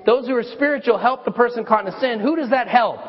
those 0.06 0.28
who 0.28 0.36
are 0.36 0.44
spiritual 0.44 1.00
help 1.00 1.26
the 1.26 1.32
person 1.32 1.66
caught 1.66 1.88
in 1.88 2.00
sin. 2.00 2.20
Who 2.20 2.36
does 2.36 2.52
that 2.52 2.68
help? 2.68 3.00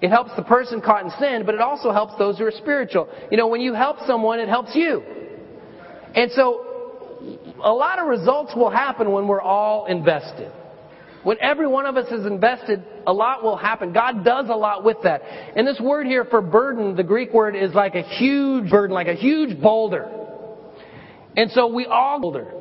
It 0.00 0.10
helps 0.10 0.30
the 0.36 0.44
person 0.44 0.80
caught 0.80 1.04
in 1.04 1.10
sin, 1.18 1.42
but 1.44 1.56
it 1.56 1.60
also 1.60 1.90
helps 1.90 2.16
those 2.18 2.38
who 2.38 2.44
are 2.44 2.52
spiritual. 2.52 3.08
You 3.32 3.36
know, 3.36 3.48
when 3.48 3.60
you 3.60 3.74
help 3.74 3.96
someone, 4.06 4.38
it 4.38 4.48
helps 4.48 4.76
you. 4.76 5.02
And 6.14 6.30
so, 6.32 6.66
a 7.62 7.72
lot 7.72 7.98
of 7.98 8.08
results 8.08 8.52
will 8.56 8.70
happen 8.70 9.12
when 9.12 9.28
we're 9.28 9.42
all 9.42 9.86
invested. 9.86 10.52
When 11.22 11.36
every 11.40 11.66
one 11.66 11.84
of 11.84 11.96
us 11.96 12.10
is 12.10 12.24
invested, 12.24 12.82
a 13.06 13.12
lot 13.12 13.42
will 13.42 13.56
happen. 13.56 13.92
God 13.92 14.24
does 14.24 14.46
a 14.48 14.54
lot 14.54 14.84
with 14.84 14.96
that. 15.04 15.20
And 15.54 15.66
this 15.66 15.78
word 15.78 16.06
here 16.06 16.24
for 16.24 16.40
burden, 16.40 16.96
the 16.96 17.02
Greek 17.02 17.32
word 17.34 17.54
is 17.54 17.74
like 17.74 17.94
a 17.94 18.02
huge 18.02 18.70
burden, 18.70 18.94
like 18.94 19.06
a 19.06 19.14
huge 19.14 19.60
boulder. 19.60 20.08
And 21.36 21.50
so 21.50 21.66
we 21.66 21.84
all 21.84 22.20
boulder. 22.20 22.54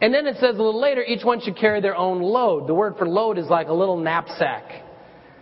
And 0.00 0.14
then 0.14 0.26
it 0.26 0.36
says 0.36 0.56
a 0.56 0.62
little 0.62 0.80
later, 0.80 1.02
each 1.02 1.24
one 1.24 1.40
should 1.40 1.56
carry 1.56 1.80
their 1.80 1.96
own 1.96 2.22
load. 2.22 2.68
The 2.68 2.74
word 2.74 2.96
for 2.98 3.08
load 3.08 3.36
is 3.36 3.46
like 3.46 3.68
a 3.68 3.72
little 3.72 3.96
knapsack. 3.96 4.64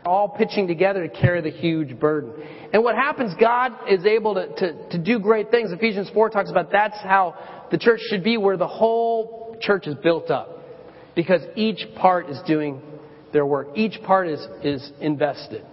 All 0.05 0.29
pitching 0.29 0.67
together 0.67 1.07
to 1.07 1.21
carry 1.21 1.41
the 1.43 1.51
huge 1.51 1.99
burden. 1.99 2.33
And 2.73 2.83
what 2.83 2.95
happens, 2.95 3.35
God 3.39 3.73
is 3.89 4.05
able 4.07 4.35
to, 4.35 4.49
to, 4.57 4.89
to 4.91 4.99
do 4.99 5.19
great 5.19 5.51
things. 5.51 5.73
Ephesians 5.73 6.11
4 6.15 6.31
talks 6.31 6.51
about 6.51 6.73
that's 6.73 6.97
how 7.03 7.35
the 7.71 7.79
church 7.79 8.01
should 8.09 8.25
be, 8.25 8.37
where 8.37 8.57
the 8.57 8.67
whole 8.67 9.57
church 9.61 9.87
is 9.87 9.95
built 9.97 10.31
up. 10.31 10.59
Because 11.15 11.43
each 11.55 11.87
part 11.97 12.31
is 12.31 12.41
doing 12.47 12.81
their 13.33 13.45
work. 13.45 13.69
Each 13.75 14.01
part 14.03 14.29
is, 14.29 14.41
is 14.63 14.91
invested. 15.01 15.65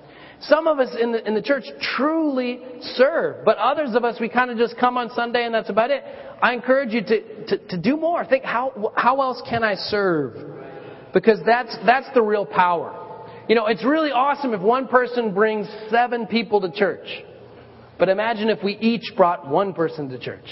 Some 0.41 0.67
of 0.67 0.79
us 0.79 0.95
in 0.99 1.11
the, 1.13 1.27
in 1.27 1.33
the 1.33 1.41
church 1.41 1.63
truly 1.95 2.59
serve, 2.81 3.43
but 3.43 3.57
others 3.57 3.95
of 3.95 4.03
us, 4.03 4.17
we 4.19 4.29
kind 4.29 4.51
of 4.51 4.57
just 4.57 4.77
come 4.77 4.97
on 4.97 5.09
Sunday 5.15 5.45
and 5.45 5.53
that's 5.53 5.69
about 5.69 5.89
it. 5.89 6.03
I 6.41 6.53
encourage 6.53 6.93
you 6.93 7.01
to, 7.01 7.45
to, 7.47 7.57
to 7.69 7.77
do 7.77 7.97
more. 7.97 8.23
Think, 8.25 8.43
how, 8.43 8.93
how 8.95 9.21
else 9.21 9.41
can 9.49 9.63
I 9.63 9.73
serve? 9.75 10.35
Because 11.13 11.39
that's, 11.45 11.75
that's 11.85 12.07
the 12.13 12.21
real 12.21 12.45
power. 12.45 13.06
You 13.47 13.55
know, 13.55 13.67
it's 13.67 13.83
really 13.83 14.11
awesome 14.11 14.53
if 14.53 14.61
one 14.61 14.87
person 14.87 15.33
brings 15.33 15.67
seven 15.89 16.27
people 16.27 16.61
to 16.61 16.71
church. 16.71 17.07
But 17.97 18.09
imagine 18.09 18.49
if 18.49 18.63
we 18.63 18.73
each 18.77 19.15
brought 19.15 19.47
one 19.47 19.73
person 19.73 20.09
to 20.09 20.19
church. 20.19 20.45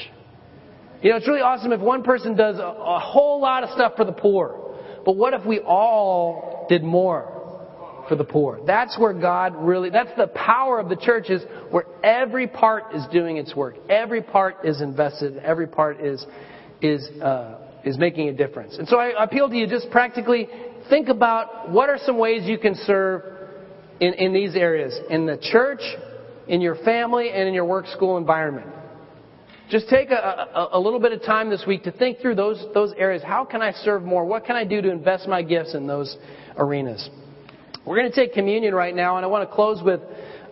You 1.02 1.12
know, 1.12 1.18
it's 1.18 1.28
really 1.28 1.42
awesome 1.42 1.72
if 1.74 1.82
one 1.82 2.04
person 2.04 2.36
does 2.36 2.58
a, 2.58 2.62
a 2.62 3.00
whole 3.00 3.42
lot 3.42 3.64
of 3.64 3.70
stuff 3.72 3.94
for 3.96 4.06
the 4.06 4.14
poor. 4.14 4.76
But 5.04 5.18
what 5.18 5.34
if 5.34 5.46
we 5.46 5.60
all 5.60 6.66
did 6.70 6.84
more? 6.84 7.36
for 8.08 8.16
the 8.16 8.24
poor. 8.24 8.60
That's 8.66 8.98
where 9.00 9.14
God 9.14 9.56
really, 9.56 9.90
that's 9.90 10.16
the 10.18 10.28
power 10.28 10.80
of 10.80 10.90
the 10.90 10.96
church 10.96 11.30
is 11.30 11.44
where 11.72 11.86
every 12.04 12.48
part 12.48 12.94
is 12.94 13.04
doing 13.12 13.38
its 13.38 13.56
work. 13.56 13.78
Every 13.90 14.22
part 14.22 14.58
is 14.64 14.82
invested. 14.82 15.38
Every 15.38 15.68
part 15.68 16.00
is, 16.00 16.26
is, 16.82 17.04
uh, 17.22 17.58
is 17.84 17.98
making 17.98 18.30
a 18.30 18.34
difference. 18.34 18.78
And 18.78 18.88
so 18.88 18.98
I 18.98 19.24
appeal 19.24 19.50
to 19.50 19.56
you 19.56 19.68
just 19.68 19.90
practically 19.90 20.48
think 20.90 21.10
about 21.10 21.70
what 21.70 21.90
are 21.90 21.98
some 22.06 22.18
ways 22.18 22.48
you 22.48 22.58
can 22.58 22.76
serve 22.76 23.24
in, 24.00 24.14
in 24.14 24.34
these 24.34 24.56
areas. 24.56 24.98
In 25.10 25.26
the 25.26 25.38
church, 25.38 25.82
in 26.48 26.62
your 26.62 26.76
family, 26.84 27.32
and 27.32 27.48
in 27.48 27.54
your 27.54 27.66
work 27.66 27.88
school 27.88 28.18
environment. 28.18 28.68
Just 29.70 29.90
take 29.90 30.12
a, 30.12 30.14
a, 30.14 30.70
a, 30.74 30.80
little 30.80 31.00
bit 31.00 31.12
of 31.12 31.24
time 31.24 31.50
this 31.50 31.64
week 31.68 31.84
to 31.84 31.92
think 31.92 32.20
through 32.20 32.36
those, 32.36 32.64
those 32.76 32.94
areas. 32.98 33.24
How 33.24 33.44
can 33.44 33.64
I 33.64 33.72
serve 33.72 34.04
more? 34.04 34.24
What 34.24 34.46
can 34.46 34.56
I 34.56 34.64
do 34.64 34.80
to 34.80 34.92
invest 34.92 35.28
my 35.28 35.42
gifts 35.42 35.74
in 35.74 35.88
those 35.88 36.16
arenas? 36.56 37.10
We're 37.84 37.98
going 37.98 38.12
to 38.12 38.16
take 38.16 38.34
communion 38.34 38.76
right 38.76 38.96
now, 38.96 39.18
and 39.18 39.26
I 39.26 39.28
want 39.28 39.50
to 39.50 39.56
close 39.56 39.82
with 39.84 40.02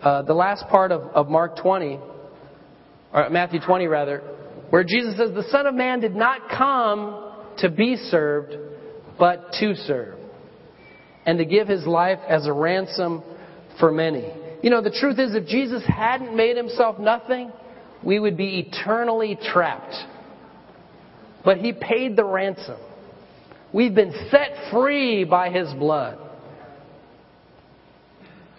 uh, 0.01 0.23
the 0.23 0.33
last 0.33 0.67
part 0.67 0.91
of, 0.91 1.01
of 1.13 1.29
Mark 1.29 1.57
20, 1.57 1.99
or 3.13 3.29
Matthew 3.29 3.59
20 3.59 3.85
rather, 3.87 4.19
where 4.71 4.83
Jesus 4.83 5.15
says, 5.17 5.29
The 5.35 5.47
Son 5.49 5.67
of 5.67 5.75
Man 5.75 5.99
did 5.99 6.15
not 6.15 6.49
come 6.49 7.33
to 7.59 7.69
be 7.69 7.95
served, 7.95 8.55
but 9.19 9.51
to 9.59 9.75
serve, 9.75 10.17
and 11.25 11.37
to 11.37 11.45
give 11.45 11.67
his 11.67 11.85
life 11.85 12.19
as 12.27 12.45
a 12.45 12.53
ransom 12.53 13.23
for 13.79 13.91
many. 13.91 14.31
You 14.61 14.69
know, 14.69 14.81
the 14.81 14.91
truth 14.91 15.19
is, 15.19 15.35
if 15.35 15.45
Jesus 15.45 15.83
hadn't 15.85 16.35
made 16.35 16.57
himself 16.57 16.99
nothing, 16.99 17.51
we 18.03 18.19
would 18.19 18.37
be 18.37 18.59
eternally 18.59 19.37
trapped. 19.51 19.95
But 21.43 21.57
he 21.57 21.73
paid 21.73 22.15
the 22.15 22.23
ransom. 22.23 22.77
We've 23.73 23.93
been 23.93 24.13
set 24.29 24.71
free 24.71 25.23
by 25.23 25.49
his 25.49 25.73
blood. 25.73 26.19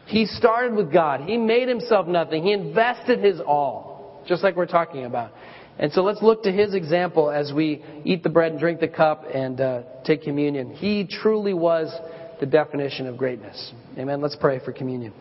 He 0.06 0.26
started 0.26 0.74
with 0.74 0.92
God. 0.92 1.22
He 1.22 1.38
made 1.38 1.68
himself 1.68 2.06
nothing. 2.06 2.42
He 2.42 2.52
invested 2.52 3.24
his 3.24 3.40
all, 3.40 4.22
just 4.26 4.42
like 4.42 4.56
we're 4.56 4.66
talking 4.66 5.06
about. 5.06 5.32
And 5.78 5.92
so 5.92 6.02
let's 6.02 6.22
look 6.22 6.42
to 6.44 6.52
his 6.52 6.74
example 6.74 7.30
as 7.30 7.52
we 7.52 7.82
eat 8.04 8.22
the 8.22 8.28
bread 8.28 8.52
and 8.52 8.60
drink 8.60 8.80
the 8.80 8.88
cup 8.88 9.24
and 9.32 9.60
uh, 9.60 9.82
take 10.04 10.22
communion. 10.22 10.70
He 10.70 11.08
truly 11.08 11.54
was 11.54 11.92
the 12.40 12.46
definition 12.46 13.06
of 13.06 13.16
greatness. 13.16 13.72
Amen. 13.98 14.20
Let's 14.20 14.36
pray 14.36 14.60
for 14.64 14.72
communion. 14.72 15.12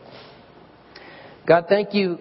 God, 1.48 1.66
thank 1.68 1.94
you 1.94 2.18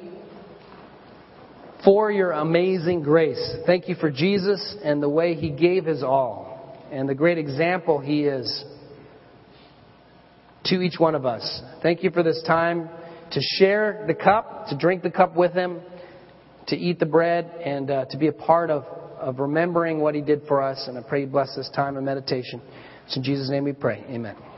for 1.85 2.11
your 2.11 2.33
amazing 2.33 3.03
grace. 3.03 3.57
Thank 3.67 3.89
you 3.89 3.95
for 3.97 4.11
Jesus 4.11 4.77
and 4.85 5.03
the 5.03 5.09
way 5.09 5.35
he 5.35 5.51
gave 5.51 5.85
his 5.85 6.03
all 6.03 6.53
and 6.93 7.09
the 7.09 7.15
great 7.15 7.39
example 7.39 7.99
he 7.99 8.25
is 8.25 8.65
to 10.65 10.81
each 10.81 10.99
one 10.99 11.15
of 11.15 11.27
us. 11.27 11.63
Thank 11.83 12.03
you 12.05 12.11
for 12.11 12.23
this 12.23 12.43
time 12.47 12.89
to 13.33 13.41
share 13.59 14.05
the 14.07 14.15
cup, 14.15 14.69
to 14.69 14.77
drink 14.77 15.03
the 15.03 15.11
cup 15.11 15.35
with 15.35 15.53
him, 15.53 15.81
to 16.69 16.77
eat 16.77 16.99
the 17.01 17.07
bread, 17.07 17.47
and 17.65 17.91
uh, 17.91 18.05
to 18.11 18.19
be 18.19 18.29
a 18.29 18.33
part 18.33 18.71
of, 18.71 18.85
of 19.19 19.41
remembering 19.41 20.01
what 20.01 20.15
he 20.15 20.21
did 20.21 20.43
for 20.47 20.63
us. 20.63 20.85
And 20.87 20.97
I 20.97 21.03
pray 21.03 21.23
you 21.23 21.27
bless 21.27 21.57
this 21.57 21.71
time 21.75 21.97
of 21.97 22.05
meditation. 22.05 22.61
It's 23.07 23.17
in 23.17 23.25
Jesus' 23.25 23.51
name 23.51 23.65
we 23.65 23.73
pray. 23.73 24.05
Amen. 24.09 24.52